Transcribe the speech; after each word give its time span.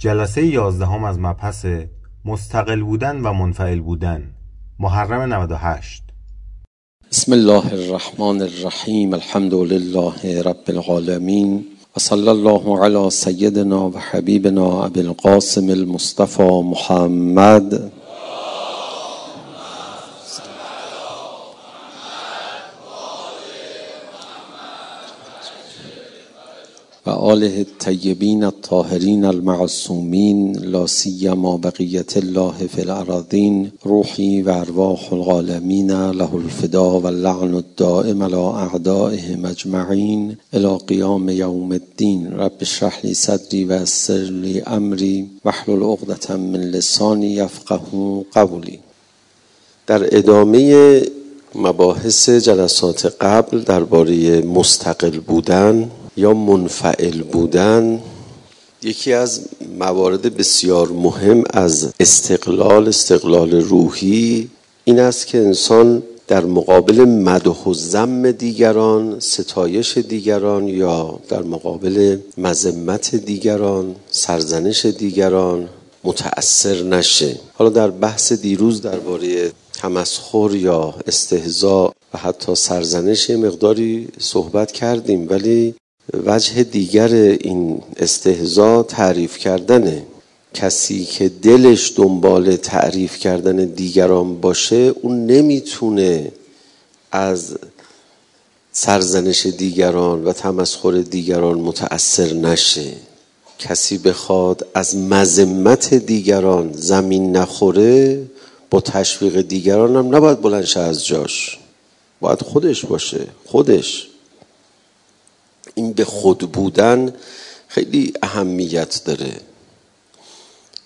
جلسه 0.00 0.46
یازدهم 0.46 1.04
از 1.04 1.18
مبحث 1.18 1.66
مستقل 2.24 2.80
بودن 2.82 3.20
و 3.20 3.32
منفعل 3.32 3.80
بودن 3.80 4.22
محرم 4.78 5.32
98 5.32 6.02
بسم 7.10 7.32
الله 7.32 7.72
الرحمن 7.72 8.42
الرحیم 8.42 9.14
الحمد 9.14 9.54
لله 9.54 10.42
رب 10.42 10.64
العالمین 10.68 11.64
و 11.96 12.00
صلی 12.00 12.28
الله 12.28 12.84
علی 12.84 13.10
سیدنا 13.10 13.90
و 13.90 13.98
حبیبنا 13.98 14.84
ابی 14.84 15.00
القاسم 15.00 15.68
المصطفى 15.68 16.62
محمد. 16.64 17.92
آله 27.20 27.58
الطیبین 27.58 28.44
الطاهرین 28.44 29.24
المعصومین 29.24 30.56
لا 30.56 30.86
سیما 30.86 31.56
بقیت 31.56 32.16
الله 32.16 32.66
فی 32.74 32.80
الارضین 32.80 33.72
روحی 33.82 34.42
و 34.42 34.50
ارواح 34.50 35.12
العالمین 35.12 35.90
له 35.90 36.34
الفدا 36.34 37.00
و 37.00 37.06
اللعن 37.06 37.54
الدائم 37.54 38.22
على 38.22 38.34
اعدائهم 38.34 39.44
اجمعین 39.44 40.36
الى 40.52 40.78
قیام 40.86 41.28
یوم 41.28 41.72
الدین. 41.72 42.26
رب 42.32 42.52
اشرح 42.60 43.00
لی 43.04 43.14
صدری 43.14 43.64
و 43.64 43.82
یسر 43.82 44.18
لی 44.18 44.62
امری 44.66 45.30
واحلل 45.44 45.82
عقدة 45.82 46.36
من 46.36 46.60
لسانی 46.60 47.26
یفقه 47.26 47.80
قولی. 48.32 48.78
در 49.86 50.16
ادامه 50.16 51.02
مباحث 51.54 52.30
جلسات 52.30 53.06
قبل 53.20 53.58
درباره 53.58 54.42
مستقل 54.42 55.18
بودن 55.18 55.90
یا 56.16 56.34
منفعل 56.34 57.22
بودن 57.22 58.00
یکی 58.82 59.12
از 59.12 59.40
موارد 59.78 60.36
بسیار 60.36 60.88
مهم 60.88 61.44
از 61.50 61.92
استقلال 62.00 62.88
استقلال 62.88 63.54
روحی 63.54 64.48
این 64.84 64.98
است 65.00 65.26
که 65.26 65.38
انسان 65.38 66.02
در 66.28 66.44
مقابل 66.44 67.04
مدح 67.04 67.64
و 67.64 67.74
زم 67.74 68.30
دیگران 68.30 69.20
ستایش 69.20 69.98
دیگران 69.98 70.68
یا 70.68 71.18
در 71.28 71.42
مقابل 71.42 72.18
مذمت 72.38 73.14
دیگران 73.14 73.96
سرزنش 74.10 74.86
دیگران 74.86 75.68
متأثر 76.04 76.82
نشه. 76.82 77.36
حالا 77.54 77.70
در 77.70 77.90
بحث 77.90 78.32
دیروز 78.32 78.82
درباره 78.82 79.52
تمسخر 79.72 80.50
یا 80.54 80.94
استهزا 81.06 81.92
و 82.14 82.18
حتی 82.18 82.54
سرزنش 82.54 83.30
مقداری 83.30 84.08
صحبت 84.18 84.72
کردیم 84.72 85.26
ولی 85.30 85.74
وجه 86.26 86.62
دیگر 86.62 87.08
این 87.14 87.82
استهزا 87.96 88.82
تعریف 88.82 89.38
کردنه 89.38 90.02
کسی 90.54 91.04
که 91.04 91.28
دلش 91.28 91.92
دنبال 91.96 92.56
تعریف 92.56 93.18
کردن 93.18 93.56
دیگران 93.56 94.40
باشه 94.40 94.94
اون 95.02 95.26
نمی‌تونه 95.26 96.32
از 97.12 97.56
سرزنش 98.72 99.46
دیگران 99.46 100.24
و 100.24 100.32
تمسخر 100.32 100.92
دیگران 100.92 101.58
متأثر 101.58 102.32
نشه. 102.32 102.92
کسی 103.58 103.98
بخواد 103.98 104.66
از 104.74 104.96
مذمت 104.96 105.94
دیگران 105.94 106.72
زمین 106.72 107.36
نخوره 107.36 108.22
با 108.70 108.80
تشویق 108.80 109.40
دیگران 109.40 109.96
هم 109.96 110.16
نباید 110.16 110.40
بلنش 110.40 110.76
از 110.76 111.06
جاش. 111.06 111.58
باید 112.20 112.42
خودش 112.42 112.84
باشه 112.84 113.26
خودش. 113.46 114.09
این 115.74 115.92
به 115.92 116.04
خود 116.04 116.38
بودن 116.38 117.14
خیلی 117.68 118.12
اهمیت 118.22 119.04
داره. 119.04 119.32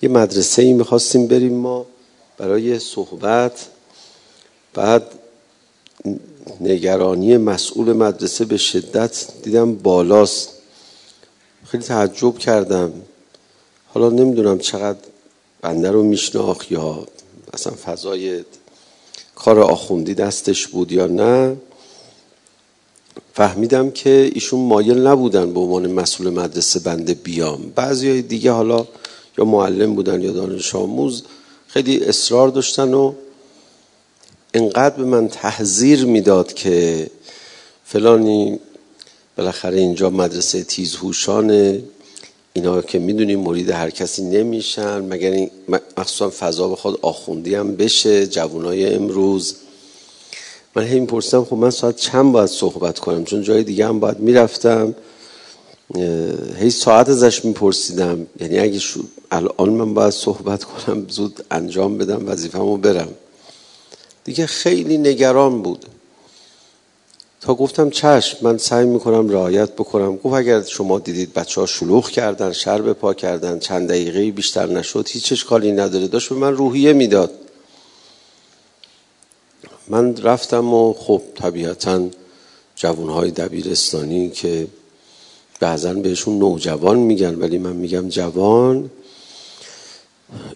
یه 0.02 0.08
مدرسه 0.08 0.62
ای 0.62 0.72
می‌خواستیم 0.72 1.26
بریم 1.26 1.54
ما 1.54 1.86
برای 2.38 2.78
صحبت. 2.78 3.66
بعد 4.74 5.02
نگرانی 6.60 7.36
مسئول 7.36 7.92
مدرسه 7.92 8.44
به 8.44 8.56
شدت 8.56 9.26
دیدم 9.42 9.74
بالاست. 9.74 10.48
خیلی 11.66 11.82
تعجب 11.82 12.38
کردم. 12.38 12.92
حالا 13.94 14.10
نمی‌دونم 14.10 14.58
چقدر 14.58 14.98
بنده 15.60 15.90
رو 15.90 16.02
میشناخت 16.02 16.72
یا 16.72 17.06
اصلا 17.52 17.72
فضای 17.84 18.44
کار 19.34 19.60
آخوندی 19.60 20.14
دستش 20.14 20.66
بود 20.66 20.92
یا 20.92 21.06
نه. 21.06 21.56
فهمیدم 23.34 23.90
که 23.90 24.30
ایشون 24.34 24.60
مایل 24.60 25.06
نبودن 25.06 25.52
به 25.52 25.60
عنوان 25.60 25.86
مسئول 25.90 26.30
مدرسه 26.30 26.80
بنده 26.80 27.14
بیام. 27.14 27.72
بعضی 27.74 28.10
های 28.10 28.22
دیگه 28.22 28.50
حالا 28.50 28.86
یا 29.38 29.44
معلم 29.44 29.94
بودن 29.94 30.22
یا 30.22 30.32
دانش 30.32 30.74
آموز 30.74 31.22
خیلی 31.66 32.04
اصرار 32.04 32.48
داشتن 32.48 32.94
و 32.94 33.12
انقدر 34.54 34.96
به 34.96 35.04
من 35.04 35.28
تحذیر 35.28 36.04
می‌داد 36.04 36.52
که 36.52 37.10
فلانی 37.84 38.60
بالاخره 39.36 39.78
اینجا 39.78 40.10
مدرسه 40.10 40.64
تیزهوشانه 40.64 41.82
اینا 42.52 42.82
که 42.82 42.98
می‌دونیم 42.98 43.40
مرید 43.40 43.70
هر 43.70 43.90
کسی 43.90 44.24
نمیشن 44.24 44.98
مگر 44.98 45.30
این 45.30 45.50
مخصوصا 45.96 46.30
فضا 46.30 46.68
بخواد 46.68 46.98
آخوندی 47.02 47.54
هم 47.54 47.76
بشه 47.76 48.26
جوانای 48.26 48.94
امروز. 48.94 49.56
من 50.76 50.84
هی 50.84 51.00
میپرسیدم 51.00 51.44
خب 51.44 51.56
من 51.56 51.70
ساعت 51.70 51.96
چند 51.96 52.32
باید 52.32 52.48
صحبت 52.48 52.98
کنم؟ 52.98 53.24
چون 53.24 53.42
جای 53.42 53.62
دیگه 53.64 53.86
هم 53.86 54.00
باید 54.00 54.18
می‌رفتم. 54.18 54.94
هی 56.58 56.70
ساعت 56.70 57.08
ازش 57.08 57.44
میپرسیدم. 57.44 58.26
یعنی 58.40 58.58
اگه 58.58 58.80
الان 59.30 59.68
من 59.70 59.94
باید 59.94 60.12
صحبت 60.12 60.64
کنم 60.64 61.06
زود 61.08 61.44
انجام 61.50 61.98
بدم 61.98 62.28
وظیفه‌مو 62.28 62.76
برم. 62.76 63.08
دیگه 64.24 64.46
خیلی 64.46 64.98
نگران 64.98 65.62
بود. 65.62 65.86
تا 67.40 67.54
گفتم 67.54 67.90
چشم 67.90 68.38
من 68.42 68.58
سعی 68.58 68.86
می‌کنم 68.86 69.28
رعایت 69.28 69.72
بکنم. 69.72 70.16
گفت 70.16 70.34
اگر 70.34 70.62
شما 70.62 70.98
دیدید 70.98 71.34
بچه 71.34 71.60
ها 71.60 71.66
شلوغ 71.66 72.10
کردن 72.10 72.52
شر 72.52 72.92
پا 72.92 73.14
کردن 73.14 73.58
چند 73.58 73.88
دقیقه 73.88 74.30
بیشتر 74.30 74.66
نشد 74.66 75.08
هیچ 75.08 75.32
اشکالی 75.32 75.72
نداره. 75.72 76.08
داشت 76.08 76.28
به 76.28 76.34
من 76.34 76.56
روحیه 76.56 76.92
می‌داد. 76.92 77.30
من 79.88 80.16
رفتم 80.16 80.74
و 80.74 80.92
خب 80.92 81.22
طبیعتا 81.34 82.08
جوانهای 82.76 83.30
دبیرستانی 83.30 84.30
که 84.30 84.66
بعضا 85.60 85.94
بهشون 85.94 86.38
نوجوان 86.38 86.98
میگن 86.98 87.34
ولی 87.34 87.58
من 87.58 87.76
میگم 87.76 88.08
جوان. 88.08 88.90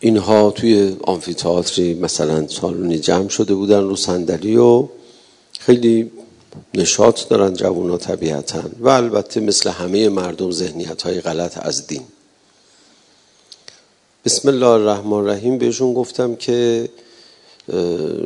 اینها 0.01 0.51
توی 0.51 0.97
آمفیتئاتری 1.03 1.95
مثلا 1.95 2.47
سالونی 2.47 2.99
جمع 2.99 3.29
شده 3.29 3.55
بودن 3.55 3.81
رو 3.81 3.97
صندلی 3.97 4.57
و 4.57 4.89
خیلی 5.59 6.11
نشاط 6.75 7.29
دارن 7.29 7.55
جوان 7.55 7.91
ها 7.91 7.99
طبیعتا 7.99 8.63
و 8.81 8.89
البته 8.89 9.41
مثل 9.41 9.71
همه 9.71 10.09
مردم 10.09 10.51
ذهنیت 10.51 11.03
های 11.03 11.21
غلط 11.21 11.59
از 11.67 11.87
دین. 11.87 12.03
بسم 14.25 14.49
الله 14.49 14.67
الرحمن 14.67 15.13
الرحیم 15.13 15.59
بهشون 15.59 15.95
گفتم 15.95 16.35
که 16.37 16.89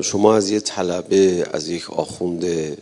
شما 0.03 0.35
از 0.35 0.51
یه 0.51 0.61
طلبه 0.61 1.49
از 1.53 1.69
یک 1.69 1.91
آخونده 1.91 2.77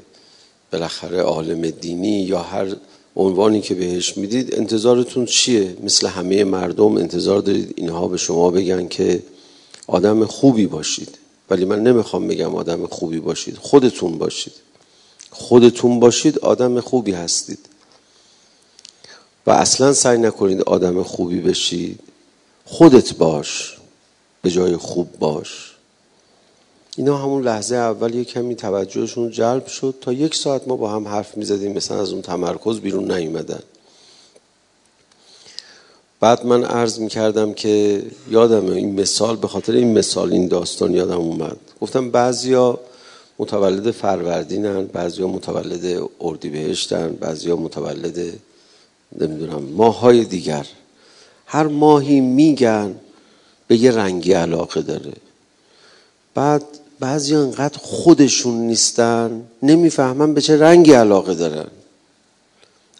بالاخره 0.72 1.20
عالم 1.20 1.70
دینی 1.70 2.20
یا 2.22 2.42
هر 2.42 2.66
عنوانی 3.16 3.60
که 3.60 3.74
بهش 3.74 4.16
می‌دید 4.16 4.54
انتظارتون 4.54 5.26
چیه؟ 5.26 5.76
مثل 5.82 6.06
همه 6.06 6.44
مردم 6.44 6.96
انتظار 6.96 7.40
دارید 7.40 7.74
اینها 7.76 8.08
به 8.08 8.16
شما 8.16 8.50
بگن 8.50 8.88
که 8.88 9.22
آدم 9.86 10.26
خوبی 10.26 10.66
باشید. 10.66 11.18
ولی 11.50 11.64
من 11.64 11.82
نمی‌خوام 11.82 12.28
بگم 12.28 12.54
آدم 12.54 12.86
خوبی 12.86 13.20
باشید 13.20 13.56
خودتون 13.56 14.18
باشید. 14.18 14.52
خودتون 15.30 16.00
باشید 16.00 16.38
آدم 16.38 16.80
خوبی 16.80 17.12
هستید. 17.12 17.58
و 19.46 19.50
اصلا 19.50 19.92
سعی 19.92 20.18
نکنید 20.18 20.62
آدم 20.62 21.02
خوبی 21.02 21.40
بشید 21.40 22.00
خودت 22.64 23.14
باش 23.14 23.76
به 24.42 24.50
جای 24.50 24.76
خوب 24.76 25.18
باش. 25.18 25.69
اینا 26.96 27.16
همون 27.16 27.42
لحظه 27.42 27.76
اول 27.76 28.14
یه 28.14 28.24
کمی 28.24 28.54
توجهشون 28.54 29.30
جلب 29.30 29.66
شد 29.66 29.94
تا 30.00 30.12
یک 30.12 30.34
ساعت 30.34 30.68
ما 30.68 30.76
با 30.76 30.90
هم 30.90 31.08
حرف 31.08 31.36
می‌زدیم 31.36 31.72
مثلا 31.72 32.00
از 32.00 32.12
اون 32.12 32.22
تمرکز 32.22 32.80
بیرون 32.80 33.12
نیومدن. 33.12 33.62
بعد 36.20 36.46
من 36.46 36.64
عرض 36.64 36.98
می‌کردم 36.98 37.52
که 37.52 38.02
یادم 38.30 38.70
این 38.70 39.00
مثال 39.00 39.36
به 39.36 39.48
خاطر 39.48 39.72
این 39.72 39.98
مثال 39.98 40.32
این 40.32 40.48
داستان 40.48 40.94
یادم 40.94 41.18
اومد. 41.18 41.56
گفتم 41.80 42.10
بعضیا 42.10 42.80
متولد 43.38 43.90
فروردینن 43.90 44.84
بعضیا 44.84 45.28
متولد 45.28 46.08
اردیبهشتن 46.20 47.08
بعضیا 47.08 47.56
متولد 47.56 48.18
نمی‌دونم 49.18 49.62
ماهای 49.62 50.24
دیگر. 50.24 50.66
هر 51.46 51.66
ماهی 51.66 52.20
میگن 52.20 52.94
به 53.66 53.76
یه 53.76 53.90
رنگی 53.90 54.32
علاقه 54.32 54.82
داره. 54.82 55.12
بعد 56.34 56.62
بعضی 57.00 57.34
انقدر 57.34 57.78
خودشون 57.78 58.54
نیستن 58.54 59.42
نمی‌فهمن 59.62 60.34
به 60.34 60.40
چه 60.40 60.56
رنگی 60.56 60.92
علاقه 60.92 61.34
دارن. 61.34 61.66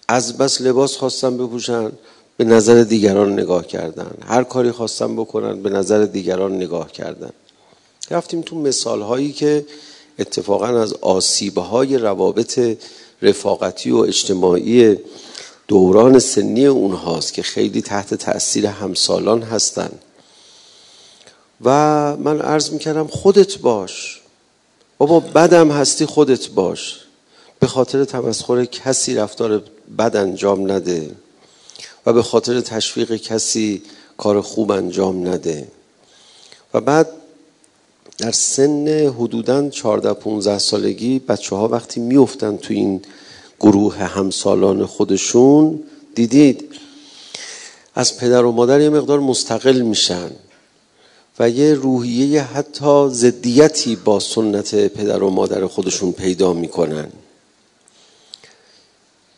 از 0.08 0.38
بس 0.38 0.60
لباس 0.60 0.96
خواستن 0.96 1.36
بپوشن 1.36 1.92
به 2.36 2.44
نظر 2.44 2.82
دیگران 2.82 3.32
نگاه 3.32 3.66
کردن. 3.66 4.10
هر 4.26 4.44
کاری 4.44 4.70
خواستن 4.70 5.16
بکنن 5.16 5.62
به 5.62 5.70
نظر 5.70 6.04
دیگران 6.04 6.56
نگاه 6.56 6.92
کردن. 6.92 7.30
رفتیم 8.10 8.40
تو 8.40 8.56
مثال 8.56 9.02
هایی 9.02 9.32
که 9.32 9.66
اتفاقا 10.18 10.66
از 10.66 10.92
آسیب 10.92 11.58
های 11.58 11.98
روابط 11.98 12.78
رفاقتی 13.22 13.90
و 13.90 13.96
اجتماعی 13.96 14.96
دوران 15.68 16.18
سنی 16.18 16.66
اونهاست 16.66 17.34
که 17.34 17.42
خیلی 17.42 17.82
تحت 17.82 18.14
تاثیر 18.14 18.66
همسالان 18.66 19.42
هستن. 19.42 19.90
و 21.64 21.70
من 22.16 22.40
عرض 22.40 22.70
می‌کردم 22.70 23.06
خودت 23.06 23.58
باش. 23.58 24.20
بابا 24.98 25.20
بدم 25.20 25.70
هستی 25.70 26.06
خودت 26.06 26.48
باش. 26.48 27.00
به 27.58 27.66
خاطر 27.66 28.04
تمسخر 28.04 28.64
کسی 28.64 29.14
رفتار 29.14 29.62
بد 29.98 30.16
انجام 30.16 30.72
نده 30.72 31.10
و 32.06 32.12
به 32.12 32.22
خاطر 32.22 32.60
تشویق 32.60 33.16
کسی 33.16 33.82
کار 34.18 34.40
خوب 34.40 34.70
انجام 34.70 35.28
نده. 35.28 35.68
و 36.74 36.80
بعد 36.80 37.08
در 38.18 38.30
سن 38.30 38.88
حدودا 38.88 39.68
14 39.68 40.12
15 40.12 40.58
سالگی 40.58 41.18
بچه 41.18 41.56
ها 41.56 41.68
وقتی 41.68 42.00
میفتن 42.00 42.56
تو 42.56 42.74
این 42.74 43.02
گروه 43.60 43.96
همسالان 43.96 44.86
خودشون 44.86 45.82
دیدید؟ 46.14 46.64
از 47.94 48.18
پدر 48.18 48.44
و 48.44 48.52
مادر 48.52 48.80
یه 48.80 48.88
مقدار 48.88 49.20
مستقل 49.20 49.80
میشن. 49.80 50.30
و 51.40 51.50
یه 51.50 51.74
روحیه 51.74 52.42
حتی 52.42 53.08
ضدیتی 53.08 53.96
با 53.96 54.20
سنت 54.20 54.74
پدر 54.74 55.22
و 55.22 55.30
مادر 55.30 55.66
خودشون 55.66 56.12
پیدا 56.12 56.52
می‌کنن. 56.52 57.08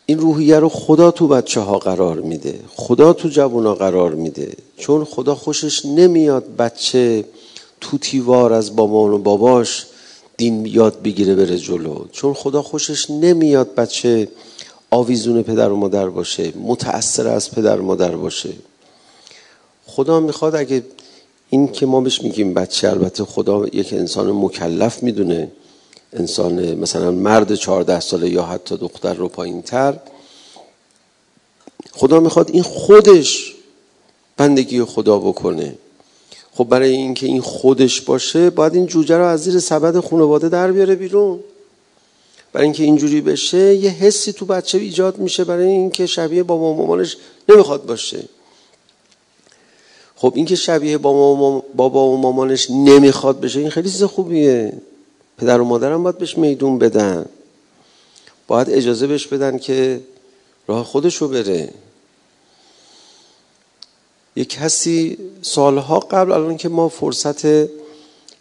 این 0.05 0.19
روحیه 0.19 0.59
رو 0.59 0.69
خدا 0.69 1.11
تو 1.11 1.27
بچه 1.27 1.59
ها 1.59 1.79
قرار 1.79 2.19
میده. 2.19 2.59
خدا 2.75 3.13
تو 3.13 3.29
جوونا 3.29 3.75
قرار 3.75 4.15
میده. 4.15 4.53
چون 4.77 5.05
خدا 5.05 5.35
خوشش 5.35 5.85
نمیاد 5.85 6.55
بچه 6.55 7.25
توتیوار 7.81 8.53
از 8.53 8.73
مامان 8.73 9.11
و 9.11 9.17
باباش 9.17 9.85
دین 10.37 10.65
یاد 10.65 11.01
بگیره 11.01 11.35
بره 11.35 11.57
جلو. 11.57 12.05
چون 12.11 12.33
خدا 12.33 12.61
خوشش 12.61 13.09
نمیاد 13.09 13.75
بچه 13.75 14.27
آویزون 14.91 15.43
پدر 15.43 15.69
و 15.69 15.75
مادر 15.75 16.09
باشه 16.09 16.53
متأثر 16.63 17.27
از 17.27 17.51
پدر 17.51 17.79
و 17.79 17.85
مادر 17.85 18.15
باشه. 18.15 18.53
خدا 19.87 20.19
می‌خواد 20.19 20.55
اگه 20.55 20.83
این 21.53 21.71
که 21.71 21.85
ما 21.85 22.01
بهش 22.01 22.21
میگیم 22.21 22.53
بچه 22.53 22.89
البته 22.89 23.25
خدا 23.25 23.65
یک 23.73 23.93
انسان 23.93 24.31
مکلف 24.31 25.03
می‌دونه. 25.03 25.51
انسان 26.13 26.73
مثلا 26.73 27.11
مرد 27.11 27.55
چهارده 27.55 27.99
ساله 27.99 28.29
یا 28.29 28.43
حتی 28.43 28.77
دختر 28.77 29.13
رو 29.13 29.27
پایین 29.27 29.61
تر 29.61 29.99
خدا 31.91 32.19
می‌خواد 32.19 32.49
این 32.49 32.63
خودش 32.63 33.53
بندگی 34.37 34.83
خدا 34.83 35.19
بکنه. 35.19 35.75
خب 36.53 36.63
برای 36.63 36.89
اینکه 36.89 37.25
این 37.25 37.41
خودش 37.41 38.01
باشه 38.01 38.49
باید 38.49 38.75
این 38.75 38.85
جوجه 38.85 39.17
رو 39.17 39.25
از 39.25 39.43
زیر 39.43 39.59
سبد 39.59 39.99
خانواده 39.99 40.49
در 40.49 40.71
بیاره 40.71 40.95
بیرون. 40.95 41.39
برای 42.53 42.65
اینکه 42.65 42.83
اینجوری 42.83 43.21
بشه 43.21 43.75
یه 43.75 43.89
حسی 43.89 44.33
تو 44.33 44.45
بچه 44.45 44.77
ایجاد 44.77 45.17
میشه 45.17 45.43
برای 45.43 45.67
اینکه 45.67 46.05
شبیه 46.05 46.43
بابا 46.43 46.73
مامانش 46.73 47.17
نمی‌خواد 47.49 47.85
باشه. 47.85 48.23
خب 50.23 50.33
اینکه 50.35 50.55
شبیه 50.55 50.97
بابا 50.97 52.07
و 52.07 52.17
مامانش 52.17 52.71
نمی‌خواد 52.71 53.39
بشه 53.39 53.59
این 53.59 53.69
خیلی 53.69 53.89
چیز 53.89 54.03
خوبیه. 54.03 54.73
پدر 55.37 55.61
و 55.61 55.65
مادرم 55.65 56.03
باید 56.03 56.17
بهش 56.17 56.37
میدون 56.37 56.79
بدن. 56.79 57.25
باید 58.47 58.69
اجازه 58.69 59.07
بهش 59.07 59.27
بدن 59.27 59.57
که 59.57 60.01
راه 60.67 60.85
خودش 60.85 61.15
رو 61.15 61.27
بره. 61.27 61.69
یک 64.35 64.49
کسی 64.49 65.17
سالها 65.41 65.99
قبل 65.99 66.31
الان 66.31 66.57
که 66.57 66.69
ما 66.69 66.89
فرصت 66.89 67.45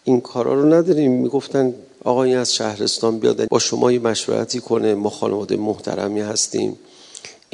این 0.04 0.20
کارا 0.20 0.54
رو 0.54 0.74
نداریم 0.74 1.12
می‌گفتن 1.12 1.74
آقای 2.04 2.34
از 2.34 2.54
شهرستان 2.54 3.18
بیاد 3.18 3.48
با 3.48 3.58
شما 3.58 3.92
یه 3.92 3.98
مشورتی 3.98 4.60
کنه 4.60 4.94
ما 4.94 5.10
خانواده 5.10 5.56
محترمی 5.56 6.20
هستیم. 6.20 6.78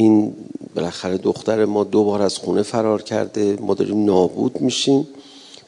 این 0.00 0.34
بالاخره 0.74 1.18
دختر 1.18 1.64
ما 1.64 1.84
دو 1.84 2.04
بار 2.04 2.22
از 2.22 2.38
خونه 2.38 2.62
فرار 2.62 3.02
کرده 3.02 3.58
ما 3.60 3.74
داریم 3.74 4.04
نابود 4.04 4.60
میشیم. 4.60 5.08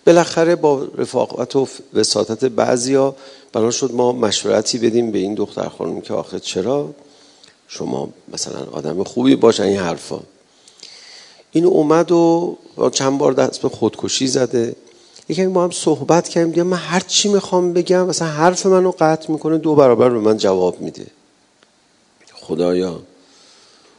بالاخره 0.06 0.56
با 0.56 0.84
رفاقت 0.98 1.56
و 1.56 1.68
وساطت 1.94 2.44
بعضیا 2.44 3.14
بنا 3.52 3.70
شد 3.70 3.92
ما 3.92 4.12
مشورتی 4.12 4.78
بدیم 4.78 5.10
به 5.10 5.18
این 5.18 5.34
دختر 5.34 5.68
خانم 5.68 6.00
که 6.00 6.14
آخه 6.14 6.40
چرا 6.40 6.94
شما 7.68 8.08
مثلا 8.32 8.66
آدم 8.72 9.04
خوبی 9.04 9.36
باشن 9.36 9.62
این 9.62 9.78
حرفا. 9.78 10.20
این 11.50 11.64
اومد 11.64 12.12
و 12.12 12.56
چند 12.92 13.18
بار 13.18 13.32
دست 13.32 13.62
به 13.62 13.68
خودکشی 13.68 14.26
زده. 14.26 14.76
یکی 15.28 15.46
ما 15.46 15.64
هم 15.64 15.70
صحبت 15.70 16.28
کردیم 16.28 16.50
دیگه 16.50 16.62
من 16.62 16.76
هر 16.76 17.00
چی 17.00 17.28
می‌خوام 17.28 17.72
بگم 17.72 18.06
مثلا 18.06 18.28
حرف 18.28 18.66
منو 18.66 18.92
قطع 19.00 19.32
می‌کنه 19.32 19.58
دو 19.58 19.74
برابر 19.74 20.08
به 20.08 20.18
من 20.18 20.36
جواب 20.36 20.80
میده. 20.80 21.06
خدایا. 22.34 23.09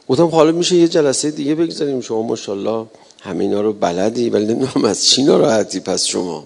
گفتم 0.08 0.26
حالا 0.26 0.52
میشه 0.52 0.76
یه 0.76 0.88
جلسه 0.88 1.30
دیگه 1.30 1.54
بگذاریم. 1.54 2.00
شما 2.00 2.22
ماشاءالله 2.22 2.86
همه 3.20 3.44
اینا 3.44 3.60
رو 3.60 3.72
بلدی 3.72 4.30
ولی 4.30 4.44
نمی‌دونم 4.44 4.84
از 4.84 5.04
چی 5.04 5.22
ناراحتی 5.22 5.80
پس 5.80 6.04
شما. 6.04 6.44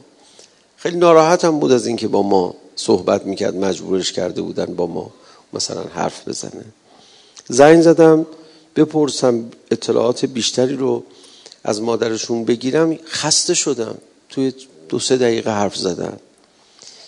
خیلی 0.77 0.97
ناراحتم 0.97 1.59
بود 1.59 1.73
از 1.73 1.87
اینکه 1.87 2.09
با 2.09 2.23
ما 2.23 2.55
صحبت 2.77 3.27
می‌کرد 3.27 3.57
مجبورش 3.57 4.13
کرده 4.13 4.43
بودن 4.43 4.67
با 4.67 4.87
ما 4.87 5.11
مثلا 5.53 5.85
حرف 5.95 6.29
بزنه. 6.29 6.65
زنگ 7.49 7.83
زدم 7.83 8.27
بپرسم 8.77 9.45
اطلاعات 9.71 10.25
بیشتری 10.25 10.77
رو 10.77 11.03
از 11.65 11.83
مادرشون 11.83 12.45
بگیرم. 12.45 12.99
خسته 13.07 13.55
شدم 13.55 13.95
توی 14.29 14.53
دو 14.89 14.99
سه 14.99 15.17
دقیقه 15.17 15.51
حرف 15.51 15.77
زدم. 15.77 16.19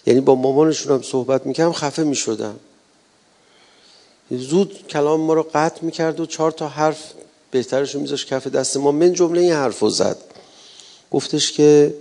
یعنی 0.06 0.20
با 0.20 0.34
مامانشون 0.34 0.92
هم 0.92 1.02
صحبت 1.02 1.46
می‌کردم 1.46 1.72
خفه 1.72 2.02
می‌شدم. 2.02 2.54
زود 4.30 4.86
کلام 4.88 5.20
ما 5.20 5.34
رو 5.34 5.46
قطع 5.54 5.84
می‌کرد 5.84 6.20
و 6.20 6.26
چهار 6.26 6.50
تا 6.50 6.68
حرف 6.68 7.12
بهترش 7.50 7.94
رو 7.94 8.00
میذاش 8.00 8.26
کف 8.26 8.46
دست 8.46 8.76
ما. 8.76 8.92
من 8.92 9.12
جمله 9.12 9.40
این 9.40 9.52
حرف 9.52 9.78
رو 9.78 9.90
زد. 9.90 10.16
گفتش 11.10 11.52
که 11.52 11.94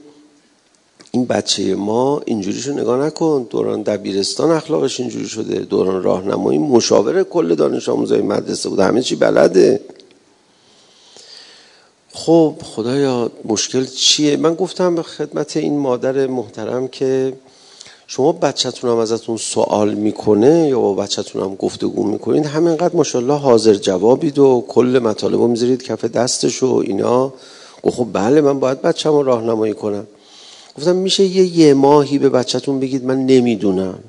این 1.12 1.25
بچه 1.25 1.75
ما 1.75 2.21
اینجوریشو 2.25 2.74
نگاه 2.74 3.06
نکن 3.06 3.47
دوران 3.50 3.81
دبیرستان 3.81 4.51
اخلاقش 4.51 5.00
اینجوری 5.00 5.27
شده 5.27 5.59
دوران 5.59 6.03
راهنمایی 6.03 6.59
مشاور 6.59 7.24
کل 7.24 7.56
دانش 7.56 7.89
آموزای 7.89 8.21
مدرسه 8.21 8.69
بود 8.69 8.79
همه 8.79 9.01
چی 9.01 9.15
بلده. 9.15 9.81
خب 12.13 12.56
خدایا 12.63 13.31
مشکل 13.45 13.85
چیه؟ 13.85 14.38
من 14.38 14.56
گفتم 14.56 14.96
به 14.96 15.03
خدمت 15.03 15.57
این 15.57 15.77
مادر 15.77 16.27
محترم 16.27 16.88
که 16.88 17.34
شما 18.10 18.32
بچهتون 18.32 18.90
هم 18.90 18.98
ازتون 18.98 19.38
سوال 19.38 19.94
می‌کنه 19.94 20.68
یا 20.68 20.80
با 20.80 20.94
بچهتون 20.94 21.44
هم 21.44 21.56
گفتگو 21.56 22.04
می‌کنین 22.04 22.44
همینقدر 22.44 22.96
ماشاءالله 22.96 23.38
حاضر 23.38 23.74
جوابید 23.74 24.40
و 24.40 24.66
کل 24.68 25.00
مطالب 25.04 25.36
رو 25.36 25.48
می‌ذارید 25.48 25.84
کف 25.84 26.06
دستش 26.06 26.64
و 26.64 26.84
اینا. 26.86 27.34
خب 27.84 28.08
بله 28.14 28.42
من 28.42 28.60
باید 28.60 28.82
بچه 28.82 29.10
رو 29.10 29.24
راهنمایی 29.24 29.74
کنم. 29.74 30.08
گفتم 30.78 30.96
میشه 30.96 31.24
یه 31.24 31.58
یه 31.58 31.74
ماهی 31.74 32.18
به 32.18 32.30
بچهتون 32.30 32.80
بگید 32.80 33.06
من 33.06 33.26
نمی‌دونم. 33.26 34.00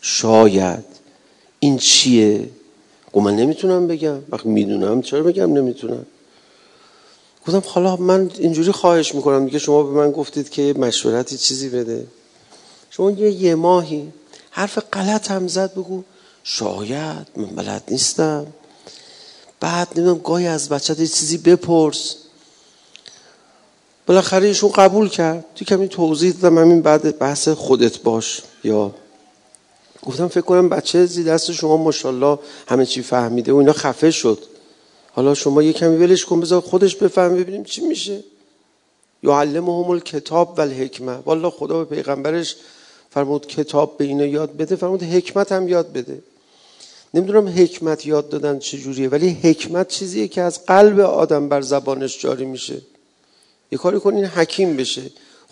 شاید. 0.00 0.84
این 1.60 1.76
چیه؟ 1.76 2.48
گفت 3.12 3.26
من 3.26 3.36
نمی‌تونم 3.36 3.86
بگم. 3.86 4.18
وقتی 4.28 4.48
می‌دونم 4.48 5.02
چرا 5.02 5.22
بگم 5.22 5.52
نمی‌تونم؟ 5.52 6.06
گفتم 7.46 7.62
حالا 7.66 7.96
من 7.96 8.30
اینجوری 8.38 8.72
خواهش 8.72 9.14
می‌کنم 9.14 9.44
دیگه 9.44 9.58
شما 9.58 9.82
به 9.82 9.90
من 9.90 10.10
گفتید 10.10 10.50
که 10.50 10.74
مشورتی 10.78 11.36
چیزی 11.36 11.68
بده. 11.68 12.06
شما 12.96 13.10
یه 13.10 13.30
یه 13.30 13.54
ماهی. 13.54 14.12
حرف 14.50 14.78
غلط 14.92 15.30
هم 15.30 15.48
زد 15.48 15.72
بگو 15.72 16.02
شاید 16.44 17.26
من 17.36 17.46
بلد 17.46 17.82
نیستم. 17.88 18.46
بعد 19.60 19.88
نمی‌دونم 19.96 20.18
گاهی 20.18 20.46
از 20.46 20.68
بچه 20.68 20.94
یه 20.98 21.06
چیزی 21.06 21.38
بپرس. 21.38 22.16
بالاخره 24.06 24.46
ایشون 24.46 24.72
قبول 24.72 25.08
کرد. 25.08 25.44
تو 25.54 25.64
کمی 25.64 25.88
توضیح 25.88 26.32
دادم 26.32 26.58
همین 26.58 26.82
بعد 26.82 27.18
بحث 27.18 27.48
خودت 27.48 27.98
باش. 27.98 28.42
یا 28.64 28.94
گفتم 30.02 30.28
فکر 30.28 30.40
کنم 30.40 30.68
بچه 30.68 31.06
زی 31.06 31.24
دست 31.24 31.52
شما 31.52 31.76
ماشاءالله 31.76 32.38
همه 32.68 32.86
چی 32.86 33.02
فهمیده 33.02 33.52
و 33.52 33.56
اینا 33.56 33.72
خفه 33.72 34.10
شد. 34.10 34.38
حالا 35.12 35.34
شما 35.34 35.62
یه 35.62 35.72
کمی 35.72 35.96
ولش 35.96 36.24
کن 36.24 36.40
بذار 36.40 36.60
خودش 36.60 36.96
بفهم 36.96 37.36
ببینیم 37.36 37.64
چی 37.64 37.80
میشه. 37.80 38.24
یعلمهم 39.22 39.90
الکتاب 39.90 40.54
و 40.58 40.60
الحکمه 40.60 41.16
والا 41.26 41.50
خدا 41.50 41.84
به 41.84 41.96
پیغمبرش 41.96 42.56
فرمود 43.14 43.46
کتاب 43.46 43.98
به 43.98 44.04
اینا 44.04 44.26
یاد 44.26 44.56
بده 44.56 44.76
فرمود 44.76 45.02
حکمت 45.02 45.52
هم 45.52 45.68
یاد 45.68 45.92
بده. 45.92 46.22
نمی‌دونم 47.14 47.48
حکمت 47.48 48.06
یاد 48.06 48.28
دادن 48.28 48.58
چجوریه 48.58 49.08
ولی 49.08 49.38
حکمت 49.42 49.88
چیزیه 49.88 50.28
که 50.28 50.42
از 50.42 50.66
قلب 50.66 51.00
آدم 51.00 51.48
بر 51.48 51.60
زبانش 51.60 52.22
جاری 52.22 52.44
میشه. 52.44 52.78
یه 53.72 53.78
کاری 53.78 54.00
کنین 54.00 54.24
حکیم 54.24 54.76
بشه. 54.76 55.02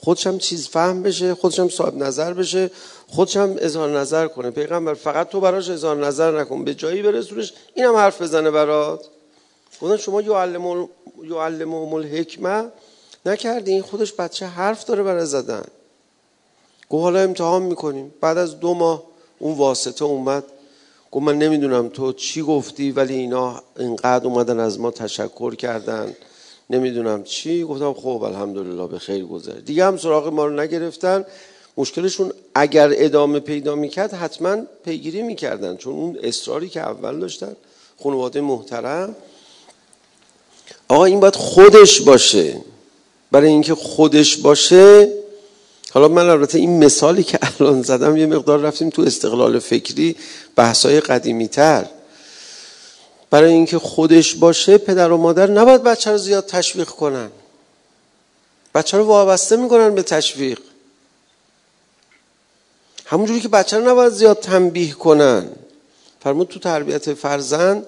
خودش 0.01 0.27
هم 0.27 0.39
چیز 0.39 0.69
فهم 0.69 1.03
بشه 1.03 1.35
خودش 1.35 1.59
هم 1.59 1.69
صاحب 1.69 1.97
نظر 1.97 2.33
بشه 2.33 2.71
خودش 3.09 3.37
هم 3.37 3.57
اظهار 3.59 3.99
نظر 3.99 4.27
کنه. 4.27 4.51
پیغمبر 4.51 4.95
فقط 4.95 5.29
تو 5.29 5.41
براش 5.41 5.71
اظهار 5.71 6.07
نظر 6.07 6.41
نکن 6.41 6.65
به 6.65 6.75
جایی 6.75 7.03
برسونش 7.03 7.53
این 7.75 7.87
هم 7.87 7.97
حرف 7.97 8.23
بزنه 8.23 8.51
برات. 8.51 9.05
گفتن 9.83 9.97
شما 9.97 10.23
یعلم 10.23 10.89
یعلمهم 11.25 11.95
الحکمه. 11.95 12.65
نکردی؟ 13.27 13.73
این 13.73 13.83
خودش 13.83 14.13
بچه 14.13 14.47
حرف 14.47 14.85
داره 14.85 15.03
برای 15.03 15.27
زدن. 15.27 15.65
گفت 16.93 17.03
حالا 17.03 17.21
امتحان 17.21 17.63
می‌کنیم. 17.63 18.15
بعد 18.21 18.39
از 18.39 18.61
دو 18.61 18.75
ماه 18.75 19.03
اون 19.39 19.57
واسطه 19.57 20.05
اومد. 20.05 20.45
گفت 21.11 21.25
من 21.25 21.39
نمی‌دونم 21.39 21.89
تو 21.89 22.13
چی 22.13 22.43
گفتی 22.43 22.91
ولی 22.91 23.15
اینا 23.15 23.63
اینقدر 23.79 24.27
اومدن 24.27 24.61
از 24.61 24.81
ما 24.81 24.91
تشکر 24.91 25.55
کردن. 25.55 26.17
نمی‌دونم 26.71 27.25
چی. 27.25 27.65
گفتم 27.65 27.93
خب 27.93 28.23
الحمدلله 28.23 28.87
به 28.87 28.99
خیر 28.99 29.25
گذر 29.25 29.53
دیگه 29.53 29.85
هم 29.85 29.97
سراغ 29.97 30.29
ما 30.29 30.47
رو 30.47 30.61
نگرفتن. 30.61 31.25
مشکلشون 31.77 32.33
اگر 32.55 32.93
ادامه 32.93 33.41
پیدا 33.41 33.75
می‌کرد 33.75 34.13
حتما 34.13 34.57
پیگیری 34.85 35.23
می‌کردن. 35.23 35.77
چون 35.77 35.95
اون 35.95 36.19
اصراری 36.23 36.69
که 36.69 36.81
اول 36.81 37.21
داشتن 37.21 37.57
خانواده 38.03 38.41
محترم. 38.41 39.17
آقا 40.89 41.05
این 41.05 41.21
باید 41.21 41.37
خودش 41.37 42.01
باشه. 42.01 42.61
برای 43.31 43.49
اینکه 43.49 43.75
خودش 43.75 44.37
باشه 44.37 45.22
حالا 45.95 46.09
من 46.09 46.29
البته 46.29 46.59
این 46.59 46.85
مثالی 46.85 47.23
که 47.23 47.39
الان 47.61 47.83
زدم 47.83 48.17
یه 48.17 48.27
مقدار 48.27 48.61
رفتیم 48.61 48.91
تو 48.91 49.03
استقلال 49.03 49.59
فکری 49.59 50.17
بحثای 50.57 51.01
قدیمی 51.01 51.49
تر 51.49 51.87
برای 53.31 53.53
اینکه 53.53 53.79
خودش 53.79 54.35
باشه 54.35 54.79
پدر 54.79 55.13
و 55.13 55.17
مادر 55.17 55.51
نباید 55.51 55.83
بچه 55.83 56.11
رو 56.11 56.19
زیاد 56.19 56.47
تشویق 56.47 56.89
کنن. 56.89 57.31
بچه 58.75 58.97
رو 58.97 59.05
وابسته 59.05 59.57
می‌کنن 59.57 59.95
به 59.95 60.03
تشویق. 60.03 60.59
همونجوری 63.07 63.41
که 63.41 63.49
بچه 63.49 63.79
رو 63.79 63.89
نباید 63.89 64.13
زیاد 64.13 64.41
تنبیه 64.41 64.93
کنن. 64.93 65.49
فرمود 66.21 66.49
تو 66.49 66.59
تربیت 66.59 67.15
فرزند 67.15 67.87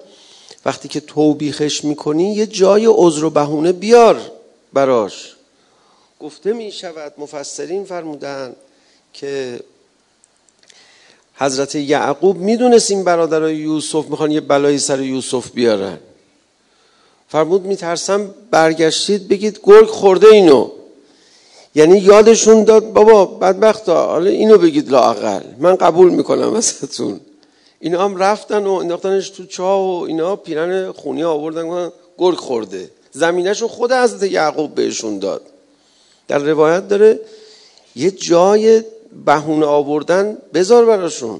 وقتی 0.65 0.87
که 0.87 0.99
توبیخش 0.99 1.83
می‌کنی 1.83 2.33
یه 2.33 2.47
جای 2.47 2.85
عذر 2.89 3.23
و 3.23 3.29
بهونه 3.29 3.71
بیار 3.71 4.31
براش. 4.73 5.34
گفته 6.19 6.53
می 6.53 6.71
شود 6.71 7.13
مفسرین 7.17 7.83
فرمودن 7.83 8.55
که 9.13 9.59
حضرت 11.35 11.75
یعقوب 11.75 12.37
می‌دونست 12.37 12.91
این 12.91 13.03
برادرای 13.03 13.55
یوسف 13.55 14.05
می‌خوان 14.05 14.31
یه 14.31 14.41
بلایی 14.41 14.79
سر 14.79 15.01
یوسف 15.01 15.51
بیارن. 15.51 15.97
فرمود 17.27 17.65
میترسم 17.65 18.35
برگشتید 18.51 19.27
بگید 19.27 19.59
گرگ 19.63 19.87
خورده 19.87 20.27
اینو. 20.27 20.69
یعنی 21.75 21.97
یادشون 21.97 22.63
داد 22.63 22.93
بابا 22.93 23.25
بدبخت 23.25 23.89
حالا 23.89 24.29
اینو 24.29 24.57
بگید 24.57 24.89
لاقل 24.89 25.41
من 25.57 25.75
قبول 25.75 26.09
می‌کنم 26.09 26.53
ازتون. 26.53 27.19
اینا 27.79 28.05
هم 28.05 28.17
رفتن 28.17 28.65
و 28.65 28.71
انداختنش 28.71 29.29
تو 29.29 29.45
چاه 29.45 29.79
و 29.79 30.03
اینا 30.03 30.35
پیرن 30.35 30.91
خونی 30.91 31.23
آوردن 31.23 31.91
گرگ 32.17 32.37
خورده. 32.37 32.89
زمینش 33.11 33.61
رو 33.61 33.67
خود 33.67 33.91
حضرت 33.91 34.31
یعقوب 34.31 34.75
بهشون 34.75 35.19
داد. 35.19 35.41
در 36.27 36.37
روایت 36.37 36.87
داره 36.87 37.19
یه 37.95 38.11
جای 38.11 38.83
بهونه 39.25 39.65
آوردن 39.65 40.37
بذار 40.53 40.85
براشون. 40.85 41.39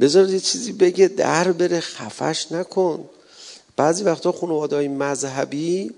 بذار 0.00 0.30
یه 0.30 0.40
چیزی 0.40 0.72
بگه 0.72 1.08
در 1.08 1.52
بره 1.52 1.80
خفش 1.80 2.52
نکن. 2.52 3.08
بعضی 3.76 4.04
وقتا 4.04 4.32
خانواده 4.32 4.76
های 4.76 4.88
مذهبی 4.88 5.90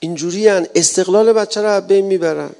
اینجوری 0.00 0.48
استقلال 0.48 1.32
بچه 1.32 1.62
رو 1.62 1.80
بین 1.80 2.04
می‌برن. 2.04 2.50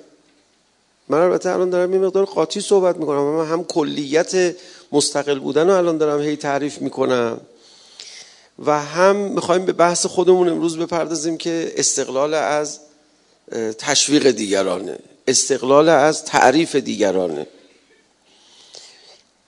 من 1.09 1.19
البته 1.19 1.51
الان 1.51 1.71
دارم 1.71 1.95
یه 1.95 2.01
مقدار 2.01 2.25
قاطی 2.25 2.61
صحبت 2.61 2.97
می‌کنم 2.97 3.23
من 3.23 3.47
هم 3.47 3.65
کلیت 3.65 4.57
مستقل 4.93 5.39
بودن 5.39 5.67
رو 5.67 5.77
الان 5.77 5.99
دارم 5.99 6.21
هی 6.21 6.37
تعریف 6.37 6.79
می‌کنم. 6.79 7.41
و 8.65 8.81
هم 8.81 9.17
می‌خوایم 9.17 9.65
به 9.65 9.73
بحث 9.73 10.07
خودمون 10.07 10.49
امروز 10.49 10.79
بپردازیم 10.79 11.37
که 11.37 11.73
استقلال 11.77 12.35
از 12.35 12.81
تشویق 13.79 14.31
دیگرانه. 14.31 14.99
استقلال 15.29 15.89
از 15.89 16.25
تعریف 16.25 16.77
دیگرانه. 16.77 17.47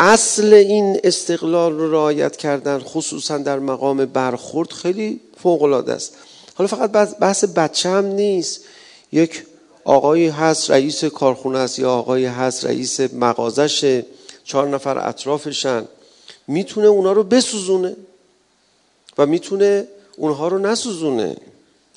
اصل 0.01 0.55
این 0.55 1.01
استقلال 1.05 1.73
رو 1.73 1.91
رعایت 1.93 2.37
کردن 2.37 2.79
خصوصا 2.79 3.39
در 3.39 3.59
مقام 3.59 4.05
برخورد 4.05 4.73
خیلی 4.73 5.21
فوق 5.43 5.63
العاده 5.63 5.93
است. 5.93 6.17
حالا 6.55 6.69
فقط 6.69 6.91
بحث 7.19 7.45
بچه 7.45 7.89
هم 7.89 8.07
نیست. 8.07 8.61
یک 9.13 9.43
آقایی 9.85 10.29
هست 10.29 10.71
رئیس 10.71 11.05
کارخونه 11.05 11.59
است 11.59 11.79
یا 11.79 11.93
آقایی 11.93 12.25
هست 12.25 12.65
رئیس 12.65 13.01
مغازش 13.01 14.03
چهار 14.45 14.69
نفر 14.69 15.09
اطرافشن. 15.09 15.85
می‌تونه 16.49 16.87
اونا 16.87 17.13
رو 17.13 17.23
بسوزونه 17.23 17.97
و 19.19 19.27
می‌تونه 19.27 19.89
اونها 20.17 20.49
رو 20.49 20.59
نسوزونه. 20.59 21.37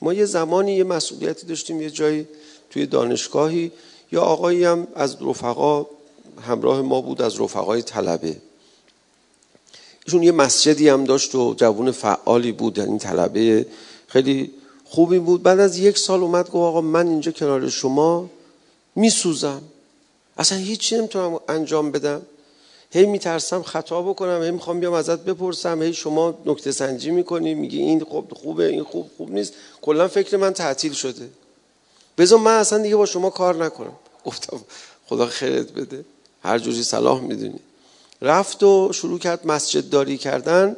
ما 0.02 0.14
یه 0.14 0.26
زمانی 0.26 0.76
یه 0.76 0.84
مسئولیتی 0.84 1.48
داشتیم 1.48 1.82
یه 1.82 1.90
جایی 1.90 2.28
توی 2.70 2.86
دانشگاهی. 2.86 3.72
یا 4.12 4.22
آقایی 4.22 4.64
هم 4.64 4.88
از 4.96 5.18
رفقا 5.22 5.86
همراه 6.48 6.82
ما 6.82 7.02
بود 7.02 7.22
از 7.22 7.42
رفقای 7.42 7.82
طلبه. 7.82 8.36
ایشون 10.06 10.24
یه 10.24 10.32
مسجدی 10.32 10.90
هم 10.90 11.04
داشت 11.04 11.36
و 11.36 11.54
جوون 11.58 11.92
فعالی 11.92 12.52
بود 12.52 12.80
این 12.80 12.98
طلبه 12.98 13.66
خیلی 14.08 14.52
خوبی 14.86 15.20
بود. 15.20 15.44
بعد 15.44 15.60
از 15.60 15.78
یک 15.78 15.98
سال 15.98 16.22
اومد 16.22 16.46
گفت 16.46 16.56
آقا 16.56 16.82
من 16.82 17.08
اینجا 17.08 17.32
کنار 17.32 17.70
شما 17.70 18.30
میسوزم. 18.96 19.62
اصلا 20.38 20.58
هیچی 20.58 20.98
نمی‌تونم 20.98 21.40
انجام 21.50 21.92
بدم. 21.92 22.22
هی 22.92 23.06
میترسم 23.06 23.64
خطا 23.64 24.02
بکنم 24.02 24.44
هی 24.44 24.52
می‌خوام 24.52 24.80
بیام 24.80 24.94
ازت 24.94 25.20
بپرسم 25.20 25.82
هی 25.82 25.94
شما 25.94 26.38
نکته 26.46 26.72
سنجی 26.72 27.12
می‌کنی 27.12 27.54
میگی 27.54 27.80
این 27.80 28.04
خوب 28.04 28.34
خوبه 28.34 28.68
این 28.68 28.84
خوب 28.84 29.10
خوب 29.18 29.32
نیست. 29.32 29.54
کلا 29.82 30.08
فکر 30.08 30.38
من 30.38 30.54
تعطیل 30.54 30.94
شده. 30.94 31.30
بذار 32.18 32.40
من 32.40 32.58
اصلا 32.58 32.80
دیگه 32.80 32.96
با 32.96 33.06
شما 33.06 33.30
کار 33.30 33.66
نکنم. 33.66 33.94
گفتم 34.26 34.60
خدا 35.06 35.26
خیرت 35.26 35.72
بده. 35.72 36.06
هر 36.44 36.60
جوری 36.60 36.84
صلاح 36.84 37.22
می‌دونی. 37.22 37.60
رفت 38.22 38.64
و 38.64 38.94
شروع 38.94 39.20
کرد 39.20 39.48
مسجد 39.48 39.90
داری 39.90 40.18
کردن 40.18 40.76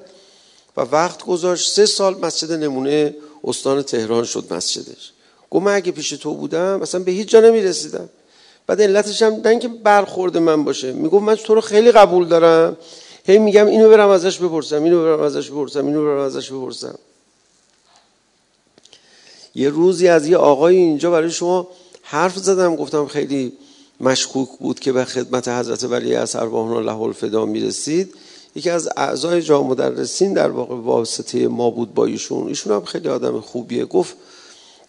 و 0.78 0.82
وقت 0.82 1.24
گذاشت. 1.24 1.72
سه 1.72 1.86
سال 1.86 2.20
مسجد 2.20 2.52
نمونه 2.52 3.16
استان 3.44 3.82
تهران 3.82 4.24
شد 4.24 4.54
مسجدش. 4.54 5.12
گفت 5.50 5.66
من 5.66 5.76
اگه 5.76 5.92
پیش 5.92 6.10
تو 6.10 6.34
بودم 6.34 6.82
اصلا 6.82 7.04
به 7.04 7.12
هیچ 7.12 7.28
جا 7.28 7.40
نمی‌رسیدم. 7.40 8.10
بعد 8.68 8.82
علتش 8.82 9.22
هم 9.22 9.34
نه 9.34 9.50
اینکه 9.50 9.68
برخورد 9.68 10.38
من 10.38 10.64
باشه. 10.64 10.92
می‌گفت 10.92 11.24
من 11.24 11.36
تو 11.36 11.56
رو 11.56 11.62
خیلی 11.62 11.92
قبول 11.92 12.28
دارم. 12.28 12.78
هی 13.26 13.38
میگم 13.38 13.68
اینو 13.68 13.90
برم 13.90 14.10
ازش 14.10 14.38
بپرسم 14.38 14.84
اینو 14.84 15.04
برم 15.04 15.22
ازش 15.22 15.52
بپرسم 15.52 15.86
اینو 15.86 16.06
برم 16.06 16.20
ازش 16.20 16.52
بپرسم. 16.52 16.96
یه 19.56 19.70
روزی 19.70 20.08
از 20.08 20.28
یه 20.28 20.38
آقای 20.38 20.76
اینجا 20.76 21.12
برای 21.12 21.32
شما 21.32 21.68
حرف 22.02 22.38
زدم 22.38 22.76
گفتم 22.76 23.08
خیلی 23.08 23.54
مشکوک 24.00 24.50
بود 24.60 24.80
که 24.80 24.92
به 24.92 25.06
خدمت 25.06 25.48
حضرت 25.48 25.84
ولی 25.84 26.16
از 26.16 26.36
ارواحنا 26.36 26.80
له 26.80 27.02
الفدا 27.02 27.46
می‌رسید. 27.46 28.14
یکی 28.56 28.70
از 28.70 28.90
اعضای 28.98 29.42
جامع 29.42 29.70
مدرسین 29.70 30.34
در 30.34 30.50
واقع 30.50 30.76
واسطه 30.76 31.48
ما 31.48 31.70
بود 31.70 31.94
با 31.94 32.06
ایشون. 32.06 32.48
ایشون 32.48 32.74
هم 32.74 32.86
خیلی 32.86 33.08
آدم 33.10 33.40
خوبیه. 33.40 33.86
گفت 33.86 34.16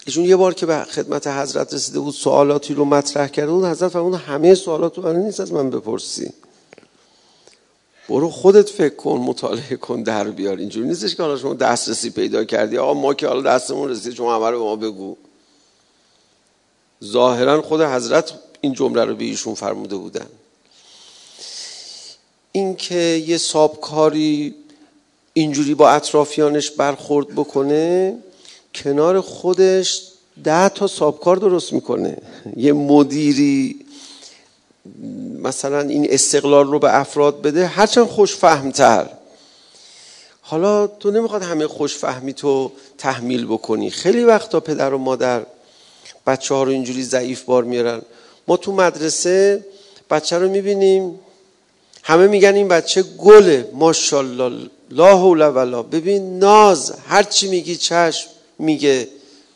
ایشون 0.05 0.25
یه 0.25 0.35
بار 0.35 0.53
که 0.53 0.65
به 0.65 0.83
خدمت 0.83 1.27
حضرت 1.27 1.73
رسیده 1.73 1.99
بود 1.99 2.13
سوالاتی 2.13 2.73
رو 2.73 2.85
مطرح 2.85 3.27
کرده 3.27 3.51
بود 3.51 3.65
حضرت 3.65 3.91
فرمود 3.91 4.13
همه 4.13 4.55
سوالات 4.55 4.97
رو 4.97 5.13
نیست 5.13 5.39
از 5.39 5.53
من 5.53 5.69
بپرسی. 5.69 6.33
برو 8.09 8.29
خودت 8.29 8.69
فکر 8.69 8.95
کن 8.95 9.17
مطالعه 9.17 9.75
کن 9.75 10.03
در 10.03 10.29
بیار. 10.29 10.57
اینجوری 10.57 10.87
نیستش 10.87 11.15
که 11.15 11.23
حالا 11.23 11.37
شما 11.37 11.53
دسترسی 11.53 12.09
پیدا 12.09 12.43
کردی. 12.43 12.77
آقا 12.77 12.93
ما 12.93 13.13
که 13.13 13.27
حالا 13.27 13.41
دستمون 13.41 13.89
رسید 13.89 14.13
شما 14.13 14.35
همه 14.35 14.49
رو 14.49 14.59
به 14.59 14.63
ما 14.63 14.75
بگو. 14.75 15.17
ظاهرا 17.03 17.61
خود 17.61 17.81
حضرت 17.81 18.33
این 18.61 18.73
جمله 18.73 19.05
رو 19.05 19.15
به 19.15 19.23
ایشون 19.23 19.53
فرموده 19.53 19.95
بودن. 19.95 20.27
اینکه 22.51 23.23
یه 23.27 23.37
سابکاری 23.37 24.55
اینجوری 25.33 25.75
با 25.75 25.89
اطرافیانش 25.89 26.71
برخورد 26.71 27.27
بکنه 27.27 28.17
کنار 28.75 29.21
خودش 29.21 30.01
ده 30.43 30.69
تا 30.69 30.87
سابکار 30.87 31.37
درست 31.37 31.73
می‌کنه. 31.73 32.17
یه 32.57 32.73
مدیری 32.73 33.75
مثلا 35.39 35.79
این 35.79 36.07
استقلال 36.09 36.67
رو 36.67 36.79
به 36.79 36.99
افراد 36.99 37.41
بده 37.41 37.67
هرچند 37.67 38.07
خوش 38.07 38.35
فهمتر 38.35 39.09
حالا 40.41 40.87
تو 40.87 41.11
نمی‌خواد 41.11 41.43
همه 41.43 41.67
خوش 41.67 41.95
فهمی 41.95 42.33
تو 42.33 42.71
تحمیل 42.97 43.45
بکنی. 43.45 43.89
خیلی 43.89 44.23
وقتا 44.23 44.59
پدر 44.59 44.93
و 44.93 44.97
مادر 44.97 45.45
بچه 46.27 46.55
ها 46.55 46.63
رو 46.63 46.71
اینجوری 46.71 47.03
ضعیف 47.03 47.41
بار 47.41 47.63
میارن. 47.63 48.01
ما 48.47 48.57
تو 48.57 48.71
مدرسه 48.71 49.65
بچه 50.09 50.37
رو 50.37 50.49
می‌بینیم. 50.49 51.19
همه 52.03 52.27
میگن 52.27 52.55
این 52.55 52.67
بچه 52.67 53.03
گله. 53.03 53.69
ماشاءالله. 53.73 54.69
لا 54.89 55.17
حول 55.17 55.41
ولا. 55.41 55.83
ببین 55.83 56.39
ناز. 56.39 56.93
هرچی 57.07 57.47
میگی 57.47 57.75
چشم. 57.75 58.29
میگه 58.63 59.07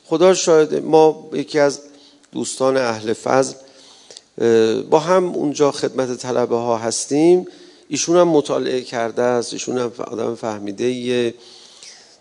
خدا 0.05 0.33
شاید 0.33 0.73
ما 0.73 1.29
یکی 1.33 1.59
از 1.59 1.79
دوستان 2.31 2.77
اهل 2.77 3.13
فضل 3.13 3.53
با 4.89 4.99
هم 4.99 5.25
اونجا 5.25 5.71
خدمت 5.71 6.17
طلبه 6.17 6.55
ها 6.55 6.77
هستیم. 6.77 7.47
ایشون 7.89 8.17
هم 8.17 8.27
مطالعه 8.27 8.81
کرده 8.81 9.21
است 9.21 9.53
ایشون 9.53 9.77
هم 9.77 9.91
آدم 10.07 10.35
فهمیده 10.35 10.91
یه 10.91 11.33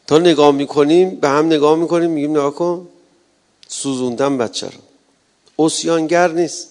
تا 0.06 0.18
نگاه 0.18 0.50
می‌کنیم 0.50 1.10
به 1.10 1.28
هم 1.28 1.46
نگاه 1.46 1.76
می‌کنیم 1.76 2.10
میگیم 2.10 2.30
نگاه 2.30 2.54
کن 2.54 2.88
سوزوندن 3.68 4.38
بچه 4.38 4.66
رو. 4.66 4.78
اسیانگر 5.64 6.28
نیست 6.28 6.68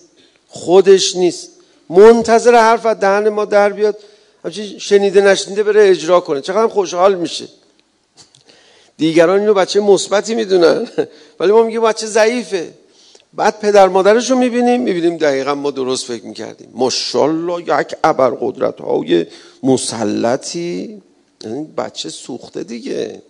خودش 0.48 1.16
نیست. 1.16 1.50
منتظر 1.90 2.56
حرف 2.56 2.86
از 2.86 3.00
دهن 3.00 3.30
ما 3.30 3.46
در 3.46 3.70
بیاد. 3.70 3.98
همچین 4.44 4.80
شنیده 4.80 5.22
نشنیده 5.22 5.64
بره 5.64 5.90
اجرا 5.90 6.20
کنه. 6.20 6.42
چقدر 6.42 6.68
خوشحال 6.68 7.16
میشه. 7.16 7.48
دیگران 8.98 9.40
اینو 9.40 9.54
بچه 9.54 9.80
مثبتی 9.80 10.36
می‌دونن. 10.36 10.88
ولی 11.40 11.52
ما 11.52 11.64
میگیم 11.64 11.82
بچه 11.82 12.08
ضعیفه. 12.08 12.74
بعد 13.34 13.60
پدر 13.60 13.88
مادرش 13.88 14.32
رو 14.32 14.38
می‌بینیم 14.38 14.82
می‌بینیم 14.82 15.18
دقیقا 15.18 15.56
ما 15.56 15.72
درست 15.72 16.06
فکر 16.06 16.26
می‌کردیم. 16.26 16.70
ماشاءالله 16.74 17.62
یک 17.62 17.96
قدرت 18.40 18.82
های 18.82 19.26
مسلطی. 19.64 21.02
یعنی 21.44 21.64
بچه 21.78 22.10
سوخته 22.10 22.64
دیگه. 22.64 23.22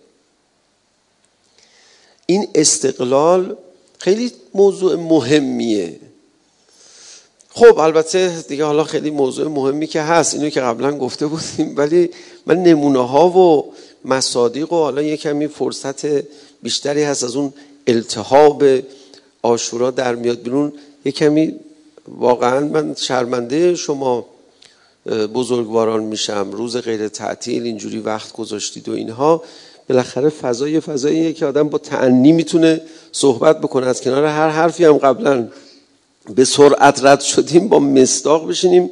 این 2.26 2.48
استقلال 2.54 3.56
خیلی 3.98 4.32
موضوع 4.54 4.96
مهمیه. 4.96 6.00
خب 7.50 7.78
البته 7.78 8.44
دیگه 8.48 8.64
حالا 8.64 8.84
خیلی 8.84 9.10
موضوع 9.10 9.48
مهمی 9.48 9.86
که 9.86 10.02
هست. 10.02 10.34
اینو 10.34 10.50
که 10.50 10.60
قبلا 10.60 10.98
گفته 10.98 11.26
بودیم. 11.26 11.76
ولی 11.76 12.10
من 12.46 12.62
نمونه 12.62 13.06
ها 13.06 13.28
و 13.28 13.72
مصادیق 14.06 14.72
و 14.72 14.76
حالا 14.76 15.02
یه 15.02 15.16
کمی 15.16 15.48
فرصت 15.48 16.06
بیشتری 16.62 17.02
هست 17.02 17.24
از 17.24 17.36
اون 17.36 17.52
التهاب 17.86 18.64
آشورا 19.42 19.90
در 19.90 20.14
میاد 20.14 20.42
بیرون. 20.42 20.72
یه 21.04 21.54
واقعا 22.08 22.60
من 22.60 22.94
شرمنده 22.94 23.74
شما 23.74 24.26
بزرگواران 25.34 26.04
میشم. 26.04 26.48
روز 26.52 26.76
غیر 26.76 27.08
تعطیل 27.08 27.62
اینجوری 27.62 27.98
وقت 27.98 28.32
گذاشتید 28.32 28.88
و 28.88 28.92
اینها. 28.92 29.42
بالاخره 29.88 30.28
فضای 30.28 30.80
فضاییه 30.80 31.32
که 31.32 31.46
آدم 31.46 31.68
با 31.68 31.78
تعنی 31.78 32.32
می‌تونه 32.32 32.80
صحبت 33.12 33.60
بکنه. 33.60 33.86
از 33.86 34.00
کنار 34.00 34.24
هر 34.24 34.48
حرفی 34.48 34.84
هم 34.84 34.98
قبلا 34.98 35.48
به 36.34 36.44
سرعت 36.44 37.04
رد 37.04 37.20
شدیم 37.20 37.68
با 37.68 37.78
مستاق 37.78 38.48
بشینیم 38.48 38.90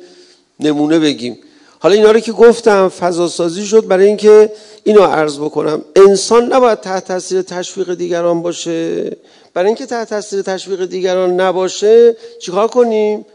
نمونه 0.60 0.98
بگیم. 0.98 1.38
حالا 1.84 1.94
اینا 1.94 2.10
رو 2.10 2.20
که 2.20 2.32
گفتم 2.32 2.88
فضا 2.88 3.28
سازی 3.28 3.66
شد 3.66 3.86
برای 3.86 4.06
اینکه 4.06 4.52
اینو 4.84 5.02
عرض 5.02 5.38
بکنم. 5.38 5.84
انسان 5.96 6.52
نباید 6.52 6.80
تحت 6.80 7.04
تاثیر 7.04 7.42
تشویق 7.42 7.94
دیگران 7.94 8.42
باشه. 8.42 9.16
برای 9.54 9.66
اینکه 9.66 9.86
تحت 9.86 10.08
تاثیر 10.08 10.42
تشویق 10.42 10.84
دیگران 10.84 11.40
نباشه 11.40 12.16
چیکار 12.42 12.68
کنیم؟ 12.68 13.26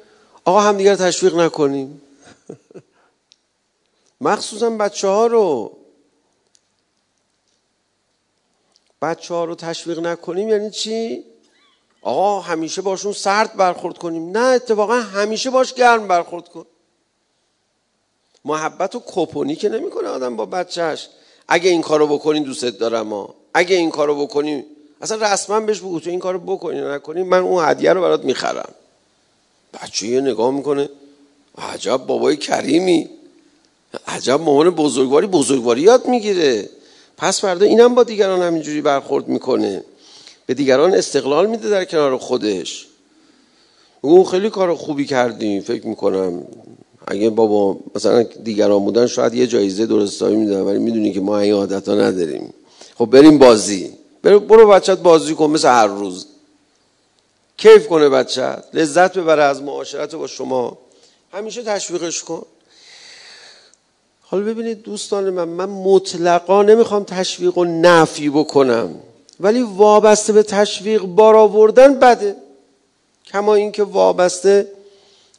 آقا 0.45 0.59
همدیگر 0.59 0.95
تشویق 0.95 1.35
نکنیم. 1.35 2.01
مخصوصا 4.21 4.69
بچه 4.69 5.07
ها 5.07 5.27
رو. 5.27 5.71
بچه 9.01 9.33
ها 9.33 9.45
رو 9.45 9.55
تشویق 9.55 9.99
نکنیم 9.99 10.49
یعنی 10.49 10.69
چی؟ 10.69 11.23
آقا 12.01 12.39
همیشه 12.39 12.81
باشون 12.81 13.13
سرد 13.13 13.57
برخورد 13.57 13.97
کنیم. 13.97 14.37
نه 14.37 14.45
اتفاقا 14.45 14.95
همیشه 14.95 15.49
باش 15.49 15.73
گرم 15.73 16.07
برخورد 16.07 16.49
کن. 16.49 16.65
محبت 18.45 18.95
و 18.95 19.01
کپونی 19.05 19.55
که 19.55 19.69
نمی‌کنه 19.69 20.07
آدم 20.07 20.35
با 20.35 20.45
بچهش 20.45 21.09
اگه 21.47 21.69
این 21.69 21.81
کارو 21.81 22.07
بکنین 22.07 22.43
دوستت 22.43 22.77
دارم 22.77 23.07
ما 23.07 23.35
اگه 23.53 23.75
این 23.75 23.91
کارو 23.91 24.25
بکنیم 24.25 24.65
اصلا 25.01 25.33
رسما 25.33 25.59
بهش 25.59 25.79
بگو 25.79 25.99
تو 25.99 26.09
این 26.09 26.19
کارو 26.19 26.39
بکنی 26.39 26.81
نکنی 26.81 27.23
من 27.23 27.39
اون 27.39 27.69
هدیه 27.69 27.93
رو 27.93 28.01
برات 28.01 28.23
می‌خرم. 28.23 28.73
بچه 29.73 30.07
یه 30.07 30.21
نگاه 30.21 30.51
می‌کنه. 30.51 30.89
عجب 31.57 31.97
بابای 31.97 32.37
کریمی. 32.37 33.09
عجب 34.07 34.41
مامان 34.41 34.69
بزرگواری. 34.69 35.27
بزرگواری 35.27 35.81
یاد 35.81 36.07
می‌گیره. 36.07 36.69
پس 37.17 37.41
فردا 37.41 37.65
اینم 37.65 37.95
با 37.95 38.03
دیگران 38.03 38.41
همینجوری 38.41 38.81
برخورد 38.81 39.27
می‌کنه. 39.27 39.83
به 40.45 40.53
دیگران 40.53 40.93
استقلال 40.93 41.45
میده 41.45 41.69
در 41.69 41.85
کنار 41.85 42.17
خودش. 42.17 42.87
اون 44.01 44.23
خیلی 44.23 44.49
کار 44.49 44.75
خوبی 44.75 45.05
کردیم 45.05 45.61
فکر 45.61 45.87
می‌کنم. 45.87 46.47
اگه 47.09 47.29
بابا 47.29 47.77
مثلا 47.95 48.23
دیگران 48.23 48.85
بودن 48.85 49.07
شاید 49.07 49.33
یه 49.33 49.47
جایزه 49.47 49.85
درستایی 49.85 50.35
میدن 50.35 50.61
ولی 50.61 50.79
می‌دونی 50.79 51.13
که 51.13 51.19
ما 51.19 51.39
این 51.39 51.53
عادت 51.53 51.89
ها 51.89 51.95
نداریم. 51.95 52.53
خب 52.95 53.05
بریم 53.05 53.37
بازی. 53.37 53.93
برو 54.23 54.67
بچت 54.67 54.97
بازی 54.97 55.35
کن 55.35 55.49
مثل 55.49 55.67
هر 55.67 55.87
روز. 55.87 56.27
کیف 57.57 57.87
کنه 57.87 58.09
بچت 58.09 58.63
لذت 58.73 59.17
ببره 59.17 59.43
از 59.43 59.61
معاشرت 59.61 60.15
با 60.15 60.27
شما. 60.27 60.77
همیشه 61.33 61.63
تشویقش 61.63 62.23
کن. 62.23 62.45
حالا 64.21 64.43
ببینید 64.43 64.81
دوستان 64.81 65.29
من 65.29 65.47
من 65.47 65.69
مطلقا 65.69 66.63
نمی‌خوام 66.63 67.03
تشویق 67.03 67.57
و 67.57 67.65
نفی 67.65 68.29
بکنم 68.29 68.95
ولی 69.39 69.61
وابسته 69.61 70.33
به 70.33 70.43
تشویق 70.43 71.01
بار 71.01 71.35
آوردن 71.35 71.99
بده. 71.99 72.35
کما 73.25 73.55
اینکه 73.55 73.83
وابسته 73.83 74.67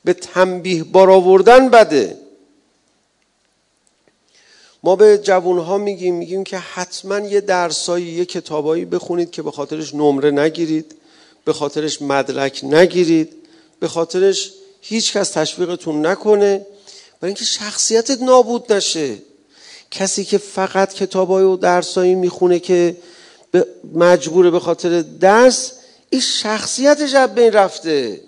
به 0.05 0.13
تنبیه 0.13 0.85
بار 0.85 1.11
آوردن 1.11 1.69
بده. 1.69 2.17
ما 4.83 4.97
به 4.97 5.19
جوانها 5.19 5.79
میگیم 5.79 6.15
میگیم 6.15 6.45
که 6.45 6.59
حتما 6.59 7.19
یه 7.19 7.41
درسایی 7.41 8.07
یه 8.07 8.25
کتابایی 8.25 8.85
بخونید 8.85 9.31
که 9.31 9.43
به 9.43 9.51
خاطرش 9.51 9.95
نمره 9.95 10.31
نگیرید 10.31 10.95
به 11.45 11.53
خاطرش 11.53 12.03
مدرک 12.03 12.61
نگیرید 12.65 13.33
به 13.81 13.89
خاطرش 13.89 14.53
هیچ 14.81 15.13
کس 15.13 15.31
تشویقتون 15.31 16.07
نکنه. 16.07 16.67
برای 17.21 17.31
اینکه 17.31 17.45
شخصیتت 17.45 18.23
نابود 18.23 18.73
نشه. 18.73 19.17
کسی 19.91 20.25
که 20.25 20.39
فقط 20.39 20.95
کتابای 20.95 21.45
و 21.45 21.57
درسایی 21.57 22.15
می‌خونه 22.15 22.59
که 22.59 22.97
مجبوره 23.95 24.51
به 24.51 24.61
خاطر 24.61 25.03
درس 25.03 25.73
این 26.11 26.21
شخصیتش 26.21 27.15
از 27.15 27.35
بین 27.35 27.53
رفته. 27.53 28.21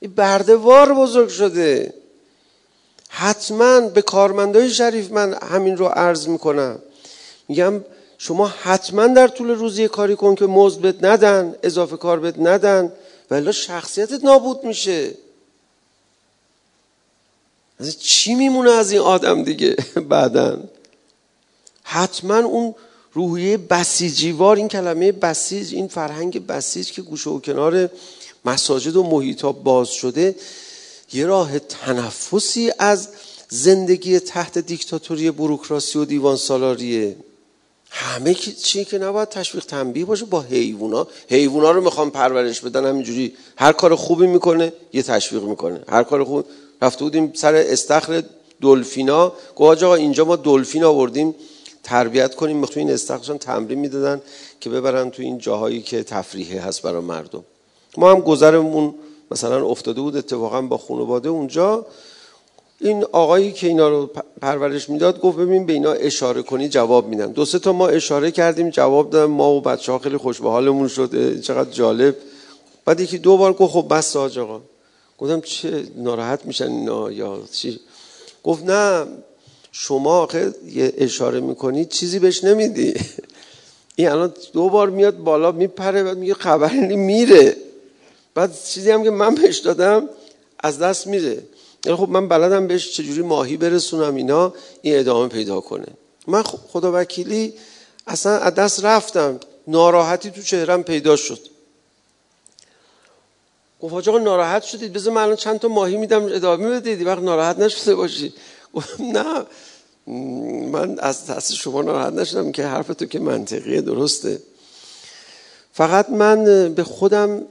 این 0.00 0.14
بردوار 0.14 0.94
بزرگ 0.94 1.28
شده. 1.28 1.94
حتما 3.08 3.80
به 3.80 4.02
کارمندای 4.02 4.70
شریف 4.70 5.10
من 5.10 5.34
همین 5.34 5.76
رو 5.76 5.86
عرض 5.86 6.28
می‌کنم. 6.28 6.78
میگم 7.48 7.84
شما 8.18 8.46
حتما 8.46 9.06
در 9.06 9.28
طول 9.28 9.50
روزی 9.50 9.88
کاری 9.88 10.16
کن 10.16 10.34
که 10.34 10.46
مزد 10.46 10.80
بهت 10.80 11.04
ندن 11.04 11.54
اضافه 11.62 11.96
کار 11.96 12.20
بهت 12.20 12.38
ندن 12.38 12.92
ولی 13.30 13.52
شخصیتت 13.52 14.24
نابود 14.24 14.64
میشه. 14.64 15.14
از 17.80 18.00
چی 18.00 18.34
میمونه 18.34 18.70
از 18.70 18.92
این 18.92 19.00
آدم 19.00 19.42
دیگه 19.42 19.76
بعدا؟ 20.10 20.60
حتما 21.82 22.38
اون 22.38 22.74
روحیه 23.12 23.56
بسیجیوار 23.56 24.56
این 24.56 24.68
کلمه 24.68 25.12
بسیج 25.12 25.74
این 25.74 25.88
فرهنگ 25.88 26.46
بسیج 26.46 26.92
که 26.92 27.02
گوشه 27.02 27.30
و 27.30 27.40
کنار 27.40 27.90
مساجد 28.46 28.96
و 28.96 29.02
محیطا 29.02 29.52
باز 29.52 29.88
شده 29.88 30.34
یه 31.12 31.26
راه 31.26 31.58
تنفسی 31.58 32.72
از 32.78 33.08
زندگی 33.48 34.18
تحت 34.18 34.58
دیکتاتوری 34.58 35.30
بروکراسی 35.30 35.98
و 35.98 36.04
دیوان 36.04 36.36
سالاریه 36.36 37.16
همه 37.90 38.34
چی 38.34 38.84
که 38.84 38.98
نباید 38.98 39.28
تشویق 39.28 39.64
تنبیه 39.64 40.04
باشه 40.04 40.24
با 40.24 40.40
حیوونا. 40.40 41.06
حیوونا 41.28 41.70
رو 41.70 41.80
می‌خوام 41.80 42.10
پرورش 42.10 42.60
بدن 42.60 42.86
همینجوری 42.86 43.34
هر 43.56 43.72
کار 43.72 43.94
خوبی 43.94 44.26
می‌کنه 44.26 44.72
یه 44.92 45.02
تشویق 45.02 45.42
می‌کنه. 45.42 45.80
هر 45.88 46.02
کار 46.02 46.24
خوب 46.24 46.44
رفته 46.82 47.04
بودیم 47.04 47.32
سر 47.34 47.54
استخر 47.54 48.22
دلفینا. 48.62 49.32
گفت 49.56 49.82
آقا 49.82 49.94
اینجا 49.94 50.24
ما 50.24 50.36
دلفین 50.36 50.84
آوردیم 50.84 51.34
تربیت 51.82 52.34
کنیم. 52.34 52.66
تو 52.66 52.80
این 52.80 52.90
استخرشان 52.90 53.38
تمرین 53.38 53.78
می‌دادن 53.78 54.22
که 54.60 54.70
ببرن 54.70 55.10
تو 55.10 55.22
این 55.22 55.38
جاهایی 55.38 55.82
که 55.82 56.02
تفریحی 56.02 56.58
هست 56.58 56.82
برای 56.82 57.00
مردم. 57.00 57.44
ما 57.98 58.10
هم 58.10 58.20
گذرمون 58.20 58.94
مثلا 59.30 59.66
افتاده 59.66 60.00
بود 60.00 60.16
اتفاقا 60.16 60.62
با 60.62 60.78
خانواده 60.78 61.28
اونجا. 61.28 61.86
این 62.80 63.04
آقایی 63.12 63.52
که 63.52 63.66
اینا 63.66 63.88
رو 63.88 64.10
پرورش 64.42 64.90
می‌داد 64.90 65.20
گفت 65.20 65.38
ببین 65.38 65.66
به 65.66 65.72
اینا 65.72 65.92
اشاره 65.92 66.42
کنی 66.42 66.68
جواب 66.68 67.08
میدن. 67.08 67.32
دو 67.32 67.44
سه 67.44 67.58
تا 67.58 67.72
ما 67.72 67.88
اشاره 67.88 68.30
کردیم 68.30 68.70
جواب 68.70 69.10
دادن. 69.10 69.32
ما 69.32 69.52
و 69.52 69.60
بچه 69.60 69.92
ها 69.92 69.98
خیلی 69.98 70.16
خوش 70.16 70.40
به 70.40 70.50
حالمون 70.50 70.88
شده 70.88 71.40
چقدر 71.40 71.70
جالب. 71.70 72.16
بعد 72.84 73.00
یکی 73.00 73.18
دو 73.18 73.36
بار 73.36 73.52
گفت 73.52 73.72
خب 73.72 73.86
بس 73.90 74.16
آج 74.16 74.38
آقا. 74.38 74.60
گفتم 75.18 75.40
چه 75.40 75.86
ناراحت 75.96 76.46
میشن 76.46 76.70
اینا 76.70 77.12
یا 77.12 77.38
چی؟ 77.52 77.80
گفت 78.44 78.64
نه 78.64 79.06
شما 79.72 80.18
آخه 80.18 80.54
یه 80.66 80.92
اشاره 80.98 81.40
می‌کنی 81.40 81.84
چیزی 81.84 82.18
بهش 82.18 82.44
نمیدی. 82.44 82.94
این 83.96 84.08
الان 84.08 84.32
دو 84.52 84.68
بار 84.68 84.90
میاد 84.90 85.18
بالا 85.18 85.52
میپره 85.52 86.02
بعد 86.02 86.18
میگه 86.18 86.34
خبری 86.34 86.96
میره. 86.96 87.55
بعد 88.36 88.64
چیزی 88.64 88.90
هم 88.90 89.02
که 89.02 89.10
من 89.10 89.34
بهش 89.34 89.58
دادم 89.58 90.08
از 90.60 90.78
دست 90.78 91.06
میره. 91.06 91.42
یعنی 91.84 91.98
خب 91.98 92.08
من 92.08 92.28
بلدم 92.28 92.66
بهش 92.66 92.92
چجوری 92.92 93.22
ماهی 93.22 93.56
برسونم 93.56 94.14
اینا 94.14 94.52
این 94.82 94.98
ادامه 94.98 95.28
پیدا 95.28 95.60
کنه. 95.60 95.86
من 96.26 96.42
خدا 96.42 96.90
وکیلی 96.94 97.54
اصلا 98.06 98.38
از 98.38 98.54
دست 98.54 98.84
رفتم. 98.84 99.40
ناراحتی 99.68 100.30
تو 100.30 100.42
چهرم 100.42 100.82
پیدا 100.82 101.16
شد. 101.16 101.40
گفت 103.82 104.08
آقا 104.08 104.18
ناراحت 104.18 104.62
شدید؟ 104.62 104.92
بذار 104.92 105.12
من 105.12 105.22
الان 105.22 105.36
چند 105.36 105.58
تا 105.58 105.68
ماهی 105.68 105.96
میدم 105.96 106.24
ادامه 106.24 106.80
بدید. 106.80 107.06
وقت 107.06 107.22
ناراحت 107.22 107.58
نشده 107.58 107.94
باشی. 107.94 108.34
نه. 109.00 109.46
من 110.70 110.98
از 110.98 111.26
دست 111.26 111.52
شما 111.52 111.82
ناراحت 111.82 112.12
نشدم 112.12 112.52
که 112.52 112.66
حرف 112.66 112.86
تو 112.86 113.06
که 113.06 113.18
منطقیه 113.18 113.80
درسته. 113.80 114.42
فقط 115.72 116.10
من 116.10 116.44
به 116.74 116.84
خودم 116.84 117.42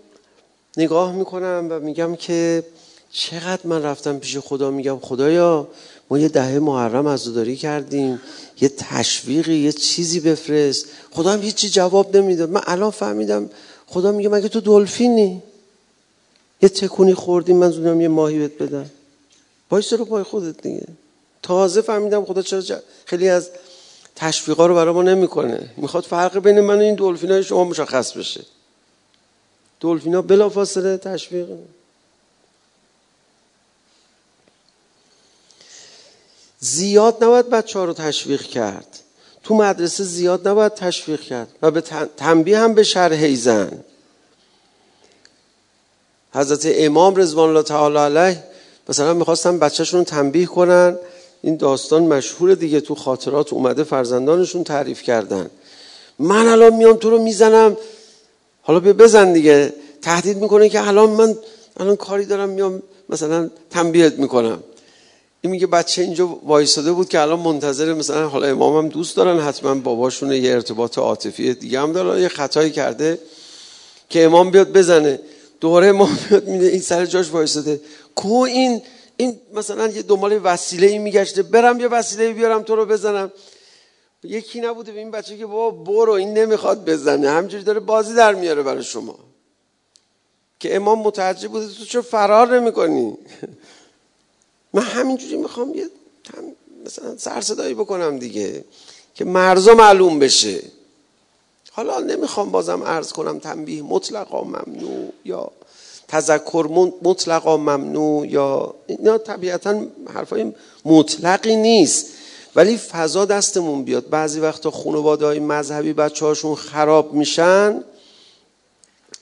نگاه 0.78 1.12
می‌کنم 1.12 1.68
و 1.70 1.80
میگم 1.80 2.16
که 2.16 2.64
چقدر 3.12 3.62
من 3.64 3.84
رفتم 3.84 4.20
پیش 4.20 4.38
خدا 4.38 4.72
میگم 4.72 5.00
خدایا 5.00 5.68
ما 6.10 6.20
یه 6.20 6.28
دهه 6.28 6.60
محرم 6.60 7.08
عزاداری 7.08 7.56
کردیم 7.56 8.22
یه 8.62 8.70
تشویقی 8.70 9.56
یه 9.56 9.72
چیزی 9.72 10.20
بفرست. 10.20 10.86
خدا 11.12 11.30
هم 11.30 11.42
هیچی 11.42 11.70
جواب 11.70 12.18
نمی‌داد. 12.18 12.50
من 12.50 12.62
الان 12.66 12.92
فهمیدم 12.92 13.50
خدا 13.88 14.12
میگه 14.12 14.30
مگه 14.30 14.48
تو 14.50 14.62
دلفینی؟ 14.62 15.44
یه 16.62 16.70
تکونی 16.70 17.14
خوردیم 17.14 17.58
من 17.58 17.70
زودم 17.70 18.02
یه 18.02 18.08
ماهی 18.08 18.40
بهت 18.40 18.58
بدم. 18.58 18.90
باید 19.70 19.94
رو 19.94 20.06
پای 20.06 20.24
خودت 20.24 20.62
دیگه. 20.62 20.88
تازه 21.44 21.82
فهمیدم 21.82 22.26
خدا 22.26 22.42
چرا 22.42 22.62
خیلی 23.06 23.30
از 23.30 23.50
تشویقا 24.16 24.66
رو 24.66 24.76
برای 24.76 24.94
ما 24.94 25.04
نمی‌کنه. 25.04 25.70
می‌خواد 25.78 26.04
فرق 26.04 26.40
بین 26.40 26.60
من 26.60 26.78
و 26.78 26.82
این 26.82 26.96
دلفینای 26.96 27.44
شما 27.44 27.64
مشخص 27.64 28.18
بشه. 28.18 28.42
دلفینا 29.86 30.22
بلافاصله 30.22 30.98
تشویق. 30.98 31.48
زیاد 36.60 37.24
نباید 37.24 37.50
بچه 37.50 37.80
ها 37.80 37.86
رو 37.86 37.94
تشویق 37.94 38.42
کرد. 38.42 39.00
تو 39.44 39.56
مدرسه 39.56 40.04
زیاد 40.04 40.48
نباید 40.48 40.74
تشویق 40.74 41.22
کرد 41.22 41.48
و 41.62 41.72
به 41.72 41.82
تنبیه 42.18 42.60
هم 42.60 42.74
به 42.74 42.84
شرح 42.84 43.24
ایزن. 43.24 43.84
حضرت 46.34 46.62
امام 46.66 47.16
رضوان 47.16 47.50
الله 47.50 47.64
تعالی 47.64 47.98
علیه 47.98 48.44
مثلا 48.90 49.14
می‌خواستن 49.14 49.60
بچهشون 49.60 50.04
تنبیه 50.04 50.46
کنن. 50.46 50.98
این 51.42 51.58
داستان 51.58 52.04
مشهور 52.04 52.54
دیگه 52.54 52.82
تو 52.82 52.96
خاطرات 52.96 53.54
اومده 53.54 53.84
فرزندانشون 53.84 54.64
تعریف 54.64 55.02
کردن. 55.02 55.50
من 56.20 56.48
الان 56.48 56.74
میام 56.74 56.98
تو 56.98 57.10
رو 57.10 57.24
می‌زنم. 57.24 57.78
حالا 58.68 58.80
به 58.80 58.94
بزن 58.94 59.34
دیگه. 59.34 59.74
تهدید 60.02 60.38
می‌کنه 60.38 60.70
که 60.70 60.88
الان 60.88 61.10
من 61.10 61.36
الان 61.78 61.96
کاری 61.96 62.26
دارم 62.26 62.50
میام 62.50 62.84
مثلا 63.10 63.50
تنبیهت 63.70 64.14
می‌کنم. 64.14 64.64
این 65.42 65.52
میگه 65.52 65.68
بچه 65.68 66.02
اینجا 66.02 66.28
وایساده 66.28 66.92
بود 66.92 67.10
که 67.10 67.20
الان 67.20 67.40
منتظر 67.40 67.94
مثلا 67.94 68.28
حالا 68.28 68.48
امامم 68.48 68.90
دوست 68.90 69.16
دارن 69.16 69.40
حتما 69.40 69.76
باباشون 69.76 70.32
یه 70.32 70.52
ارتباط 70.52 70.98
عاطفی 70.98 71.54
دیگه 71.54 71.80
هم 71.80 71.92
داره. 71.92 72.22
یه 72.22 72.28
خطایی 72.28 72.72
کرده 72.72 73.20
که 74.10 74.24
امام 74.24 74.52
بیاد 74.52 74.72
بزنه. 74.74 75.20
دوره 75.62 75.88
امام 75.88 76.18
بیاد 76.30 76.48
میده 76.48 76.66
این 76.66 76.82
سر 76.82 77.06
جاش 77.06 77.32
وایساده. 77.32 77.82
کو 78.16 78.34
این 78.34 78.82
این 79.18 79.38
مثلا 79.54 79.88
یه 79.88 80.02
دنبال 80.02 80.40
وسیله 80.44 80.88
ای 80.88 80.98
میگشته. 80.98 81.44
برم 81.44 81.80
یه 81.80 81.88
وسیله 81.88 82.34
بیارم 82.34 82.64
تو 82.64 82.76
رو 82.76 82.86
بزنم. 82.86 83.32
یکی 84.26 84.62
نبوده 84.62 84.92
به 84.92 85.00
این 85.00 85.12
بچه 85.12 85.38
که 85.38 85.46
بابا 85.46 85.84
برو 85.84 86.12
این 86.12 86.34
نمی‌خواد 86.34 86.86
بزنه. 86.86 87.30
همجوری 87.30 87.64
داره 87.64 87.80
بازی 87.80 88.14
در 88.16 88.36
میاره 88.36 88.64
برای 88.64 88.84
شما. 88.84 89.16
که 90.60 90.76
امام 90.76 91.00
متعجب 91.00 91.50
بوده 91.50 91.68
تو 91.68 91.86
چرا 91.86 92.02
فرار 92.02 92.60
نمی‌کنی؟ 92.60 93.18
من 94.74 94.82
همینجوری 94.82 95.38
می‌خوام 95.38 95.76
یه 95.76 95.90
مثلا 96.86 97.18
سرصدایی 97.18 97.74
بکنم 97.74 98.20
دیگه 98.20 98.66
که 99.16 99.26
مرزا 99.26 99.74
معلوم 99.74 100.20
بشه. 100.20 100.62
حالا 101.72 102.00
نمی‌خوام 102.00 102.52
بازم 102.52 102.84
عرض 102.84 103.14
کنم 103.14 103.40
تنبیه 103.40 103.82
مطلقا 103.82 104.44
ممنوع 104.44 105.14
یا 105.26 105.52
تذکر 106.08 106.92
مطلقا 107.02 107.58
ممنوع 107.58 108.28
یا 108.28 108.76
اینا 108.88 109.18
طبیعتا 109.18 109.86
حرفای 110.14 110.54
مطلقی 110.86 111.56
نیست. 111.56 112.08
ولی 112.56 112.78
فضا 112.78 113.26
دستمون 113.26 113.84
بیاد. 113.84 114.10
بعضی 114.10 114.40
وقتا 114.40 114.72
خانواده 114.72 115.26
های 115.26 115.40
مذهبی 115.40 115.94
بچه 115.94 116.26
هاشون 116.26 116.56
خراب 116.56 117.14
میشن. 117.14 117.84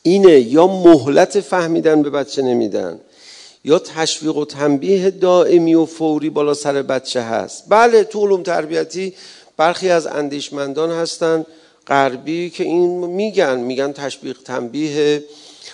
اینه 0.04 0.40
یا 0.40 0.68
مهلت 0.68 1.40
فهمیدن 1.40 2.02
به 2.02 2.10
بچه 2.10 2.42
نمیدن 2.42 3.00
یا 3.66 3.80
تشویق 3.80 4.38
و 4.38 4.46
تنبیه 4.46 5.10
دائمی 5.10 5.76
و 5.76 5.86
فوری 5.86 6.30
بالا 6.30 6.54
سر 6.54 6.82
بچه 6.82 7.22
هست. 7.22 7.64
بله 7.70 8.04
تو 8.04 8.26
علوم 8.26 8.44
تربیتی 8.44 9.14
برخی 9.58 9.90
از 9.90 10.08
اندیشمندان 10.08 10.92
هستن 10.92 11.46
غربی 11.88 12.50
که 12.50 12.64
این 12.64 13.06
میگن 13.06 13.60
میگن 13.60 13.92
تشویق 13.92 14.38
تنبیه 14.46 15.24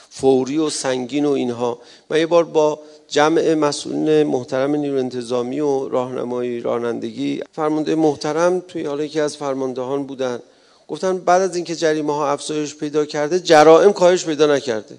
فوری 0.09 0.57
و 0.57 0.69
سنگین 0.69 1.25
و 1.25 1.31
اینها. 1.31 1.79
من 2.09 2.19
یه 2.19 2.25
بار 2.25 2.43
با 2.43 2.79
جمع 3.09 3.53
مسئولین 3.53 4.23
محترم 4.23 4.75
نیرو 4.75 4.97
انتظامی 4.97 5.59
و 5.59 5.89
راهنمایی 5.89 6.61
رانندگی. 6.61 7.41
فرمانده 7.51 7.95
محترم 7.95 8.59
توی 8.59 8.85
حالا 8.85 9.03
یکی 9.03 9.19
از 9.19 9.37
فرماندهان 9.37 10.03
بودن. 10.03 10.39
گفتن 10.87 11.17
بعد 11.17 11.41
از 11.41 11.55
اینکه 11.55 11.75
جریمه 11.75 12.15
ها 12.15 12.31
افزایش 12.31 12.75
پیدا 12.75 13.05
کرده 13.05 13.39
جرائم 13.39 13.93
کاهش 13.93 14.25
پیدا 14.25 14.55
نکرده. 14.55 14.97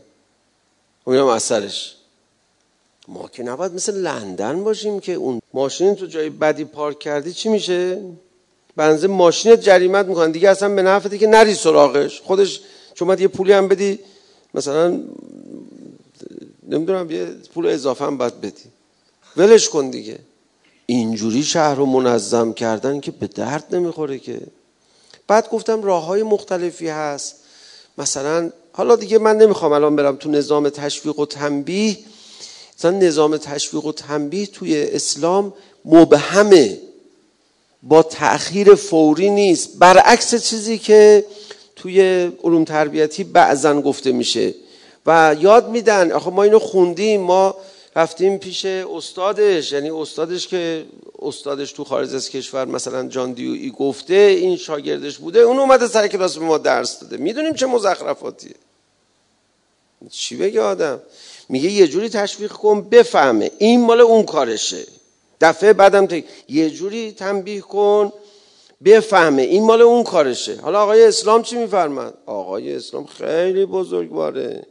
امیدم 1.06 1.26
اثرش 1.26 1.96
ما 3.08 3.28
که 3.32 3.42
نباید 3.42 3.74
مثل 3.74 3.94
لندن 3.94 4.64
باشیم 4.64 5.00
که 5.00 5.12
اون 5.12 5.40
ماشین 5.54 5.94
تو 5.94 6.06
جای 6.06 6.30
بدی 6.30 6.64
پارک 6.64 6.98
کردی 6.98 7.32
چی 7.32 7.48
میشه؟ 7.48 8.02
بنزه 8.76 9.06
ماشین 9.06 9.56
جریمت 9.56 10.06
می‌کنن 10.06 10.30
دیگه 10.30 10.48
اصلا 10.48 10.74
به 10.74 10.82
نفعه 10.82 11.18
که 11.18 11.26
نری 11.26 11.54
سراغش. 11.54 12.20
خودش 12.20 12.60
چون 12.94 13.18
یه 13.18 13.28
پولی 13.28 13.52
هم 13.52 13.68
بدی. 13.68 13.98
مثلا 14.54 15.00
نمی‌دونم 16.70 17.10
یه 17.10 17.26
پول 17.54 17.66
اضافه 17.66 18.04
هم 18.04 18.18
باید 18.18 18.40
بدی. 18.40 18.64
ولش 19.36 19.68
کن 19.68 19.90
دیگه. 19.90 20.18
اینجوری 20.86 21.42
شهر 21.42 21.74
رو 21.74 21.86
منظم 21.86 22.52
کردن 22.52 23.00
که 23.00 23.10
به 23.10 23.26
درد 23.26 23.74
نمی‌خوره 23.74 24.18
که. 24.18 24.40
بعد 25.26 25.50
گفتم 25.50 25.82
راه 25.82 26.04
های 26.04 26.22
مختلفی 26.22 26.88
هست. 26.88 27.34
مثلا 27.98 28.50
حالا 28.72 28.96
دیگه 28.96 29.18
من 29.18 29.36
نمی‌خوام 29.36 29.72
الان 29.72 29.96
برم 29.96 30.16
تو 30.16 30.30
نظام 30.30 30.68
تشویق 30.68 31.18
و 31.18 31.26
تنبیه. 31.26 31.98
مثلا 32.78 32.90
نظام 32.90 33.36
تشویق 33.36 33.84
و 33.84 33.92
تنبیه 33.92 34.46
توی 34.46 34.82
اسلام 34.82 35.52
مبهمه. 35.84 36.78
با 37.82 38.02
تأخیر 38.02 38.74
فوری 38.74 39.30
نیست. 39.30 39.78
برعکس 39.78 40.34
چیزی 40.34 40.78
که 40.78 41.24
توی 41.76 42.00
علوم 42.44 42.64
تربیتی 42.64 43.24
بعضا 43.24 43.80
گفته 43.80 44.12
میشه. 44.12 44.54
و 45.06 45.36
یاد 45.40 45.68
میدن. 45.68 46.12
آخه 46.12 46.30
ما 46.30 46.42
اینو 46.42 46.58
خوندیم. 46.58 47.20
ما 47.20 47.54
رفتیم 47.96 48.38
پیش 48.38 48.64
استادش. 48.64 49.72
یعنی 49.72 49.90
استادش 49.90 50.48
که 50.48 50.84
استادش 51.22 51.72
تو 51.72 51.84
خارج 51.84 52.14
از 52.14 52.30
کشور 52.30 52.64
مثلا 52.64 53.08
جان 53.08 53.32
دیوی 53.32 53.70
گفته 53.70 54.14
این 54.14 54.56
شاگردش 54.56 55.18
بوده 55.18 55.38
اون 55.40 55.58
اومده 55.58 55.88
سر 55.88 56.08
کلاس 56.08 56.38
به 56.38 56.44
ما 56.44 56.58
درس 56.58 57.00
داده. 57.00 57.16
می‌دونیم 57.16 57.54
چه 57.54 57.66
مزخرفاتیه. 57.66 58.54
چی 60.10 60.36
بگه 60.36 60.60
آدم؟ 60.60 61.00
میگه 61.48 61.70
یه 61.70 61.88
جوری 61.88 62.08
تشویق 62.08 62.52
کن 62.52 62.80
بفهمه. 62.80 63.50
این 63.58 63.80
مال 63.80 64.00
اون 64.00 64.22
کارشه. 64.22 64.86
دفعه 65.40 65.72
بعدم 65.72 66.08
یه 66.48 66.70
جوری 66.70 67.12
تنبیه 67.12 67.60
کن 67.60 68.12
بفهمه. 68.84 69.42
این 69.42 69.64
مال 69.64 69.82
اون 69.82 70.02
کارشه. 70.02 70.56
حالا 70.62 70.82
آقای 70.82 71.04
اسلام 71.04 71.42
چی 71.42 71.56
میفرمد 71.56 72.14
آقای 72.26 72.74
اسلام 72.74 73.06
خیلی 73.06 73.64
بزرگواره. 73.64 74.66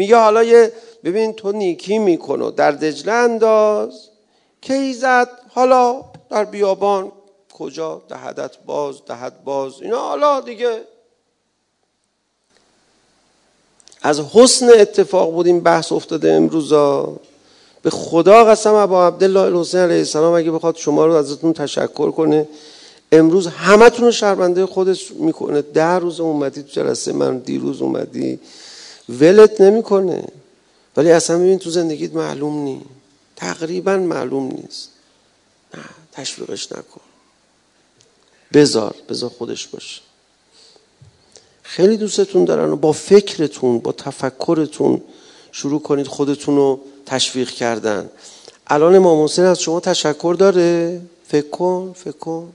میگه 0.00 0.16
حالا 0.16 0.42
یه 0.44 0.72
ببین 1.04 1.32
تو 1.32 1.52
نیکی 1.52 1.98
میکنو. 1.98 2.50
در 2.50 2.72
دجله 2.72 3.12
انداز. 3.12 4.08
کی 4.60 4.94
زد؟ 4.94 5.28
حالا 5.48 6.04
در 6.30 6.44
بیابان. 6.44 7.12
کجا؟ 7.52 8.02
دهدت 8.08 8.58
باز 8.66 8.94
دهد 9.06 9.44
باز. 9.44 9.72
اینا 9.82 9.98
حالا 9.98 10.40
دیگه. 10.40 10.80
از 14.02 14.20
حسن 14.20 14.68
اتفاق 14.68 15.32
بود 15.32 15.46
این 15.46 15.60
بحث 15.60 15.92
افتاده 15.92 16.32
امروزا. 16.32 17.16
به 17.82 17.90
خدا 17.90 18.44
قسم 18.44 18.74
ابا 18.74 19.06
عبدالله 19.06 19.40
الحسین 19.40 19.80
علیه 19.80 19.98
السلام 19.98 20.34
اگه 20.34 20.50
بخواد 20.50 20.76
شما 20.76 21.06
رو 21.06 21.12
ازتون 21.12 21.52
تشکر 21.52 22.10
کنه. 22.10 22.48
امروز 23.12 23.46
همتون 23.46 24.04
رو 24.04 24.12
شرمنده 24.12 24.66
خودش 24.66 25.12
می‌کنه. 25.12 25.62
ده 25.62 25.94
روز 25.94 26.20
اومدی 26.20 26.62
تو 26.62 26.68
جلسه 26.68 27.12
من 27.12 27.38
دیروز 27.38 27.82
اومدی. 27.82 28.40
ولت 29.10 29.60
نمی‌کنه. 29.60 30.24
ولی 30.96 31.10
اصلا 31.10 31.38
ببین 31.38 31.58
تو 31.58 31.70
زندگیت 31.70 32.14
معلوم 32.14 32.62
نی. 32.62 32.82
تقریبا 33.36 33.96
معلوم 33.96 34.46
نیست. 34.46 34.88
نه 35.74 35.84
تشویقش 36.12 36.72
نکن. 36.72 37.00
بزار 38.52 38.94
بزار 39.08 39.30
خودش 39.30 39.66
باشه. 39.66 40.00
خیلی 41.62 41.96
دوستتون 41.96 42.44
دارن 42.44 42.70
و 42.70 42.76
با 42.76 42.92
فکرتون 42.92 43.78
با 43.78 43.92
تفکرتون 43.92 45.02
شروع 45.52 45.82
کنید 45.82 46.06
خودتون 46.06 46.56
رو 46.56 46.80
تشویق 47.06 47.50
کردن. 47.50 48.10
الان 48.66 48.94
امام 48.94 49.24
حسین 49.24 49.44
از 49.44 49.60
شما 49.60 49.80
تشکر 49.80 50.36
داره. 50.38 51.00
فکر 51.28 51.48
کن 51.48 51.92
فکر 51.96 52.16
کن. 52.16 52.52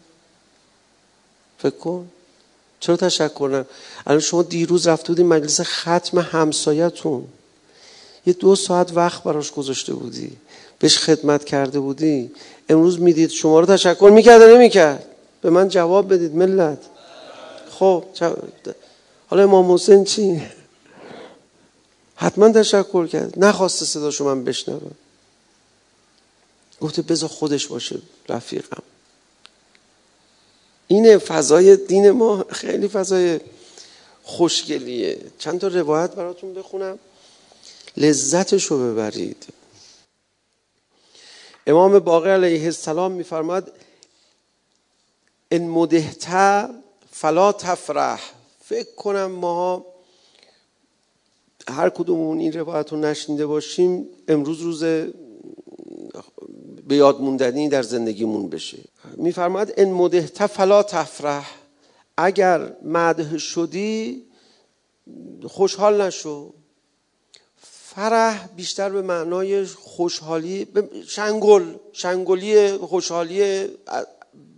فکر 1.57 1.77
کن. 1.77 2.09
چرا 2.79 2.97
تشکر 2.97 3.63
الان 4.07 4.19
شما 4.19 4.43
دیروز 4.43 4.87
رفته 4.87 5.07
بودین 5.07 5.27
مجلس 5.27 5.61
ختم 5.61 6.19
همسایتون. 6.19 7.27
یه 8.25 8.33
دو 8.33 8.55
ساعت 8.55 8.91
وقت 8.93 9.23
براش 9.23 9.51
گذاشته 9.51 9.93
بودی. 9.93 10.37
بهش 10.79 10.97
خدمت 10.97 11.45
کرده 11.45 11.79
بودی. 11.79 12.31
امروز 12.69 12.99
می‌دید 12.99 13.29
شما 13.29 13.59
رو 13.59 13.65
تشکر 13.65 14.11
می‌کرد 14.13 14.41
نمی‌کرد؟ 14.41 15.05
به 15.41 15.49
من 15.49 15.67
جواب 15.67 16.13
بدید 16.13 16.35
ملت. 16.35 16.79
خب 17.69 18.03
حالا 19.27 19.43
امام 19.43 19.71
حسین 19.71 20.03
چی؟ 20.03 20.41
حتما 22.15 22.51
تشکر 22.51 23.07
کرد. 23.07 23.33
نخواسته 23.45 23.85
صداشو 23.85 24.25
من 24.25 24.43
بشنوم 24.43 24.91
گفته 26.81 27.01
بذار 27.01 27.29
خودش 27.29 27.67
باشه 27.67 27.99
رفیقم. 28.29 28.83
اینه 30.87 31.17
فضای 31.17 31.75
دین 31.75 32.11
ما 32.11 32.45
خیلی 32.49 32.87
فضای 32.87 33.39
خوشگلیه. 34.23 35.17
چند 35.39 35.59
تا 35.59 35.67
روایت 35.67 36.11
براتون 36.11 36.53
بخونم. 36.53 36.99
لذتش 37.97 38.65
رو 38.65 38.93
ببرید. 38.93 39.45
امام 41.67 41.99
باقر 41.99 42.29
علیه 42.29 42.65
السلام 42.65 43.11
میفرماد 43.11 43.71
ان 45.51 45.61
مدهت 45.61 46.25
فلا 47.11 47.51
تفرح. 47.51 48.21
فکر 48.63 48.95
کنم 48.95 49.25
ما 49.25 49.85
هر 51.67 51.89
کدومون 51.89 52.39
این 52.39 52.53
روایت 52.53 52.91
رو 52.91 52.97
نشنیده 52.97 53.45
باشیم 53.45 54.07
امروز 54.27 54.61
روز 54.61 54.83
به 56.87 56.95
یاد 56.95 57.21
موندنی 57.21 57.69
در 57.69 57.83
زندگیمون 57.83 58.49
بشه. 58.49 58.77
میفرماد 59.15 59.73
ان 59.77 59.91
مدهت 59.91 60.47
فلا 60.47 60.83
تفرح. 60.83 61.51
اگر 62.17 62.75
مدح 62.83 63.37
شدی 63.37 64.25
خوشحال 65.47 66.01
نشو. 66.01 66.53
فرح 67.95 68.47
بیشتر 68.55 68.89
به 68.89 69.01
معنای 69.01 69.65
خوشحالی 69.65 70.67
شنگل 71.07 71.75
شنگلی 71.91 72.77
خوشحالی 72.77 73.67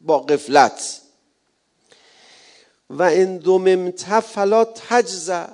با 0.03 0.19
قفلت 0.19 1.01
و 2.89 3.03
ان 3.03 3.37
دوممت 3.37 4.19
فلا 4.19 4.65
تجزع. 4.65 5.47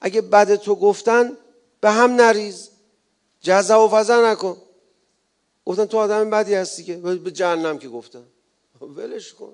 اگه 0.00 0.20
بعد 0.20 0.56
تو 0.56 0.74
گفتن 0.74 1.32
به 1.80 1.90
هم 1.90 2.12
نریز. 2.12 2.70
جزه 3.40 3.74
و 3.74 3.88
فضا 3.88 4.32
نکن. 4.32 4.56
گفتن 5.66 5.84
تو 5.84 5.98
آدم 5.98 6.30
بدی 6.30 6.54
هستی 6.54 6.84
که. 6.84 6.96
به 6.96 7.30
جهنم 7.30 7.78
که 7.78 7.88
گفتن. 7.88 8.24
ولش 8.80 9.32
کن. 9.32 9.52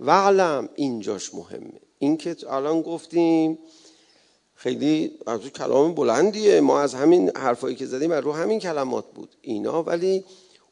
وعلم 0.00 0.68
اینجاش 0.74 1.34
مهمه. 1.34 1.80
این 1.98 2.16
که 2.16 2.36
الان 2.48 2.82
گفتیم 2.82 3.58
خیلی 4.54 5.18
از 5.26 5.40
کلام 5.40 5.94
بلندیه. 5.94 6.60
ما 6.60 6.80
از 6.80 6.94
همین 6.94 7.36
حرفایی 7.36 7.76
که 7.76 7.86
زدیم 7.86 8.12
رو 8.12 8.32
همین 8.32 8.58
کلمات 8.60 9.04
بود. 9.14 9.36
اینا 9.40 9.82
ولی 9.82 10.24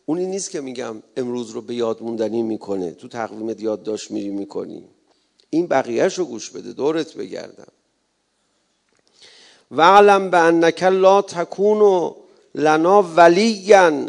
اونی 0.07 0.27
نیست 0.27 0.51
که 0.51 0.61
میگم 0.61 1.03
امروز 1.17 1.51
رو 1.51 1.61
به 1.61 1.75
یاد 1.75 2.03
موندنی 2.03 2.43
می‌کنه. 2.43 2.91
تو 2.91 3.09
تقویم 3.09 3.59
یادداشت 3.59 4.11
میری 4.11 4.31
می‌کنی. 4.31 4.85
این 5.51 5.67
بقیهش 5.67 6.19
رو 6.19 6.25
گوش 6.25 6.51
بده. 6.51 6.73
دورت 6.73 7.15
بگردم. 7.15 7.73
وعلم 9.71 10.31
به 10.31 10.38
انک 10.38 10.83
لا 10.83 11.23
تکون 11.23 12.15
لنا 12.55 13.03
ولیا. 13.03 14.09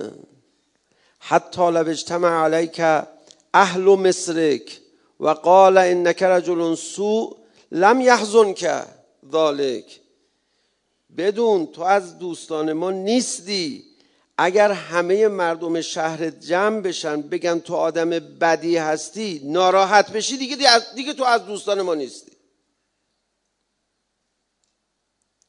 حتی 1.19 1.61
اجتمع 1.61 2.43
علیک 2.43 2.79
اهل 3.53 3.81
مصرک 3.81 4.79
و 5.19 5.29
قال 5.29 5.77
انک 5.77 6.23
رجل 6.23 6.75
سوء 6.75 7.37
لم 7.71 8.01
یحزن 8.01 8.53
ذالک. 9.31 9.99
بدون 11.17 11.67
تو 11.67 11.81
از 11.81 12.19
دوستان 12.19 12.73
ما 12.73 12.91
نیستی. 12.91 13.83
اگر 14.37 14.71
همه 14.71 15.27
مردم 15.27 15.81
شهر 15.81 16.29
جمع 16.29 16.81
بشن 16.81 17.21
بگن 17.21 17.59
تو 17.59 17.75
آدم 17.75 18.09
بدی 18.09 18.77
هستی 18.77 19.41
ناراحت 19.43 20.11
بشی 20.11 20.37
دیگه 20.37 20.55
دیگه 20.95 21.13
تو 21.13 21.23
از 21.23 21.45
دوستان 21.45 21.81
ما 21.81 21.95
نیستی. 21.95 22.31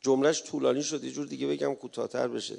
جملهش 0.00 0.42
طولانی 0.42 0.82
شد 0.82 1.04
یه 1.04 1.10
جور 1.10 1.26
دیگه 1.26 1.46
بگم 1.46 1.74
کوتاهتر 1.74 2.28
بشه. 2.28 2.56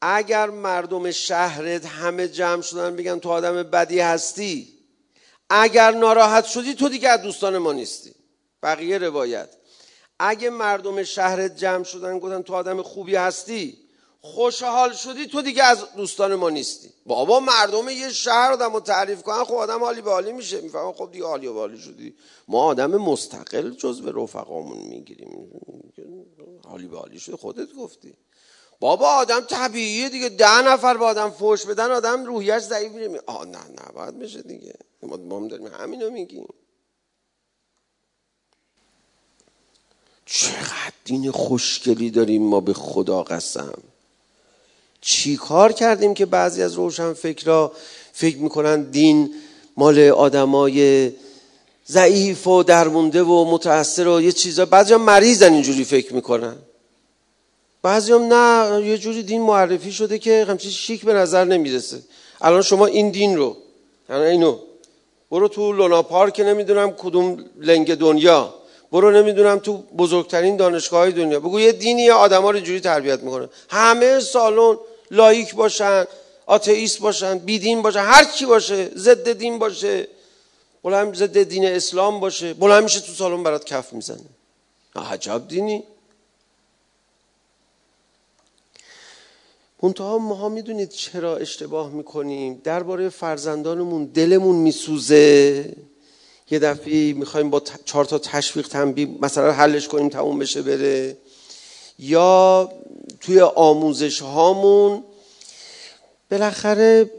اگر 0.00 0.50
مردم 0.50 1.10
شهرت 1.10 1.86
همه 1.86 2.28
جمع 2.28 2.62
شدن 2.62 2.96
بگن 2.96 3.18
تو 3.18 3.30
آدم 3.30 3.62
بدی 3.62 4.00
هستی 4.00 4.76
اگر 5.50 5.90
ناراحت 5.90 6.44
شدی 6.44 6.74
تو 6.74 6.88
دیگه 6.88 7.08
از 7.08 7.22
دوستان 7.22 7.58
ما 7.58 7.72
نیستی. 7.72 8.14
بقیه 8.62 8.98
روایت. 8.98 9.48
اگه 10.18 10.50
مردم 10.50 11.02
شهرت 11.02 11.56
جمع 11.56 11.84
شدن 11.84 12.18
گفتن 12.18 12.42
تو 12.42 12.54
آدم 12.54 12.82
خوبی 12.82 13.14
هستی 13.14 13.78
خوشحال 14.20 14.92
شدی 14.92 15.26
تو 15.26 15.42
دیگه 15.42 15.62
از 15.64 15.78
دوستان 15.96 16.34
ما 16.34 16.50
نیستی. 16.50 16.90
بابا 17.06 17.40
مردم 17.40 17.88
یه 17.88 18.08
شهر 18.08 18.52
آدم 18.52 18.72
رو 18.72 18.80
تعریف 18.80 19.22
کنن 19.22 19.44
خب 19.44 19.54
آدم 19.54 19.80
حالی 19.80 20.00
به 20.00 20.10
حالی 20.10 20.32
میشه. 20.32 20.60
می‌فهمم 20.60 20.92
خب 20.92 21.08
دیگه 21.12 21.26
حالی 21.26 21.48
به 21.48 21.54
حالی 21.54 21.78
شدی. 21.78 22.14
ما 22.48 22.62
آدم 22.64 22.96
مستقل 22.96 23.70
جز 23.70 24.02
به 24.02 24.12
رفقامون 24.22 24.78
می‌گیریم. 24.78 25.50
حالی 26.64 26.86
به 26.86 26.98
حالی 26.98 27.18
شدی 27.18 27.36
خودت 27.36 27.72
گفتی. 27.72 28.14
بابا 28.80 29.08
آدم 29.08 29.40
طبیعیه 29.40 30.08
دیگه. 30.08 30.28
ده 30.28 30.62
نفر 30.62 30.96
به 30.96 31.04
آدم 31.04 31.30
فوش 31.30 31.66
بدن 31.66 31.90
آدم 31.90 32.24
روحیش 32.24 32.62
ضعیف 32.62 32.92
میره. 32.92 33.22
آه 33.26 33.44
نه 33.44 33.58
نه 33.58 33.92
باید 33.94 34.14
میشه 34.14 34.42
دیگه. 34.42 34.74
ما 35.02 35.48
داریم 35.48 35.66
همینو 35.66 36.10
میگیم. 36.10 36.46
چقدر 40.26 40.92
دین 41.04 41.30
خوشگلی 41.30 42.10
داریم 42.10 42.42
ما 42.42 42.60
به 42.60 42.74
خدا 42.74 43.22
قسم. 43.22 43.82
چی 45.00 45.36
کار 45.36 45.72
کردیم 45.72 46.14
که 46.14 46.26
بعضی 46.26 46.62
از 46.62 46.74
روشن 46.74 47.12
فکرها 47.12 47.72
فکر 48.12 48.36
می‌کنن 48.38 48.82
دین 48.82 49.34
مال 49.76 49.98
آدمای 49.98 51.12
ضعیف 51.88 52.46
و 52.46 52.62
درمونده 52.62 53.22
و 53.22 53.44
متأثر 53.44 54.08
و 54.08 54.20
یه 54.20 54.32
چیزا؟ 54.32 54.66
بعضی 54.66 54.94
هم 54.94 55.02
مریضن 55.02 55.52
اینجوری 55.52 55.84
فکر 55.84 56.14
می‌کنن. 56.14 56.56
بعضی 57.86 58.12
هم 58.12 58.32
نه 58.32 58.86
یه 58.86 58.98
جوری 58.98 59.22
دین 59.22 59.42
معرفی 59.42 59.92
شده 59.92 60.18
که 60.18 60.44
همچین 60.48 60.70
شیک 60.70 61.04
به 61.04 61.12
نظر 61.12 61.44
نمی‌رسه. 61.44 61.98
الان 62.40 62.62
شما 62.62 62.86
این 62.86 63.10
دین 63.10 63.36
رو 63.36 63.56
یعنی 64.10 64.24
اینو. 64.24 64.58
برو 65.30 65.48
تو 65.48 65.72
لونا 65.72 66.02
پارک 66.02 66.40
نمی‌دونم 66.40 66.92
کدوم 66.92 67.44
لنگ 67.60 67.94
دنیا. 67.94 68.54
برو 68.92 69.10
نمی‌دونم 69.10 69.58
تو 69.58 69.76
بزرگترین 69.98 70.56
دانشگاه 70.56 71.00
های 71.00 71.12
دنیا. 71.12 71.40
بگو 71.40 71.60
یه 71.60 71.72
دینی 71.72 72.10
آدم 72.10 72.42
ها 72.42 72.50
رو 72.50 72.60
جوری 72.60 72.80
تربیت 72.80 73.20
می‌کنه. 73.20 73.48
همه 73.70 74.20
سالن 74.20 74.78
لایک 75.10 75.54
باشن 75.54 76.04
آتئیست 76.46 76.98
باشن 77.00 77.38
بیدین 77.38 77.82
باشن 77.82 78.00
هر 78.00 78.24
کی 78.24 78.46
باشه 78.46 78.90
ضد 78.96 79.32
دین 79.32 79.58
باشه 79.58 80.08
بلند 80.84 81.14
ضد 81.14 81.42
دین 81.42 81.64
اسلام 81.66 82.20
باشه. 82.20 82.54
بلند 82.54 82.82
میشه 82.82 83.00
تو 83.00 83.12
سالن 83.12 83.42
برات 83.42 83.64
کف 83.64 83.92
می‌زنه. 83.92 84.26
عجب 84.96 85.48
دینی. 85.48 85.84
منتها 89.82 90.18
ماها 90.18 90.48
می‌دونید 90.48 90.88
چرا 90.88 91.36
اشتباه 91.36 91.90
می‌کنیم. 91.92 92.60
درباره 92.64 93.08
فرزندانمون 93.08 94.04
دلمون 94.04 94.56
میسوزه. 94.56 95.72
یه 96.50 96.58
دفعه 96.58 97.12
می‌خوایم 97.12 97.50
با 97.50 97.62
چهار 97.84 98.04
تا 98.04 98.18
تشویق 98.18 98.68
تنبیه 98.68 99.08
مثلا 99.20 99.52
حلش 99.52 99.88
کنیم 99.88 100.08
تموم 100.08 100.38
بشه 100.38 100.62
بره. 100.62 101.16
یا 101.98 102.68
توی 103.20 103.40
آموزش 103.40 104.22
هامون 104.22 105.02
بالاخره 106.30 107.10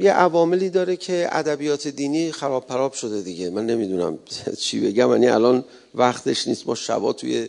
یه 0.00 0.12
عواملی 0.12 0.70
داره 0.70 0.96
که 0.96 1.28
ادبیات 1.32 1.88
دینی 1.88 2.32
خراب 2.32 2.66
پراب 2.66 2.92
شده 2.92 3.22
دیگه. 3.22 3.50
من 3.50 3.66
نمی‌دونم 3.66 4.18
چی 4.58 4.80
بگم. 4.80 5.10
یعنی 5.10 5.26
الان 5.26 5.64
وقتش 5.94 6.48
نیست. 6.48 6.66
ما 6.66 6.74
شبا 6.74 7.12
توی 7.12 7.48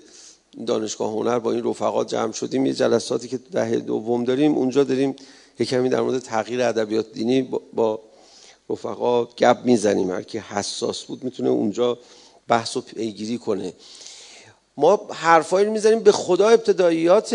دانشگاه 0.68 1.12
هنر 1.12 1.40
با 1.40 1.52
این 1.52 1.64
رفقا 1.64 2.04
جمع 2.04 2.32
شدیم. 2.32 2.66
یه 2.66 2.74
جلساتی 2.74 3.28
که 3.28 3.38
دهه 3.38 3.76
دوم 3.76 4.24
داریم 4.24 4.56
اونجا 4.56 4.84
داریم 4.84 5.16
یه 5.60 5.66
کمی 5.66 5.90
در 5.90 6.02
مورد 6.02 6.20
تغییر 6.20 6.62
ادبیات 6.62 7.14
دینی 7.14 7.50
با 7.74 8.00
رفقا 8.70 9.26
گپ 9.26 9.58
می‌زنیم. 9.64 10.12
هر 10.12 10.22
کی 10.22 10.38
حساس 10.38 11.04
بود 11.04 11.24
می‌تونه 11.24 11.50
اونجا 11.50 11.98
بحث 12.48 12.78
و 12.78 12.82
پیگیری 12.82 13.38
کنه. 13.38 13.74
ما 14.78 15.08
حرفایی 15.12 15.70
می‌زنیم 15.70 16.00
به 16.00 16.12
خدا 16.12 16.50
ابتداییات. 16.50 17.34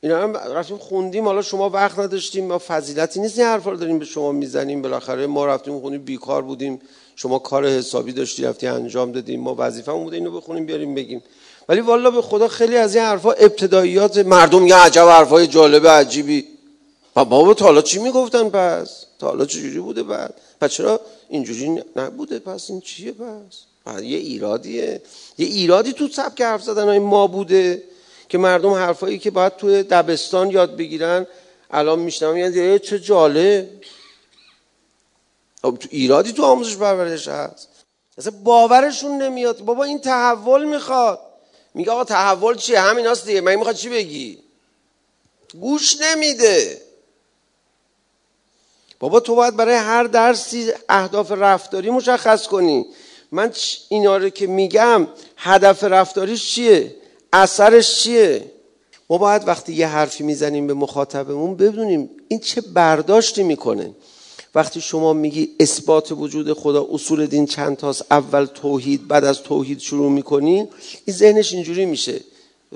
اینا 0.00 0.22
هم 0.22 0.36
رفتیم 0.36 0.78
خوندیم. 0.78 1.24
حالا 1.24 1.42
شما 1.42 1.70
وقت 1.70 1.98
نداشتیم 1.98 2.46
ما 2.46 2.58
فضیلتی 2.58 3.20
نیست 3.20 3.38
این 3.38 3.46
حرفا 3.48 3.70
رو 3.70 3.76
داریم 3.76 3.98
به 3.98 4.04
شما 4.04 4.32
می‌زنیم. 4.32 4.82
بالاخره 4.82 5.26
ما 5.26 5.46
رفتیم 5.46 5.80
خونیم 5.80 6.02
بیکار 6.02 6.42
بودیم. 6.42 6.80
شما 7.16 7.38
کار 7.38 7.66
حسابی 7.68 8.12
داشتی 8.12 8.42
رفتی 8.42 8.66
انجام 8.66 9.12
دادیم. 9.12 9.40
ما 9.40 9.54
وظیفه‌مون 9.58 10.04
بوده 10.04 10.16
اینو 10.16 10.30
بخونیم 10.30 10.66
بیاریم 10.66 10.94
بگیم. 10.94 11.22
ولی 11.68 11.80
والا 11.80 12.10
به 12.10 12.22
خدا 12.22 12.48
خیلی 12.48 12.76
از 12.76 12.94
این 12.96 13.04
حرفا 13.04 13.32
ابتداییات 13.32 14.18
مردم 14.18 14.66
یه 14.66 14.76
عجب 14.76 15.08
حرفای 15.08 15.46
جالب 15.46 15.86
عجیبی. 15.86 16.44
بابا 17.14 17.54
تا 17.54 17.64
حالا 17.64 17.82
چی 17.82 17.98
می‌گفتن 17.98 18.48
پس؟ 18.48 19.06
تا 19.18 19.26
حالا 19.26 19.44
چجوری 19.44 19.80
بوده 19.80 20.02
بعد؟ 20.02 20.34
پس 20.60 20.70
چرا 20.70 21.00
اینجوری 21.28 21.82
نبوده؟ 21.96 22.38
پس 22.38 22.70
این 22.70 22.80
چیه 22.80 23.12
پس؟ 23.12 23.68
یه 24.02 24.18
ایرادیه. 24.18 25.02
یه 25.38 25.46
ایرادی 25.46 25.92
تو 25.92 26.08
سبک 26.08 26.40
حرف 26.40 26.62
زدن 26.62 26.84
های 26.84 26.98
ما 26.98 27.26
بوده 27.26 27.82
که 28.28 28.38
مردم 28.38 28.72
حرفایی 28.72 29.18
که 29.18 29.30
باید 29.30 29.56
توی 29.56 29.82
دبستان 29.82 30.50
یاد 30.50 30.76
بگیرن 30.76 31.26
الان 31.70 31.98
میشنم 31.98 32.36
یعنی 32.36 32.78
چه 32.78 32.98
جالب. 32.98 33.68
خب 35.62 35.78
ایرادی 35.90 36.32
تو 36.32 36.42
آموزش 36.44 36.76
پرورش 36.76 37.28
هست. 37.28 37.68
اصلا 38.18 38.32
باورشون 38.44 39.22
نمیاد. 39.22 39.58
بابا 39.58 39.84
این 39.84 39.98
تحول 39.98 40.64
می‌خواد. 40.64 41.20
میگه 41.74 41.90
آقا 41.90 42.04
تحول 42.04 42.56
چیه؟ 42.56 42.80
همین 42.80 43.06
هاست 43.06 43.26
دیگه. 43.26 43.40
من 43.40 43.54
می‌خواد 43.54 43.74
چی 43.74 43.88
بگی؟ 43.88 44.38
گوش 45.60 45.96
نمیده. 46.00 46.82
بابا 48.98 49.20
تو 49.20 49.34
باید 49.34 49.56
برای 49.56 49.74
هر 49.74 50.04
درسی 50.04 50.72
اهداف 50.88 51.32
رفتاری 51.32 51.90
مشخص 51.90 52.46
کنی. 52.46 52.86
من 53.32 53.52
اینا 53.88 54.16
رو 54.16 54.28
که 54.28 54.46
میگم 54.46 55.08
هدف 55.36 55.84
رفتاریش 55.84 56.50
چیه؟ 56.50 56.96
اثرش 57.32 58.02
چیه؟ 58.02 58.52
ما 59.10 59.18
باید 59.18 59.48
وقتی 59.48 59.72
یه 59.72 59.86
حرفی 59.88 60.24
می‌زنیم 60.24 60.66
به 60.66 60.74
مخاطبمون 60.74 61.56
بدونیم 61.56 62.10
این 62.28 62.40
چه 62.40 62.60
برداشتی 62.60 63.42
می‌کنه. 63.42 63.94
وقتی 64.58 64.80
شما 64.80 65.12
میگی 65.12 65.50
اثبات 65.60 66.12
وجود 66.12 66.52
خدا 66.52 66.86
اصول 66.90 67.26
دین 67.26 67.46
چند 67.46 67.76
تاست؟ 67.76 68.04
اول 68.10 68.44
توحید 68.44 69.08
بعد 69.08 69.24
از 69.24 69.42
توحید 69.42 69.78
شروع 69.78 70.10
می‌کنی 70.10 70.68
این 71.04 71.16
ذهنش 71.16 71.52
اینجوری 71.52 71.86
میشه. 71.86 72.20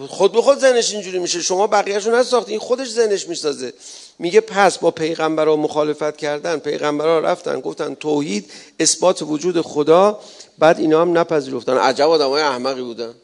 خود 0.09 0.33
به 0.33 0.42
خود 0.42 0.59
ذهنش 0.59 0.92
اینجوری 0.92 1.18
میشه. 1.18 1.40
شما 1.40 1.66
بقیهشو 1.66 2.11
نساخت 2.11 2.49
این 2.49 2.59
خودش 2.59 2.88
ذهنش 2.90 3.29
می‌سازه. 3.29 3.73
میگه 4.18 4.40
پس 4.40 4.79
با 4.79 4.90
پیغمبرا 4.90 5.57
مخالفت 5.57 6.16
کردن 6.16 6.57
پیغمبرا 6.59 7.21
رفتن 7.21 7.61
گفتن 7.61 7.95
توحید 7.95 8.51
اثبات 8.81 9.23
وجود 9.23 9.61
خدا 9.61 10.21
بعد 10.59 10.79
اینا 10.81 11.01
هم 11.01 11.18
نپذیرفتن. 11.18 11.77
عجب 11.77 12.09
آدمای 12.09 12.42
احمقی 12.42 12.83
بودن. 12.83 13.14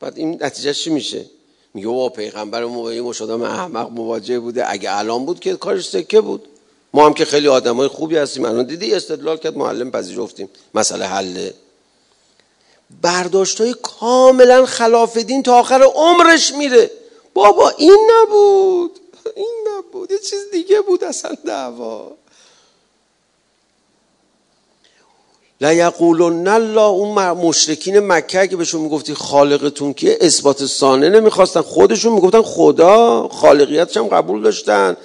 بعد 0.00 0.18
این 0.18 0.38
نتیجه 0.40 0.74
چی 0.74 0.90
میشه؟ 0.90 1.24
میگه 1.74 1.88
با 1.88 2.08
پیغمبر 2.08 2.64
ما 2.64 2.90
آدم 3.20 3.42
احمق 3.42 3.90
مواجه 3.90 4.40
بوده. 4.40 4.72
اگه 4.72 4.98
الان 4.98 5.26
بود 5.26 5.40
که 5.40 5.56
کارش 5.56 5.88
سکه 5.88 6.20
بود. 6.20 6.48
ما 6.96 7.06
هم 7.06 7.14
که 7.14 7.24
خیلی 7.24 7.48
آدمای 7.48 7.88
خوبی 7.88 8.16
هستیم. 8.16 8.44
الان 8.44 8.66
دیدی 8.66 8.94
استدلال 8.94 9.36
کرد 9.36 9.56
معلم 9.56 9.90
پذیرفتیم. 9.90 10.48
مسئله 10.74 11.06
حله 11.06 11.54
برداشت 13.02 13.60
های 13.60 13.74
کاملا 13.82 14.66
خلاف 14.66 15.16
دین 15.16 15.42
تا 15.42 15.58
آخر 15.58 15.82
عمرش 15.82 16.52
میره. 16.52 16.90
بابا 17.34 17.68
این 17.68 18.10
نبود. 18.10 19.00
این 19.36 19.54
نبود. 19.68 20.10
یه 20.10 20.18
چیز 20.18 20.50
دیگه 20.52 20.80
بود 20.80 21.04
اصلا 21.04 21.36
دعوا. 21.46 22.10
لا 25.60 25.72
یقولن 25.72 26.48
الله 26.48 26.82
اون 26.82 27.32
مشرکین 27.32 27.98
مکه 27.98 28.48
که 28.48 28.56
بهشون 28.56 28.80
می‌گفتی 28.80 29.14
خالقتون 29.14 29.94
که 29.94 30.18
اثبات 30.20 30.66
سانه 30.66 31.08
نمی‌خواستن 31.08 31.60
خودشون 31.60 32.12
می‌گفتن 32.12 32.42
خدا 32.42 33.28
خالقیتش 33.28 33.96
هم 33.96 34.08
قبول 34.08 34.42
داشتن. 34.42 34.96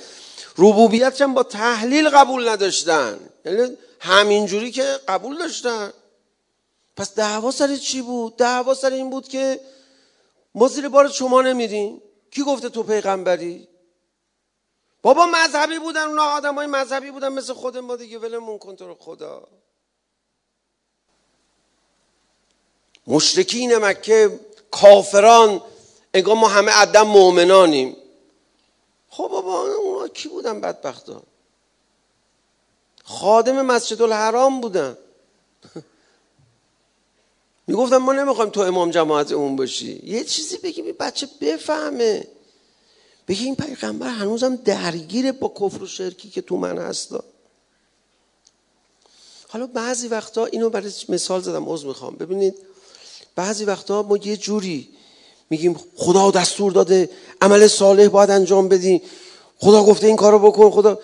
ربوبیتش 0.58 1.22
هم 1.22 1.34
با 1.34 1.44
تحلیل 1.44 2.10
قبول 2.10 2.50
نداشتن. 2.50 3.30
یعنی 3.46 3.78
همینجوری 4.00 4.72
که 4.72 5.00
قبول 5.08 5.38
داشتن. 5.38 5.94
پس 6.98 7.16
دعوا 7.16 7.52
سر 7.52 7.76
چی 7.76 8.02
بود؟ 8.02 8.36
دعوا 8.38 8.74
سر 8.74 8.90
این 8.90 9.10
بود 9.10 9.28
که 9.28 9.60
ما 10.56 10.68
زیر 10.68 10.90
بار 10.90 11.10
شما 11.10 11.42
نمیریم. 11.42 12.02
کی 12.32 12.44
گفته 12.44 12.70
تو 12.70 12.84
پیغمبری؟ 12.84 13.68
بابا 15.02 15.26
مذهبی 15.26 15.80
بودن 15.80 16.08
اونا 16.08 16.24
آدم 16.24 16.56
های 16.56 16.68
مذهبی 16.68 17.12
بودن 17.12 17.30
مثل 17.30 17.54
خود 17.54 17.78
ما 17.78 17.96
دیگه. 17.96 18.18
ولمون 18.18 18.58
کن 18.58 18.76
تو 18.76 18.96
خدا. 19.00 19.48
مشرکین 23.08 23.78
مکه 23.78 24.40
کافران. 24.72 25.62
انگار 26.14 26.36
ما 26.36 26.48
همه 26.48 26.72
عدم 26.72 27.08
مؤمنانیم. 27.08 27.98
خب 29.12 29.28
بابا 29.28 29.62
اونا 29.62 30.08
کی 30.08 30.30
بودن 30.30 30.62
بدبختا؟ 30.62 31.24
خادم 33.04 33.62
مسجد 33.62 34.02
الحرام 34.02 34.62
بودن. 34.62 34.97
می‌گفتم 37.67 37.97
ما 37.97 38.13
نمی‌خوایم 38.13 38.50
تو 38.52 38.62
امام 38.62 38.91
جماعت 38.91 39.32
اون 39.32 39.56
باشی. 39.56 40.02
یه 40.04 40.24
چیزی 40.24 40.58
این 40.63 40.95
بچه 41.00 41.28
بفهمه. 41.41 42.28
بگی 43.28 43.45
این 43.45 43.56
پیغمبر 43.56 44.10
هنوزم 44.10 44.56
درگیره 44.56 45.32
با 45.32 45.54
کفر 45.60 45.84
و 45.84 45.88
شرکی 45.88 46.30
که 46.30 46.41
تو 46.41 46.58
من 46.58 46.78
هستا. 46.78 47.24
حالا 49.47 49.67
بعضی 49.67 50.08
وقتا 50.08 50.45
اینو 50.45 50.69
برای 50.69 50.91
مثال 51.10 51.41
زدم 51.41 51.69
عذر 51.69 51.88
می‌خوام. 51.88 52.15
ببینید 52.15 52.56
بعضی 53.36 53.65
وقتا 53.65 54.04
ما 54.04 54.17
یه 54.17 54.38
جوری 54.38 54.89
میگیم 55.50 55.80
خدا 55.95 56.32
دستور 56.32 56.71
داده 56.71 57.10
عمل 57.42 57.68
صالح 57.68 58.08
باید 58.08 58.32
انجام 58.32 58.70
بدی. 58.70 59.02
خدا 59.58 59.84
گفته 59.84 60.08
این 60.08 60.16
کارو 60.16 60.40
بکن 60.40 60.72
خدا 60.72 61.00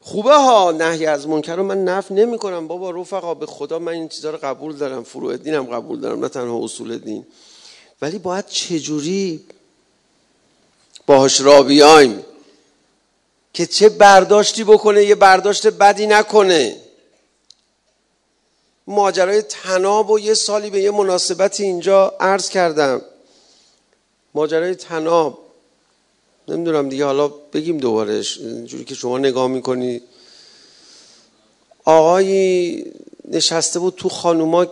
خوبه 0.00 0.34
ها 0.34 0.72
نهی 0.72 1.06
از 1.06 1.28
منکر 1.28 1.56
من 1.56 1.84
نف 1.84 2.10
نمی 2.10 2.38
کنم 2.38 2.68
بابا 2.68 2.90
رفقا 2.90 3.34
به 3.34 3.46
خدا 3.46 3.78
من 3.78 3.92
این 3.92 4.08
چیزها 4.08 4.30
رو 4.30 4.38
قبول 4.42 4.76
دارم. 4.76 5.04
فروع 5.04 5.36
دینم 5.36 5.64
قبول 5.64 6.00
دارم 6.00 6.20
نه 6.20 6.28
تنها 6.28 6.64
اصول 6.64 6.98
دین. 6.98 7.26
ولی 8.02 8.18
باید 8.18 8.46
چجوری 8.46 9.44
باهاش 11.06 11.40
را 11.40 11.62
بیایم؟ 11.62 12.24
که 13.52 13.66
چه 13.66 13.88
برداشتی 13.88 14.64
بکنه 14.64 15.04
یه 15.04 15.14
برداشت 15.14 15.66
بدی 15.66 16.06
نکنه. 16.06 16.76
ماجرای 18.86 19.42
تناب 19.42 20.10
و 20.10 20.18
یه 20.18 20.34
سالی 20.34 20.70
به 20.70 20.80
یه 20.80 20.90
مناسبتی 20.90 21.62
اینجا 21.62 22.14
عرض 22.20 22.48
کردم. 22.48 23.02
ماجرای 24.34 24.74
تناب 24.74 25.47
نمی‌دونم 26.50 26.88
دیگه 26.88 27.04
حالا 27.04 27.28
بگیم 27.28 27.78
دوبارش 27.78 28.38
جوری 28.64 28.84
که 28.84 28.94
شما 28.94 29.18
نگاه 29.18 29.48
می‌کنی. 29.48 30.00
آقایی 31.84 32.84
نشسته 33.30 33.78
بود 33.78 33.94
تو 33.94 34.08
خانوما 34.08 34.66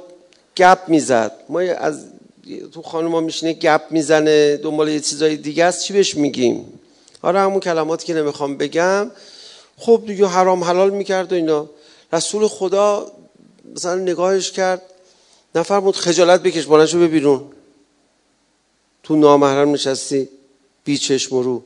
گپ 0.56 0.78
می‌زد. 0.88 1.32
ما 1.48 1.60
از 1.60 2.04
تو 2.72 2.82
خانوما 2.82 3.20
میشینه 3.20 3.52
گپ 3.52 3.82
می‌زنه 3.90 4.56
دنبال 4.56 4.88
یه 4.88 5.00
چیزای 5.00 5.36
دیگه 5.36 5.64
است 5.64 5.82
چی 5.82 5.92
بهش 5.92 6.16
میگیم؟ 6.16 6.78
آره 7.22 7.40
همون 7.40 7.60
کلماتی 7.60 8.06
که 8.06 8.14
نمی‌خوام 8.14 8.56
بگم. 8.56 9.10
خب 9.76 10.02
دیگه 10.06 10.26
حرام 10.26 10.64
حلال 10.64 10.90
می‌کرد 10.90 11.32
و 11.32 11.34
اینا. 11.34 11.70
رسول 12.12 12.48
خدا 12.48 13.12
مثلا 13.74 13.94
نگاهش 13.94 14.50
کرد. 14.50 14.82
نفرمود 15.54 15.96
خجالت 15.96 16.42
بکش 16.42 16.66
بلند 16.66 16.92
به 16.92 17.08
بیرون 17.08 17.44
تو 19.02 19.16
نامحرم 19.16 19.72
نشستی. 19.72 20.28
بی 20.87 20.99
چشم 20.99 21.37
رو. 21.37 21.62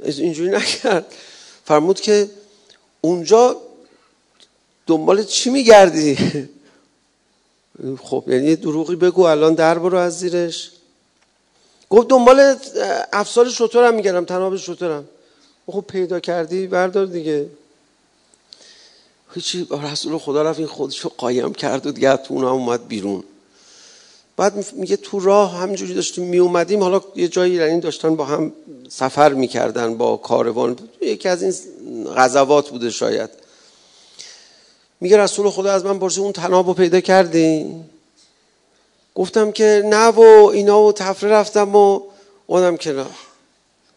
اینجوری 0.00 0.50
نکرد. 0.50 1.14
فرمود 1.64 2.00
که 2.00 2.30
اونجا 3.00 3.56
دنبال 4.86 5.22
چی 5.22 5.50
میگردی؟ 5.50 6.18
خب 8.02 8.24
یعنی 8.26 8.56
دروغی 8.56 8.96
بگو 8.96 9.22
الان 9.22 9.54
در 9.54 9.78
برو 9.78 9.98
از 9.98 10.18
زیرش. 10.18 10.70
گفت 11.90 12.08
دنبال 12.08 12.56
افسار 13.12 13.48
شطورم 13.48 13.94
میگردم 13.94 14.24
تناب 14.24 14.56
شطورم. 14.56 15.08
خب 15.66 15.84
پیدا 15.88 16.20
کردی 16.20 16.66
بردار 16.66 17.06
دیگه. 17.06 17.46
هیچی 19.34 19.66
رسول 19.70 20.18
خدا 20.18 20.42
رفت 20.42 20.58
این 20.58 20.68
خودشو 20.68 21.08
قایم 21.08 21.52
کرد 21.52 21.86
و 21.86 21.92
دیگه 21.92 22.16
تو 22.16 22.34
اومد 22.34 22.88
بیرون. 22.88 23.24
بعد 24.40 24.72
میگه 24.72 24.96
تو 24.96 25.20
راه 25.20 25.56
همجوری 25.56 25.94
داشتیم 25.94 26.24
می 26.24 26.38
اومدیم 26.38 26.82
حالا 26.82 27.00
یه 27.16 27.28
جایی 27.28 27.54
یعنی 27.54 27.80
داشتن 27.80 28.16
با 28.16 28.24
هم 28.24 28.52
سفر 28.88 29.32
می‌کردن 29.32 29.96
با 29.96 30.16
کاروان. 30.16 30.76
یکی 31.00 31.28
از 31.28 31.42
این 31.42 31.54
غزوات 32.04 32.70
بوده 32.70 32.90
شاید. 32.90 33.30
میگه 35.00 35.16
رسول 35.16 35.50
خدا 35.50 35.72
از 35.72 35.84
من 35.84 35.98
پرسید 35.98 36.22
اون 36.22 36.32
تناب 36.32 36.66
رو 36.66 36.74
پیدا 36.74 37.00
کردی؟ 37.00 37.74
گفتم 39.14 39.52
که 39.52 39.82
نه 39.84 40.06
و 40.06 40.50
اینا 40.52 40.82
و 40.82 40.92
تفره 40.92 41.30
رفتم 41.30 41.76
و 41.76 42.00
اونم 42.46 42.76
کنار. 42.76 43.10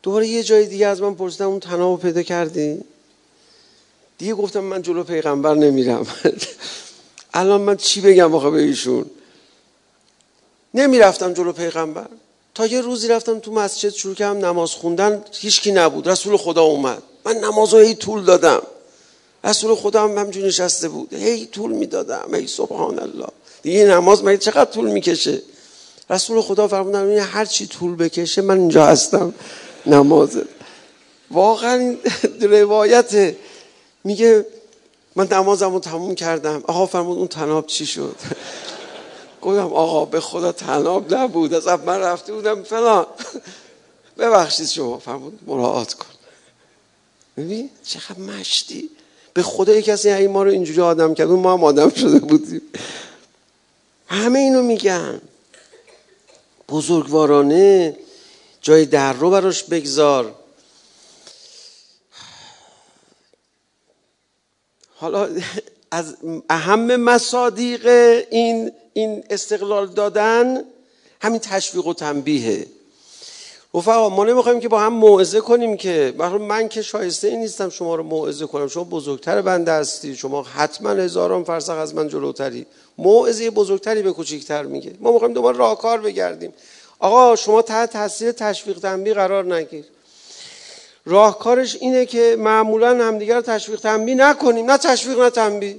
دوباره 0.04 0.28
یه 0.28 0.44
جای 0.44 0.66
دیگه 0.66 0.88
از 0.88 1.02
من 1.02 1.16
پرسیدم 1.16 1.48
اون 1.48 1.60
تناب 1.60 1.92
رو 1.92 1.98
پیدا 1.98 2.22
کردی؟ 2.22 2.82
دیگه 4.18 4.34
گفتم 4.34 4.60
من 4.60 4.82
جلو 4.82 5.04
پیغمبر 5.04 5.54
نمیرم. 5.54 6.08
الان 7.34 7.62
من 7.62 7.78
چی 7.78 8.02
بگم 8.02 8.36
آخه 8.36 8.50
به 8.50 8.62
ایشون؟ 8.62 9.06
نمی‌رفتم 10.74 11.34
جلو 11.34 11.52
پیغمبر. 11.52 12.08
تا 12.56 12.66
یه 12.66 12.82
روزی 12.82 13.08
رفتم 13.08 13.40
تو 13.40 13.52
مسجد 13.52 13.90
شروع 13.90 14.16
کردم 14.16 14.46
نماز 14.46 14.72
خوندن 14.72 15.24
هیچکی 15.32 15.72
نبود. 15.72 16.10
رسول 16.10 16.38
خدا 16.38 16.64
اومد. 16.64 17.04
من 17.26 17.38
نماز 17.38 17.74
هی 17.74 17.96
طول 17.96 18.24
دادم. 18.24 18.62
رسول 19.44 19.76
خدا 19.76 20.04
هم 20.04 20.18
همجور 20.18 20.46
نشسته 20.46 20.90
بود. 20.90 21.14
هی 21.14 21.46
طول 21.46 21.72
می‌دادم. 21.72 22.36
هی 22.36 22.48
سبحان 22.48 23.00
الله 23.00 23.28
دیگه 23.62 23.86
نماز 23.86 24.24
مگه 24.24 24.38
چقدر 24.38 24.72
طول 24.72 24.90
می‌کشه؟ 24.90 25.42
رسول 26.10 26.42
خدا 26.42 26.68
فرمودن 26.68 27.20
هر 27.20 27.46
چی 27.46 27.68
طول 27.68 27.96
بکشه 27.96 28.42
من 28.42 28.60
اینجا 28.60 28.86
هستم 28.86 29.34
نمازه. 29.86 30.46
واقعا 31.32 31.74
این 31.74 32.00
روایت 32.60 33.36
میگه 34.04 34.46
من 35.16 35.28
نمازم 35.32 35.74
رو 35.74 35.80
تموم 35.80 36.16
کردم. 36.16 36.64
آقا 36.68 36.86
فرمود 36.86 37.18
اون 37.18 37.28
تناب 37.28 37.68
چی 37.68 37.86
شد؟ 37.86 38.16
گفتم 39.44 39.74
آقا 39.74 40.06
به 40.06 40.20
خدا 40.20 40.52
تناب 40.52 41.14
نبود. 41.14 41.54
از 41.54 41.68
من 41.68 42.00
رفته 42.00 42.34
بودم 42.34 42.64
فلان. 42.64 43.06
ببخشید 44.18 44.68
شما 44.68 45.00
فرمود 45.00 45.40
مراعات 45.48 45.94
کن. 45.94 46.08
ببین 47.38 47.70
چقدر 47.84 48.20
مشتی. 48.20 48.90
به 49.34 49.44
خدا 49.44 49.74
یک 49.74 49.86
کسی 49.86 50.10
این 50.10 50.32
ما 50.32 50.44
رو 50.44 50.52
اینجوری 50.52 50.82
آدم 50.82 51.14
کرد 51.14 51.30
ما 51.30 51.54
هم 51.54 51.64
آدم 51.64 51.90
شده 51.90 52.20
بودیم. 52.20 52.62
همه 54.08 54.40
اینو 54.40 54.62
میگن. 54.62 55.22
بزرگوارانه 56.70 57.98
جای 58.62 58.86
در 58.86 59.14
رو 59.14 59.30
براش 59.30 59.64
بگذار. 59.64 60.36
حالا 64.96 65.30
از 65.94 66.16
اهم 66.50 66.96
مصادیق 66.96 67.88
این 68.32 68.72
این 68.94 69.24
استقلال 69.30 69.88
دادن 69.88 70.64
همین 71.22 71.40
تشویق 71.40 71.88
و 71.88 71.94
تنبیهه. 71.94 72.68
رفقا 73.74 74.10
ما 74.10 74.24
نمی‌خوایم 74.26 74.60
که 74.60 74.68
با 74.68 74.80
هم 74.80 74.94
موعظه 74.94 75.42
کنیم 75.42 75.78
که 75.78 76.14
من 76.40 76.70
که 76.70 76.82
شایسته 76.82 77.28
ای 77.28 77.38
نیستم 77.38 77.70
شما 77.70 77.96
رو 77.96 78.04
موعظه 78.04 78.46
کنم. 78.46 78.68
شما 78.68 78.84
بزرگتر 78.84 79.42
بنده 79.42 79.72
هستی. 79.72 80.16
شما 80.16 80.44
حتما 80.44 80.90
هزاران 80.90 81.44
فرسخ 81.44 81.74
از 81.74 81.96
من 81.96 82.08
جلوتری. 82.08 82.66
موعظه 82.98 83.50
بزرگتری 83.50 84.02
به 84.02 84.12
کوچیکتر 84.12 84.64
میگه. 84.64 84.92
ما 85.00 85.12
می‌خوایم 85.12 85.34
دوباره 85.34 85.58
راهکار 85.58 86.02
بگردیم. 86.02 86.54
آقا 87.00 87.36
شما 87.36 87.62
تحت 87.62 87.94
تاثیر 87.94 88.32
تشویق 88.32 88.80
تنبیه 88.80 89.14
قرار 89.14 89.56
نگیر 89.56 89.86
راهکارش 91.06 91.76
اینه 91.76 92.06
که 92.06 92.36
معمولا 92.40 93.06
همدیگر 93.06 93.36
رو 93.36 93.42
تشویق 93.42 93.80
تنبیه 93.80 94.16
نکنیم. 94.16 94.72
نه 94.72 94.78
تشویق 94.78 95.20
نه 95.20 95.30
تنبیه. 95.30 95.78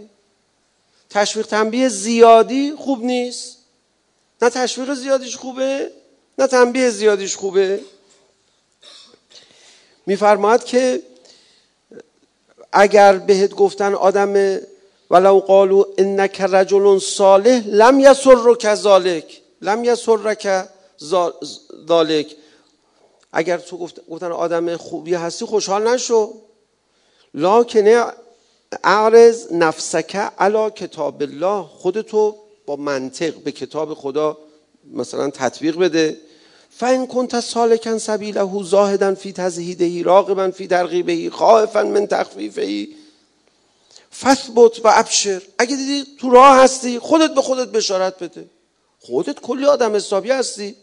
تشویق 1.11 1.47
تنبیه 1.47 1.89
زیادی 1.89 2.75
خوب 2.79 3.05
نیست. 3.05 3.59
نه 4.43 4.51
تشویق 4.51 4.95
زیادیش 4.95 5.37
خوبه 5.37 5.91
نه 6.39 6.47
تنبیه 6.47 6.91
زیادیش 6.91 7.37
خوبه. 7.37 7.81
میفرماید 10.07 10.65
که 10.65 11.03
اگر 12.73 13.19
بهت 13.19 13.55
گفتن 13.55 13.95
آدم 13.95 14.61
ولو 15.11 15.41
قالو 15.41 15.85
انک 15.99 16.41
رجل 16.41 16.99
صالح 16.99 17.63
لم 17.67 18.01
یسر 18.01 18.55
کذالک 18.55 19.41
لم 19.63 19.85
یسر 19.85 20.37
ذالک 21.89 22.37
اگر 23.37 23.59
تو 23.59 23.79
گفتن 24.09 24.33
آدم 24.33 24.77
خوبی 24.77 25.15
هستی 25.15 25.45
خوشحال 25.45 25.89
نشو. 25.89 26.35
لاکنه 27.35 28.05
اعرض 28.85 29.53
نفسک 29.53 30.17
علا 30.17 30.71
کتاب 30.71 31.23
الله. 31.23 31.63
خودتو 31.63 32.37
با 32.67 32.77
منطق 32.77 33.35
به 33.35 33.53
کتاب 33.53 33.95
خدا 33.95 34.39
مثلا 34.93 35.31
تطبیق 35.31 35.79
بده. 35.79 36.17
فان 36.71 37.07
کنت 37.07 37.41
سالکن 37.41 37.99
سبیله 37.99 38.63
زاهدا 38.63 39.15
فی 39.15 39.33
تزهیده 39.33 40.03
راغبا 40.03 40.51
فی 40.51 40.67
ترغیبه 40.67 41.31
خائفا 41.31 41.83
من 41.83 42.07
تخفیفه 42.07 42.89
فثبت 44.21 44.85
و 44.85 44.89
ابشر. 44.89 45.43
اگه 45.59 45.77
دیدی 45.77 46.05
تو 46.21 46.31
راه 46.31 46.57
هستی 46.57 46.99
خودت 46.99 47.35
به 47.35 47.43
خودت 47.43 47.69
بشارت 47.69 48.19
بده. 48.19 48.45
خودت 49.01 49.41
کلی 49.41 49.65
آدم 49.65 49.97
حسابی 49.97 50.31
هستی. 50.31 50.77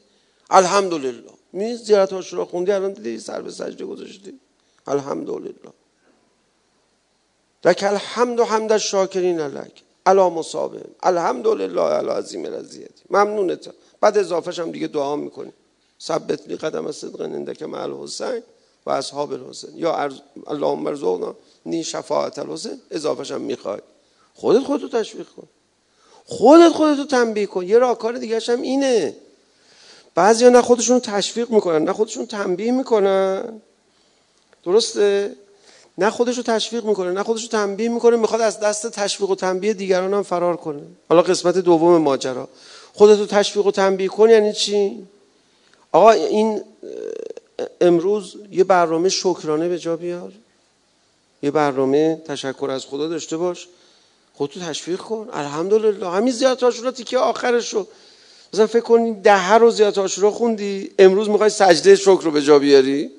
الحمدلله. 0.49 1.41
می 1.54 1.76
زیارت 1.76 2.14
رو 2.14 2.45
خوندی 2.45 2.72
الان 2.72 2.93
دیدی 2.93 3.20
سر 3.20 3.41
به 3.41 3.52
سجده 3.52 3.86
گذاشتی. 3.86 4.39
الحمدلله. 4.88 5.54
لك 7.66 7.84
الحمد 7.84 8.39
و 8.39 8.43
حمد 8.43 8.72
الشاکرین 8.72 9.39
لک 9.39 9.84
علا 10.06 10.30
مصابه 10.30 10.82
الحمدلله 11.04 11.82
علا 11.82 12.14
عظیم 12.14 12.45
رضیتی 12.45 13.04
ممنونت. 13.10 13.70
بعد 14.02 14.18
اضافهش 14.18 14.60
هم 14.60 14.72
دیگه 14.72 14.88
دعا 14.88 15.16
می‌کنی. 15.16 15.52
ثبت 16.02 16.47
لی 16.47 16.56
قدم 16.56 16.91
صدق 16.91 17.22
اندک 17.22 17.64
مع 17.64 17.82
الحسین 17.82 18.43
و 18.86 18.89
اصحاب 18.89 19.32
الحسین. 19.32 19.78
یا 19.78 19.95
ارز... 19.95 20.20
اللهم 20.47 20.88
ارزقنا 20.88 21.36
نی 21.66 21.84
شفاعت 21.84 22.39
الحسین. 22.39 22.82
اضافهش 22.91 23.32
هم 23.32 23.41
می‌خوای. 23.41 23.82
خودت 24.34 24.64
خودتو 24.64 24.89
تشویق 24.89 25.28
کن. 25.28 25.47
خودت 26.26 26.70
خودتو 26.70 27.06
تنبیه 27.06 27.45
کن. 27.45 27.68
یه 27.68 27.78
راهکار 27.78 28.18
دیگه 28.18 28.39
هم 28.47 28.62
اینه. 28.62 29.16
بعضیا 30.16 30.49
نه 30.49 30.62
خودشون 30.62 30.99
تشویق 30.99 31.49
می‌کنن 31.49 31.84
نه 31.84 31.93
خودشون 31.93 32.26
تنبیه 32.26 32.72
می‌کنن. 32.72 33.62
درسته؟ 34.64 35.36
نه 35.97 36.09
خودش 36.09 36.38
رو 36.38 36.43
تشویق 36.43 36.86
می‌کنه 36.86 37.12
نه 37.12 37.24
خودش 37.24 37.41
رو 37.41 37.47
تنبیه 37.47 37.89
می‌کنه 37.89 38.18
می‌خواد 38.18 38.41
از 38.41 38.59
دست 38.59 38.88
تشویق 38.88 39.30
و 39.30 39.36
تنبیه 39.36 39.74
دیگران 39.74 40.14
هم 40.14 40.24
فرار 40.24 40.57
کنه. 40.57 40.82
حالا 41.09 41.22
قسمت 41.22 41.57
دوم 41.57 41.97
ماجرا. 41.97 42.47
خودت 42.93 43.20
رو 43.20 43.26
تشویق 43.26 43.66
و 43.66 43.72
تنبیه 43.72 44.07
کن 44.07 44.30
یعنی 44.30 44.53
چی؟ 44.53 45.07
آقا 45.91 46.12
این 46.12 46.62
امروز 47.82 48.36
یه 48.51 48.64
برنامه 48.64 49.09
شکرانه 49.09 49.70
به 49.70 49.80
جا 49.80 49.95
بیار. 49.95 50.32
یه 51.43 51.51
برنامه 51.51 52.22
تشکر 52.26 52.70
از 52.72 52.86
خدا 52.86 53.07
داشته 53.07 53.38
باش. 53.38 53.68
خودتو 54.34 54.59
تشویق 54.59 54.99
کن. 54.99 55.30
الحمدلله. 55.34 56.09
همین 56.09 56.34
زیاد 56.34 56.64
آشورا 56.64 56.91
تیکه 56.91 57.18
آخرش 57.18 57.74
رو 57.74 57.88
مثلا 58.54 58.68
فکر 58.68 58.80
کنی 58.80 59.14
ده 59.14 59.54
رو 59.54 59.72
زیاد 59.72 59.99
آشورا 59.99 60.32
خوندی 60.32 60.91
امروز 60.99 61.30
می‌خوای 61.30 61.49
سجده 61.49 61.95
شکر 61.95 62.22
رو 62.22 62.32
به 62.32 62.41
جا 62.41 62.60
بیاری؟ 62.60 63.12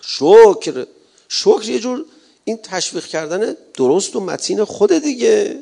شکر 0.00 0.86
شکر 1.28 1.68
یه 1.68 1.78
جور 1.78 2.04
این 2.44 2.56
تشویق 2.56 3.06
کردن 3.06 3.56
درست 3.74 4.16
و 4.16 4.20
متین 4.20 4.64
خود 4.64 4.92
دیگه. 4.92 5.58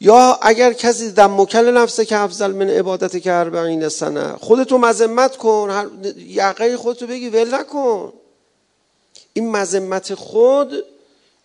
یا 0.00 0.38
اگر 0.42 0.72
کسی 0.72 1.12
دم 1.12 1.40
مکل 1.40 1.70
نفسه 1.70 2.04
که 2.04 2.16
افضل 2.16 2.52
من 2.52 2.70
عبادت 2.70 3.22
که 3.22 3.32
اربعین 3.32 3.88
سنه 3.88 4.32
خودتو 4.32 4.78
مذمت 4.78 5.36
کن 5.36 5.90
یقه 6.16 6.76
خودتو 6.76 7.06
بگی 7.06 7.28
ول 7.28 7.54
نکن. 7.54 8.12
این 9.32 9.50
مذمت 9.50 10.14
خود 10.14 10.84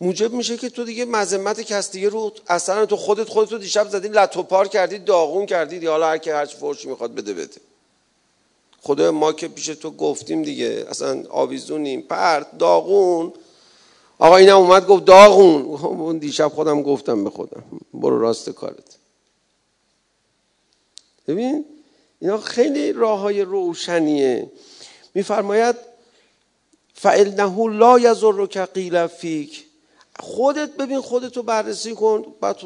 موجب 0.01 0.33
میشه 0.33 0.57
که 0.57 0.69
تو 0.69 0.83
دیگه 0.83 1.05
مذمت 1.05 1.61
کس 1.61 1.91
دیگه 1.91 2.09
رو 2.09 2.31
اصلا 2.47 2.85
تو 2.85 2.95
خودت 2.97 3.29
خودتو 3.29 3.57
دیشب 3.57 3.89
زدی 3.89 4.07
لطوپار 4.07 4.67
کردی 4.67 4.99
داغون 4.99 5.45
کردی 5.45 5.85
حالا 5.85 6.07
هر 6.07 6.17
که 6.17 6.33
هرچی 6.33 6.57
فرشی 6.57 6.89
می‌خواد 6.89 7.15
بده 7.15 7.33
بده. 7.33 7.61
خدا 8.81 9.11
ما 9.11 9.33
که 9.33 9.47
پیش 9.47 9.65
تو 9.65 9.91
گفتیم 9.91 10.43
دیگه 10.43 10.85
اصلا 10.89 11.23
آویزونیم. 11.29 12.01
پرت 12.01 12.57
داغون. 12.57 13.33
آقا 14.19 14.37
اینم 14.37 14.57
اومد 14.57 14.87
گفت 14.87 15.05
داغون. 15.05 15.61
اون 15.85 16.17
دیشب 16.17 16.47
خودم 16.47 16.81
گفتم 16.81 17.23
به 17.23 17.29
خودم. 17.29 17.63
برو 17.93 18.19
راست 18.19 18.49
کارت. 18.49 18.97
ببین 21.27 21.65
اینا 22.19 22.37
خیلی 22.37 22.93
راه 22.93 23.19
های 23.19 23.41
روشنیه. 23.41 24.51
میفرماید 25.13 25.75
فعلنه 26.93 27.77
لا 27.77 27.99
یزرک 27.99 28.57
قیل 28.57 29.07
فیک 29.07 29.65
خودت 30.21 30.77
ببین 30.77 31.01
خودتو 31.01 31.43
بررسی 31.43 31.95
کن 31.95 32.25
بعد 32.41 32.57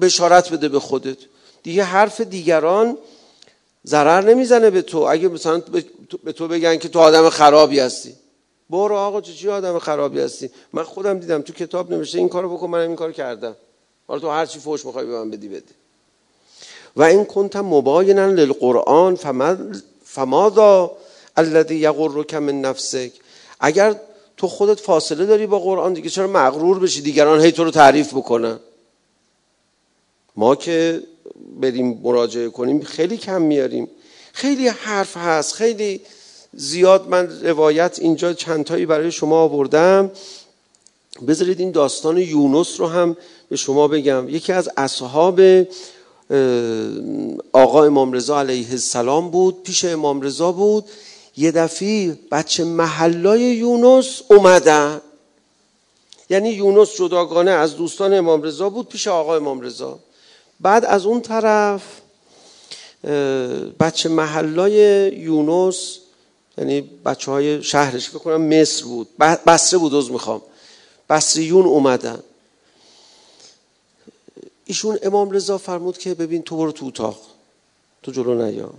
بشارت 0.00 0.52
بده 0.52 0.68
به 0.68 0.80
خودت. 0.80 1.16
دیگه 1.62 1.84
حرف 1.84 2.20
دیگران 2.20 2.98
ضرر 3.86 4.20
نمی‌زنه 4.20 4.70
به 4.70 4.82
تو. 4.82 4.98
اگه 4.98 5.28
مثلا 5.28 5.62
به 6.24 6.32
تو 6.32 6.48
بگن 6.48 6.76
که 6.76 6.88
تو 6.88 6.98
آدم 6.98 7.28
خرابی 7.28 7.80
هستی. 7.80 8.14
برو 8.70 8.96
آقا 8.96 9.20
چه 9.20 9.32
چی 9.32 9.48
آدم 9.48 9.78
خرابی 9.78 10.20
هستی؟ 10.20 10.50
من 10.72 10.82
خودم 10.82 11.18
دیدم 11.18 11.42
تو 11.42 11.52
کتاب 11.52 11.92
نوشته 11.92 12.18
این 12.18 12.28
کارو 12.28 12.56
بکن 12.56 12.66
من 12.66 12.78
این 12.78 12.96
کارو 12.96 13.12
کردم. 13.12 13.56
حالا 14.08 14.20
تو 14.20 14.30
هر 14.30 14.46
چی 14.46 14.58
فوش 14.58 14.86
می‌خوای 14.86 15.06
به 15.06 15.12
من 15.12 15.30
بدی 15.30 15.48
بده 15.48 15.74
و 16.96 17.02
این 17.02 17.24
کنت 17.24 17.56
مباینا 17.56 18.26
للقرآن 18.26 19.18
فماذا 20.04 20.90
الذي 21.36 21.74
یغرک 21.74 22.34
من 22.34 22.60
نفسک؟ 22.60 23.12
اگر 23.60 23.96
تو 24.40 24.48
خودت 24.48 24.80
فاصله 24.80 25.26
داری 25.26 25.46
با 25.46 25.58
قرآن 25.58 25.92
دیگه 25.92 26.10
چرا 26.10 26.26
مغرور 26.26 26.78
بشی؟ 26.78 27.00
دیگران 27.00 27.40
هی 27.40 27.52
تو 27.52 27.64
رو 27.64 27.70
تعریف 27.70 28.14
بکنن. 28.14 28.58
ما 30.36 30.56
که 30.56 31.02
بریم 31.60 32.00
مراجعه 32.02 32.48
کنیم 32.48 32.80
خیلی 32.80 33.16
کم 33.16 33.42
میاریم. 33.42 33.88
خیلی 34.32 34.68
حرف 34.68 35.16
هست 35.16 35.54
خیلی 35.54 36.00
زیاد 36.52 37.08
من 37.08 37.40
روایت 37.42 37.98
اینجا 38.00 38.32
چندتایی 38.32 38.86
برای 38.86 39.12
شما 39.12 39.42
آوردم. 39.42 40.10
بذارید 41.28 41.60
این 41.60 41.70
داستان 41.70 42.18
یونس 42.18 42.80
رو 42.80 42.86
هم 42.86 43.16
به 43.48 43.56
شما 43.56 43.88
بگم. 43.88 44.28
یکی 44.28 44.52
از 44.52 44.70
اصحاب 44.76 45.40
آقا 47.52 47.84
امام 47.84 48.12
رضا 48.12 48.40
علیه 48.40 48.70
السلام 48.70 49.30
بود 49.30 49.62
پیش 49.62 49.84
امام 49.84 50.20
رضا 50.20 50.52
بود. 50.52 50.84
یه 51.40 51.50
دفعه 51.50 52.18
بچه 52.30 52.64
محلای 52.64 53.40
یونس 53.40 54.22
اومدن. 54.30 55.00
یعنی 56.30 56.50
یونس 56.50 56.96
جداگانه 56.96 57.50
از 57.50 57.76
دوستان 57.76 58.14
امام 58.14 58.42
رضا 58.42 58.68
بود 58.68 58.88
پیش 58.88 59.08
آقا 59.08 59.36
امام 59.36 59.60
رضا. 59.60 59.98
بعد 60.60 60.84
از 60.84 61.06
اون 61.06 61.20
طرف 61.20 61.82
بچه 63.80 64.08
محلای 64.08 64.74
یونس 65.16 65.98
یعنی 66.58 66.80
بچه 66.80 67.30
های 67.30 67.62
شهرش 67.62 68.10
بکنم 68.10 68.60
مصر 68.60 68.84
بود. 68.84 69.08
بسره 69.18 69.78
بود 69.78 69.94
از 69.94 70.10
می‌خوام. 70.10 70.42
بسریون 71.10 71.66
اومدن. 71.66 72.22
ایشون 74.64 74.98
امام 75.02 75.30
رضا 75.30 75.58
فرمود 75.58 75.98
که 75.98 76.14
ببین 76.14 76.42
تو 76.42 76.56
برو 76.56 76.72
تو 76.72 76.86
اتاق. 76.86 77.20
تو 78.02 78.12
جلو 78.12 78.46
نیا. 78.46 78.70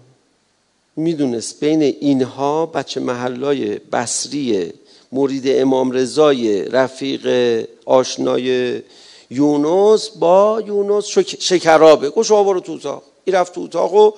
می‌دونست 0.96 1.60
بین 1.60 1.82
اینها 1.82 2.66
بچه 2.66 3.00
محلای 3.00 3.80
بصری 3.80 4.74
مرید 5.12 5.44
امام 5.48 5.92
رضای 5.92 6.66
رفیق 6.66 7.28
آشنای 7.86 8.82
یونس 9.30 10.10
با 10.10 10.64
یونس 10.68 11.06
شکرابه. 11.40 12.10
گوش 12.10 12.32
برو 12.32 12.60
تو 12.60 12.72
اتاق. 12.72 13.04
این 13.26 13.36
رفت 13.36 13.54
تو 13.54 13.62
اتاق 13.62 13.94
و 13.94 14.12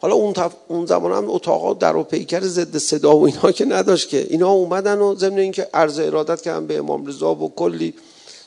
حالا 0.00 0.14
اون, 0.14 0.32
تف... 0.32 0.52
اون 0.68 0.86
زمان 0.86 1.12
هم 1.12 1.30
اتاق 1.30 1.78
در 1.78 1.96
و 1.96 2.02
پیکر 2.02 2.40
ضد 2.40 2.76
صدا 2.76 3.16
و 3.16 3.26
اینها 3.26 3.52
که 3.52 3.64
نداشت 3.64 4.08
که. 4.08 4.26
اینا 4.30 4.50
اومدن 4.50 4.98
و 4.98 5.14
ضمن 5.14 5.38
اینکه 5.38 5.68
عرض 5.74 5.98
ارادت 5.98 6.40
کردن 6.40 6.66
به 6.66 6.78
امام 6.78 7.06
رضا 7.06 7.34
و 7.34 7.52
کلی 7.56 7.94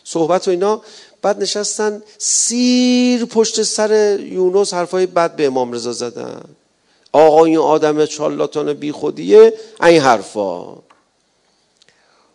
صحبت 0.03 0.47
و 0.47 0.51
اینا 0.51 0.81
بعد 1.21 1.41
نشستن 1.41 2.03
سیر 2.17 3.25
پشت 3.25 3.63
سر 3.63 4.19
یونس 4.19 4.73
حرفای 4.73 5.05
بد 5.05 5.35
به 5.35 5.45
امام 5.45 5.71
رضا 5.71 5.91
زدن. 5.91 6.43
آقا 7.11 7.45
این 7.45 7.57
آدم 7.57 8.05
چالاتان 8.05 8.73
بی 8.73 8.91
خودیه 8.91 9.53
این 9.83 10.01
حرفا. 10.01 10.77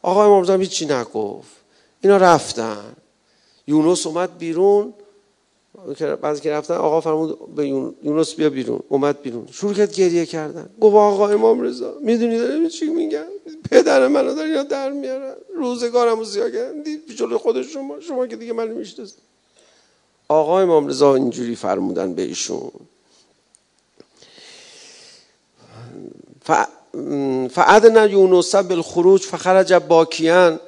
آقا 0.03 0.25
امام 0.25 0.61
هیچی 0.61 0.87
نگفت. 0.87 1.57
اینا 2.01 2.17
رفتن. 2.17 2.97
یونس 3.67 4.07
اومد 4.07 4.39
بیرون. 4.39 4.95
بعضی 6.23 6.41
که 6.41 6.51
رفتن 6.51 6.75
آقا 6.75 7.01
فرمود 7.01 7.55
به 7.55 7.69
یونس 8.03 8.35
بیا 8.35 8.51
بیرون. 8.51 8.81
اومد 8.89 9.23
بیرون. 9.23 9.49
شروع 9.53 9.75
کرد 9.75 9.95
گریه 9.95 10.27
کردن. 10.27 10.71
گفت 10.81 10.97
آقا 10.97 11.29
امام 11.29 11.61
رضا 11.61 11.95
می‌دونی 12.01 12.39
داره 12.39 12.69
چی 12.69 12.87
میگن 12.87 13.27
پدر 13.71 14.09
منو 14.09 14.35
داره 14.35 14.49
یا 14.49 14.63
در 14.63 14.91
میارن 14.91 15.35
روزگارمو 15.57 16.25
زیاد 16.25 16.53
کردن 16.53 16.83
دید 16.83 17.01
جلو 17.17 17.39
خود 17.39 17.63
شما 17.63 18.01
شما 18.01 18.27
که 18.27 18.37
دیگه 18.37 18.53
منو 18.53 18.75
می‌شناسید 18.75 19.19
آقا 20.29 20.61
امام 20.61 20.87
رضا 20.87 21.15
اینجوری 21.15 21.55
فرمودن 21.55 22.15
به 22.15 22.23
ایشون. 22.23 22.73
فعدنا 27.51 28.07
یونس 28.07 28.55
بالخروج 28.55 29.23
فخرج 29.23 29.73
باکیان 29.73 30.61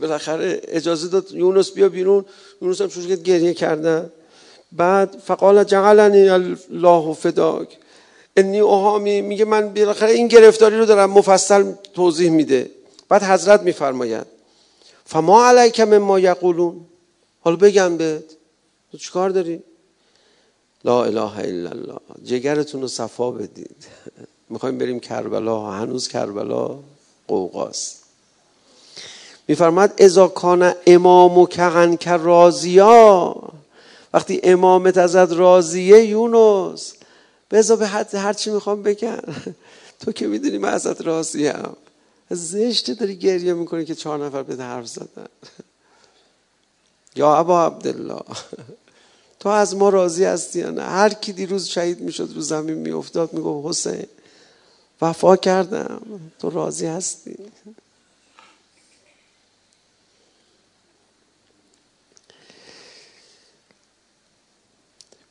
بالاخره 0.00 0.60
اجازه 0.68 1.08
داد 1.08 1.32
یونس 1.32 1.70
بیا 1.70 1.88
بیرون. 1.88 2.24
یونس 2.62 2.80
هم 2.80 2.88
شروع 2.88 3.14
گریه 3.16 3.54
کردن. 3.54 4.10
بعد 4.72 5.16
فقال 5.26 5.64
جعلنی 5.64 6.28
الله 6.28 7.14
فداک. 7.14 7.78
انی 8.36 8.60
اوهامی 8.60 9.20
میگه 9.20 9.44
من 9.44 9.74
بالاخره 9.74 10.10
این 10.10 10.28
گرفتاری 10.28 10.78
رو 10.78 10.86
دارم 10.86 11.10
مفصل 11.10 11.72
توضیح 11.94 12.30
میده. 12.30 12.70
بعد 13.08 13.22
حضرت 13.22 13.62
میفرماید 13.62 14.26
فما 15.04 15.46
علیک 15.46 15.80
ما 15.80 16.20
یقولون؟ 16.20 16.80
حالا 17.40 17.56
بگم 17.56 17.96
بهت. 17.96 18.24
تو 18.92 18.98
چیکار 18.98 19.30
داری؟ 19.30 19.62
لا 20.84 21.04
اله 21.04 21.38
الا 21.38 21.70
الله 21.70 22.00
جگرتون 22.24 22.80
رو 22.80 22.88
صفا 22.88 23.30
بدید. 23.30 23.76
می‌خوایم 24.48 24.78
بریم 24.78 25.00
کربلا. 25.00 25.70
هنوز 25.70 26.08
کربلا 26.08 26.78
قوقاست. 27.28 28.02
میفرماد 29.48 30.02
ازا 30.02 30.28
کان 30.28 30.74
امام 30.86 31.46
کغن 31.46 31.96
که 31.96 32.10
رازیا. 32.10 33.34
وقتی 34.14 34.40
امامت 34.42 34.98
ازت 34.98 35.32
راضیه 35.32 36.04
یونس 36.04 36.92
بذار 37.50 37.76
به 37.76 37.86
حد 37.86 38.14
هر 38.14 38.32
چی 38.32 38.50
می‌خوام 38.50 38.82
بگم. 38.82 39.18
تو 40.00 40.12
که 40.12 40.26
می‌دونی 40.26 40.58
من 40.58 40.68
ازت 40.68 41.00
راضیم. 41.00 41.76
زشته 42.30 42.94
داری 42.94 43.16
گریه 43.16 43.54
می‌کنی 43.54 43.84
که 43.84 43.94
چهار 43.94 44.26
نفر 44.26 44.42
به 44.42 44.64
حرف 44.64 44.86
زدن. 44.86 45.26
یا 47.16 47.36
ابا 47.36 47.66
عبدالله. 47.66 48.20
تو 49.40 49.48
از 49.48 49.76
ما 49.76 49.88
راضی 49.88 50.24
هستی 50.24 50.58
یا 50.58 50.70
نه؟ 50.70 50.82
هر 50.82 51.08
کی 51.08 51.32
دیروز 51.32 51.66
شهید 51.66 52.00
می‌شد 52.00 52.32
رو 52.34 52.40
زمین 52.40 52.78
میافتاد 52.78 53.32
می‌گفت 53.32 53.66
حسین. 53.68 54.06
وفا 55.02 55.36
کردم. 55.36 56.00
تو 56.38 56.50
راضی 56.50 56.86
هستی؟ 56.86 57.36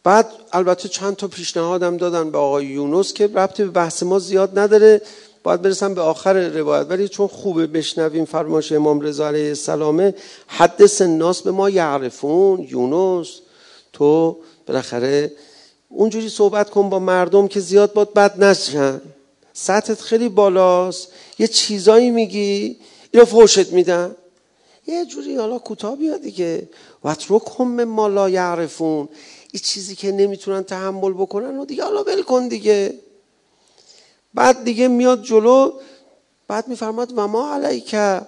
بعد 0.04 0.32
البته 0.54 0.90
چند 0.90 1.16
تا 1.16 1.28
پیشنهادم 1.28 1.98
دادن 1.98 2.32
به 2.32 2.38
آقای 2.38 2.66
یونس 2.66 3.14
که 3.14 3.28
ربطی 3.28 3.64
به 3.64 3.70
بحث 3.70 4.04
ما 4.04 4.20
زیاد 4.20 4.60
نداره. 4.60 5.02
باید 5.44 5.62
برسم 5.62 5.94
به 5.94 6.02
آخر 6.02 6.48
روایت. 6.48 6.86
ولی 6.90 7.08
چون 7.08 7.28
خوبه 7.28 7.68
بشنویم 7.68 8.26
فرمایش 8.26 8.72
امام 8.72 9.02
رضا 9.02 9.28
علیه 9.28 9.48
السلام 9.48 10.14
حدث 10.48 11.02
الناس 11.02 11.42
به 11.42 11.52
ما 11.52 11.70
یعرفون. 11.70 12.68
یونس 12.70 13.40
تو 13.94 14.38
بالاخره 14.66 15.32
اونجوری 15.90 16.30
صحبت 16.30 16.70
کن 16.70 16.90
با 16.90 17.00
مردم 17.00 17.48
که 17.48 17.60
زیاد 17.60 17.94
باد 17.94 18.14
بد 18.14 18.44
نشن. 18.44 19.02
سطحت 19.54 20.02
خیلی 20.02 20.30
بالاست. 20.30 21.08
یه 21.40 21.48
چیزایی 21.48 22.10
میگی 22.10 22.80
اینو 23.12 23.26
فوشت 23.26 23.72
میدن. 23.74 24.16
یه 24.88 25.06
جوری 25.06 25.36
حالا 25.38 25.60
کوتاه 25.60 25.96
بیا 25.96 26.18
دیگه. 26.18 26.70
وترکهم 27.04 27.84
ما 27.84 28.08
لا 28.08 28.30
یعرفون. 28.30 29.10
این 29.52 29.62
چیزی 29.64 29.96
که 29.96 30.12
نمی‌تونن 30.12 30.64
تحمل 30.64 31.14
بکنن 31.14 31.58
و 31.58 31.66
دیگه 31.66 31.84
حالا 31.84 32.04
ول 32.04 32.22
کن 32.22 32.48
دیگه. 32.48 33.00
بعد 34.34 34.64
دیگه 34.64 34.88
میاد 34.88 35.24
جلو 35.24 35.72
بعد 36.48 36.68
میفرماد 36.68 37.14
و 37.16 37.28
ما 37.28 37.54
علیکه 37.54 38.22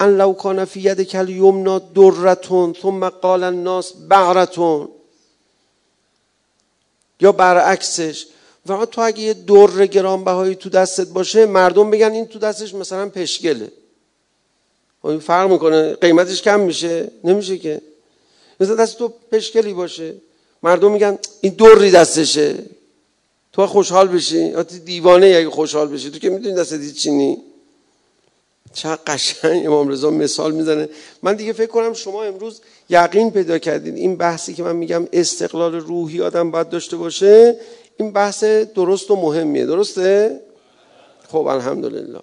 ان 0.00 0.16
لو 0.16 0.32
کان 0.32 0.64
فی 0.64 0.80
ید 0.80 1.00
کل 1.02 1.28
یمنا 1.28 1.78
درتون 1.78 2.74
ثم 2.82 3.08
قال 3.08 3.44
الناس 3.44 3.92
بعرتون. 4.08 4.88
یا 7.20 7.32
برعکسش 7.32 8.26
و 8.68 8.86
تو 8.86 9.00
اگه 9.00 9.20
یه 9.20 9.32
در 9.32 9.86
گرانبهایی 9.86 10.54
تو 10.54 10.68
دستت 10.68 11.08
باشه 11.08 11.46
مردم 11.46 11.90
بگن 11.90 12.12
این 12.12 12.26
تو 12.26 12.38
دستش 12.38 12.74
مثلا 12.74 13.08
پشگله. 13.08 13.68
خب 15.02 15.08
این 15.08 15.18
فرق 15.18 15.50
می‌کنه 15.50 15.94
قیمتش 15.94 16.42
کم 16.42 16.60
میشه. 16.60 17.10
نمیشه 17.24 17.58
که. 17.58 17.80
مثلا 18.60 18.74
دست 18.74 18.98
تو 18.98 19.12
پشکلی 19.32 19.72
باشه 19.72 20.14
مردم 20.62 20.92
میگن 20.92 21.18
این 21.40 21.52
دوری 21.52 21.90
دستشه. 21.90 22.54
تو 23.52 23.66
خوشحال 23.66 24.08
بشی. 24.08 24.52
دیوانه 24.84 25.26
اگه 25.26 25.50
خوشحال 25.50 25.88
بشی. 25.88 26.10
تو 26.10 26.18
که 26.18 26.30
می‌دونی 26.30 26.54
دست 26.54 26.92
چینی 26.92 27.38
چه 28.72 28.88
قشنگ 28.88 29.66
امام 29.66 29.88
رضا 29.88 30.10
مثال 30.10 30.52
می‌زنه. 30.52 30.88
من 31.22 31.34
دیگه 31.34 31.52
فکر 31.52 31.70
کنم 31.70 31.92
شما 31.92 32.24
امروز 32.24 32.60
یقین 32.90 33.30
پیدا 33.30 33.58
کردید 33.58 33.96
این 33.96 34.16
بحثی 34.16 34.54
که 34.54 34.62
من 34.62 34.76
میگم 34.76 35.08
استقلال 35.12 35.74
روحی 35.74 36.22
آدم 36.22 36.50
باید 36.50 36.68
داشته 36.68 36.96
باشه 36.96 37.56
این 37.96 38.12
بحث 38.12 38.44
درست 38.44 39.10
و 39.10 39.16
مهمیه. 39.16 39.66
درسته؟ 39.66 40.40
خب 41.28 41.46
الحمدلله. 41.46 42.20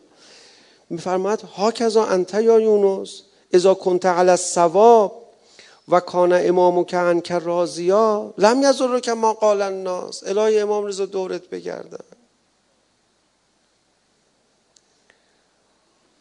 میفرماید 0.90 1.42
ها 1.42 1.72
کذا 1.72 2.06
انت 2.06 2.34
یا 2.34 2.60
یونس 2.60 3.22
اذا 3.54 3.74
کنت 3.74 4.06
علی 4.06 4.30
الثواب 4.30 5.22
و 5.88 6.00
کان 6.00 6.34
امام 6.34 6.84
که 6.84 7.22
که 7.24 7.40
رازیا 7.40 8.34
لم 8.38 8.66
رو 8.80 9.00
که 9.00 9.14
ما 9.14 9.34
قال 9.34 9.62
الناس. 9.62 10.24
الهی 10.28 10.60
امام 10.60 10.86
رضا 10.86 11.06
دورت 11.06 11.50
بگردن 11.50 12.06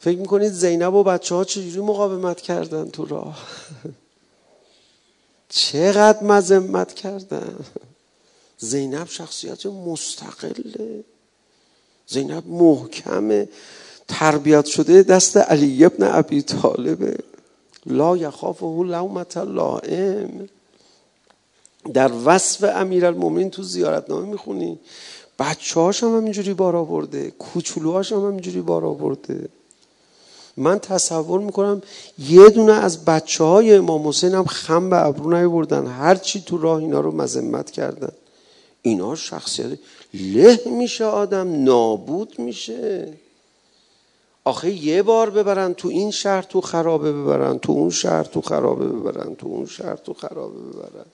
فکر 0.01 0.19
می‌کنید 0.19 0.53
زینب 0.53 0.95
و 0.95 1.03
بچه 1.03 1.35
ها 1.35 1.45
چجوری 1.45 1.81
مقاومت 1.81 2.41
کردن 2.41 2.91
تو 2.91 3.05
راه؟ 3.05 3.39
چقدر 5.49 6.23
مذمت 6.23 6.95
کردن؟ 6.95 7.57
زینب 8.61 9.09
شخصیت 9.09 9.67
مستقله. 9.67 11.05
زینب 12.07 12.49
محکمه. 12.49 13.49
تربیت 14.09 14.67
شده 14.67 15.03
دست 15.03 15.37
علی 15.37 15.85
ابن 15.85 16.03
ابی 16.03 16.43
طالبه. 16.43 17.17
لا 17.87 18.17
یخافه 18.17 18.67
لومت 18.67 19.37
لائم. 19.37 20.49
در 21.95 22.13
وصف 22.25 22.71
امیرالمومنین 22.75 23.51
تو 23.51 23.63
زیارتنامه 23.63 24.27
می‌خونی. 24.27 24.79
بچه 25.39 25.81
هاش 25.81 26.05
هم 26.05 26.17
همینجوری 26.17 26.55
بار 26.55 26.77
آورده. 26.77 27.31
کوچولوهاش 27.31 28.13
هم 28.13 28.27
همینجوری 28.27 28.61
بار 28.61 28.85
آورده. 28.85 29.49
من 30.57 30.79
تصور 30.79 31.41
می‌کنم 31.41 31.83
یه 32.19 32.49
دونه 32.49 32.73
از 32.73 33.05
بچه 33.05 33.45
های 33.45 33.75
امام 33.75 34.09
حسین 34.09 34.35
هم 34.35 34.45
خم 34.45 34.91
به 34.91 35.07
ابرو 35.07 35.37
نیوردن. 35.37 35.87
هر 35.87 36.15
چی 36.15 36.41
تو 36.41 36.59
راه 36.59 36.79
اینا 36.79 37.01
رو 37.01 37.17
مذمت 37.17 37.71
کردن. 37.71 38.13
اینا 38.83 39.15
شخصیت 39.15 39.79
له 40.15 40.61
میشه 40.67 41.05
آدم 41.05 41.65
نابود 41.65 42.39
میشه. 42.39 43.13
آخه 44.45 44.71
یه 44.71 45.03
بار 45.03 45.31
ببرن 45.31 45.75
تو 45.75 45.89
این 45.89 46.11
شهر 46.11 46.43
تو 46.43 46.61
خرابه 46.61 47.13
ببرن 47.13 47.59
تو 47.59 47.73
اون 47.73 47.91
شهر 47.91 48.25
تو 48.25 48.41
خرابه 48.41 48.85
ببرن 48.85 49.35
تو 49.35 49.47
اون 49.47 49.67
شهر 49.67 49.97
تو 49.97 50.15
خرابه 50.15 50.59
ببرن. 50.59 51.07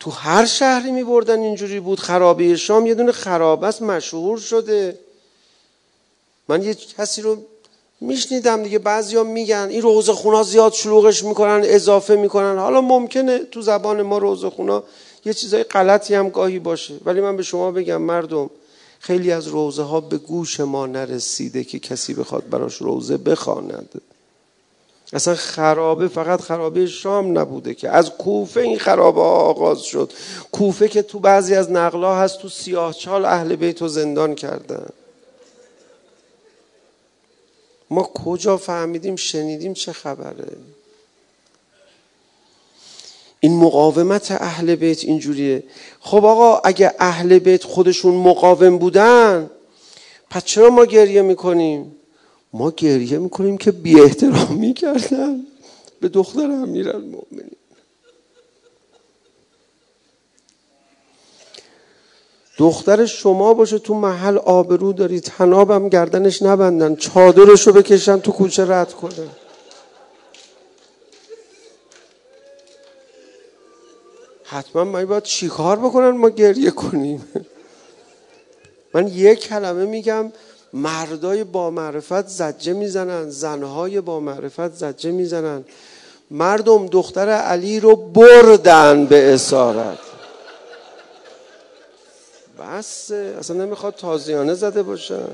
تو 0.00 0.10
هر 0.10 0.46
شهری 0.46 0.90
می 0.90 1.04
بردن 1.04 1.40
اینجوری 1.40 1.80
بود 1.80 2.00
خرابه 2.00 2.56
شام 2.56 2.86
یه 2.86 2.94
دونه 2.94 3.12
خرابه 3.12 3.66
است 3.66 3.82
مشهور 3.82 4.38
شده. 4.38 4.98
من 6.48 6.62
یه 6.62 6.74
کسی 6.74 7.22
رو 7.22 7.36
میشنیدم 8.00 8.62
دیگه 8.62 8.78
بعضیا 8.78 9.24
میگن 9.24 9.68
این 9.70 9.82
روزه 9.82 10.12
خونا 10.12 10.42
زیاد 10.42 10.72
شلوغش 10.72 11.24
می‌کنن 11.24 11.60
اضافه 11.64 12.16
می‌کنن. 12.16 12.58
حالا 12.58 12.80
ممکنه 12.80 13.38
تو 13.38 13.62
زبان 13.62 14.02
ما 14.02 14.18
روزه 14.18 14.50
خونا 14.50 14.82
یه 15.26 15.34
چیزای 15.34 15.62
غلطی 15.62 16.14
هم 16.14 16.28
گاهی 16.28 16.58
باشه. 16.58 16.94
ولی 17.04 17.20
من 17.20 17.36
به 17.36 17.42
شما 17.42 17.70
بگم 17.70 18.02
مردم 18.02 18.50
خیلی 18.98 19.32
از 19.32 19.46
روزه 19.46 19.82
ها 19.82 20.00
به 20.00 20.18
گوش 20.18 20.60
ما 20.60 20.86
نرسیده 20.86 21.64
که 21.64 21.78
کسی 21.78 22.14
بخواد 22.14 22.48
براش 22.48 22.76
روزه 22.76 23.16
بخواند. 23.16 24.02
اصلا 25.12 25.34
خرابه 25.34 26.08
فقط 26.08 26.40
خرابه 26.40 26.86
شام 26.86 27.38
نبوده 27.38 27.74
که. 27.74 27.90
از 27.90 28.10
کوفه 28.10 28.60
این 28.60 28.78
خرابه 28.78 29.20
ها 29.20 29.36
آغاز 29.36 29.82
شد. 29.82 30.12
کوفه 30.52 30.88
که 30.88 31.02
تو 31.02 31.18
بعضی 31.18 31.54
از 31.54 31.70
نقلا 31.70 32.14
هست 32.14 32.38
تو 32.38 32.48
سیاه 32.48 32.94
چال 32.94 33.24
اهل 33.24 33.56
بیت 33.56 33.82
و 33.82 33.88
زندان 33.88 34.34
کردن. 34.34 34.88
ما 37.90 38.02
کجا 38.02 38.56
فهمیدیم 38.56 39.16
شنیدیم 39.16 39.74
چه 39.74 39.92
خبره؟ 39.92 40.56
این 43.46 43.56
مقاومت 43.56 44.32
اهل 44.32 44.74
بیت 44.74 45.04
اینجوریه. 45.04 45.62
خب 46.00 46.24
آقا 46.24 46.60
اگه 46.64 46.92
اهل 46.98 47.38
بیت 47.38 47.64
خودشون 47.64 48.14
مقاوم 48.14 48.78
بودن 48.78 49.50
پس 50.30 50.44
چرا 50.44 50.70
ما 50.70 50.84
گریه 50.84 51.22
می‌کنیم؟ 51.22 51.94
ما 52.52 52.70
گریه 52.70 53.18
می‌کنیم 53.18 53.58
که 53.58 53.72
بی 53.72 54.00
احترامی 54.00 54.74
کردن 54.74 55.46
به 56.00 56.08
دختر 56.08 56.50
امیر 56.50 56.88
المؤمنین 56.88 57.56
دختر 62.58 63.06
شما 63.06 63.54
باشه 63.54 63.78
تو 63.78 63.94
محل 63.94 64.38
آبرو 64.38 64.92
داری 64.92 65.20
تنابم 65.20 65.88
گردنش 65.88 66.42
نبندن 66.42 66.96
چادرشو 66.96 67.72
بکشن 67.72 68.18
تو 68.18 68.32
کوچه 68.32 68.70
رد 68.70 68.92
کنه 68.92 69.45
حتما 74.56 74.84
ما 74.84 75.04
باید 75.04 75.22
چیکار 75.22 75.78
بکنن 75.78 76.08
ما 76.10 76.30
گریه 76.30 76.70
کنیم؟ 76.70 77.28
من 78.94 79.08
یک 79.08 79.48
کلمه 79.48 79.84
میگم 79.84 80.32
مردای 80.72 81.44
با 81.44 81.70
معرفت 81.70 82.28
زجه 82.28 82.72
می‌زنن 82.72 83.30
زنهای 83.30 84.00
با 84.00 84.20
معرفت 84.20 84.72
زجه 84.72 85.10
می‌زنن. 85.10 85.64
مردم 86.30 86.86
دختر 86.86 87.28
علی 87.28 87.80
رو 87.80 87.96
بردن 87.96 89.06
به 89.06 89.34
اسارت. 89.34 89.98
بس 92.60 93.10
اصلا 93.10 93.64
نمی‌خواد 93.64 93.94
تازیانه 93.94 94.54
زده 94.54 94.82
باشن. 94.82 95.28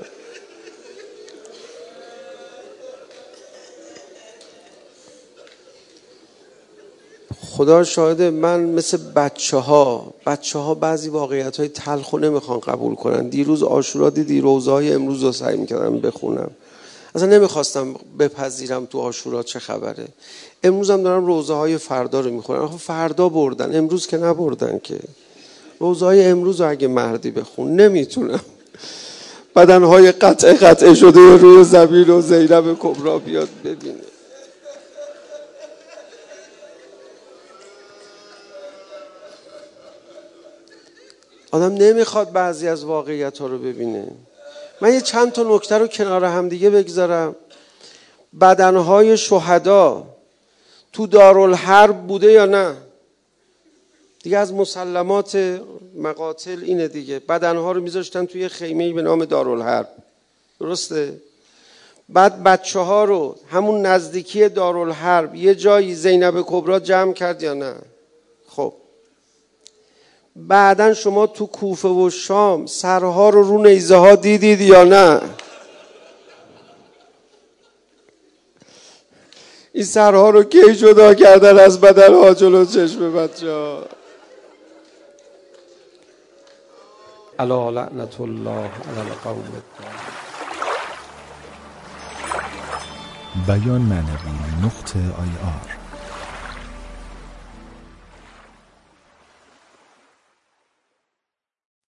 خدا 7.57 7.85
شاهده 7.85 8.31
من 8.31 8.61
مثل 8.61 8.97
بچه 8.97 9.57
ها 9.57 10.15
بچه 10.27 10.59
ها 10.59 10.75
بعضی 10.75 11.09
واقعیت 11.09 11.57
های 11.57 11.69
تلخ 11.69 12.15
نمی‌خوان 12.15 12.61
قبول 12.61 12.95
کنن. 12.95 13.29
دیروز 13.29 13.63
آشورا 13.63 14.11
دیدی 14.11 14.41
روزه 14.41 14.71
های 14.71 14.93
امروز 14.93 15.23
رو 15.23 15.33
سعی 15.33 15.57
می‌کردم 15.57 16.01
بخونم. 16.01 16.51
اصلا 17.15 17.29
نمی‌خواستم 17.29 17.95
بپذیرم 18.19 18.87
تو 18.87 18.99
آشورا 19.01 19.43
چه 19.43 19.59
خبره. 19.59 20.05
امروز 20.65 20.91
هم 20.91 21.03
دارم 21.03 21.27
روزه 21.27 21.55
های 21.55 21.79
فردا 21.79 22.21
رو 22.21 22.31
می‌خونم. 22.31 22.69
خب 22.69 22.77
فردا 22.77 23.29
بردن. 23.29 23.77
امروز 23.77 24.07
که 24.07 24.17
نبردن 24.17 24.81
که. 24.83 24.99
روزه 25.81 26.05
های 26.07 26.25
امروز 26.25 26.61
رو 26.61 26.71
اگه 26.71 26.89
مردی 26.89 27.31
بخون 27.31 27.77
نمی‌تونم. 27.77 28.41
بدنهای 29.57 30.13
قطعه 30.13 30.53
قطعه 30.53 30.95
شده 30.95 31.37
روی 31.37 31.65
زمین 31.65 32.11
و 32.11 32.21
زینب 32.21 32.77
کبرا 32.79 33.19
بیاد 33.19 33.49
ببینه. 33.65 34.12
آدم 41.53 41.75
نمی‌خواد 41.75 42.33
بعضی 42.33 42.69
از 42.69 42.85
واقعیت 42.85 43.39
ها 43.39 43.47
رو 43.47 43.59
ببینه. 43.59 44.09
من 44.81 44.95
یه 44.95 45.01
چند 45.01 45.33
تا 45.33 45.43
نکته 45.43 45.79
رو 45.79 45.87
کنار 45.87 46.25
هم 46.25 46.49
دیگه 46.49 46.71
بگذارم. 46.71 47.37
بدنهای 48.41 49.17
شهدا 49.17 50.07
تو 50.93 51.07
دارالحرب 51.07 52.07
بوده 52.07 52.33
یا 52.33 52.47
نه؟ 52.47 52.77
دیگه 54.23 54.39
از 54.39 54.53
مسلمات 54.53 55.61
مقاتل 55.97 56.63
اینه 56.63 56.89
دیگه. 56.89 57.19
بدنها 57.19 57.73
رو 57.73 57.81
میذاشتن 57.81 58.27
توی 58.27 58.49
خیمه 58.49 58.93
به 58.93 59.03
نام 59.03 59.25
دارالحرب. 59.25 59.89
درسته؟ 60.61 61.21
بعد 62.09 62.43
بچه 62.43 62.79
ها 62.79 63.05
رو 63.05 63.37
همون 63.51 63.87
نزدیکی 63.87 64.49
دارالحرب 64.49 65.35
یه 65.35 65.55
جایی 65.55 65.95
زینب 65.95 66.43
کبرا 66.47 66.81
جمع 66.81 67.13
کرد 67.13 67.43
یا 67.43 67.55
نه؟ 67.55 67.75
بعدا 70.37 70.95
شما 70.95 71.27
تو 71.27 71.47
کوفه 71.47 71.89
و 71.89 72.11
شام 72.11 72.67
سرها 72.67 73.29
رو 73.29 73.43
رو 73.43 73.63
نیزه 73.63 73.97
ها 73.97 74.15
دیدید 74.15 74.61
یا 74.61 74.85
نه؟ 74.85 75.21
این 79.73 79.85
سرها 79.85 80.31
رو 80.31 80.43
کی 80.43 80.75
جدا 80.75 81.15
کردن 81.15 81.59
از 81.59 81.81
بدن 81.81 82.15
ها 82.15 82.35
جلو 82.35 82.65
چشم 82.65 83.13
بچه 83.13 83.51
ها؟ 83.53 83.85
علا 87.39 87.71
لعنت 87.71 88.21
الله 88.21 88.51
علی 88.61 89.11
القوم 89.11 89.63
بیان 93.47 93.81
معنوی 93.81 94.65
نقطه 94.65 94.99
آی 94.99 95.33
آر. 95.45 95.72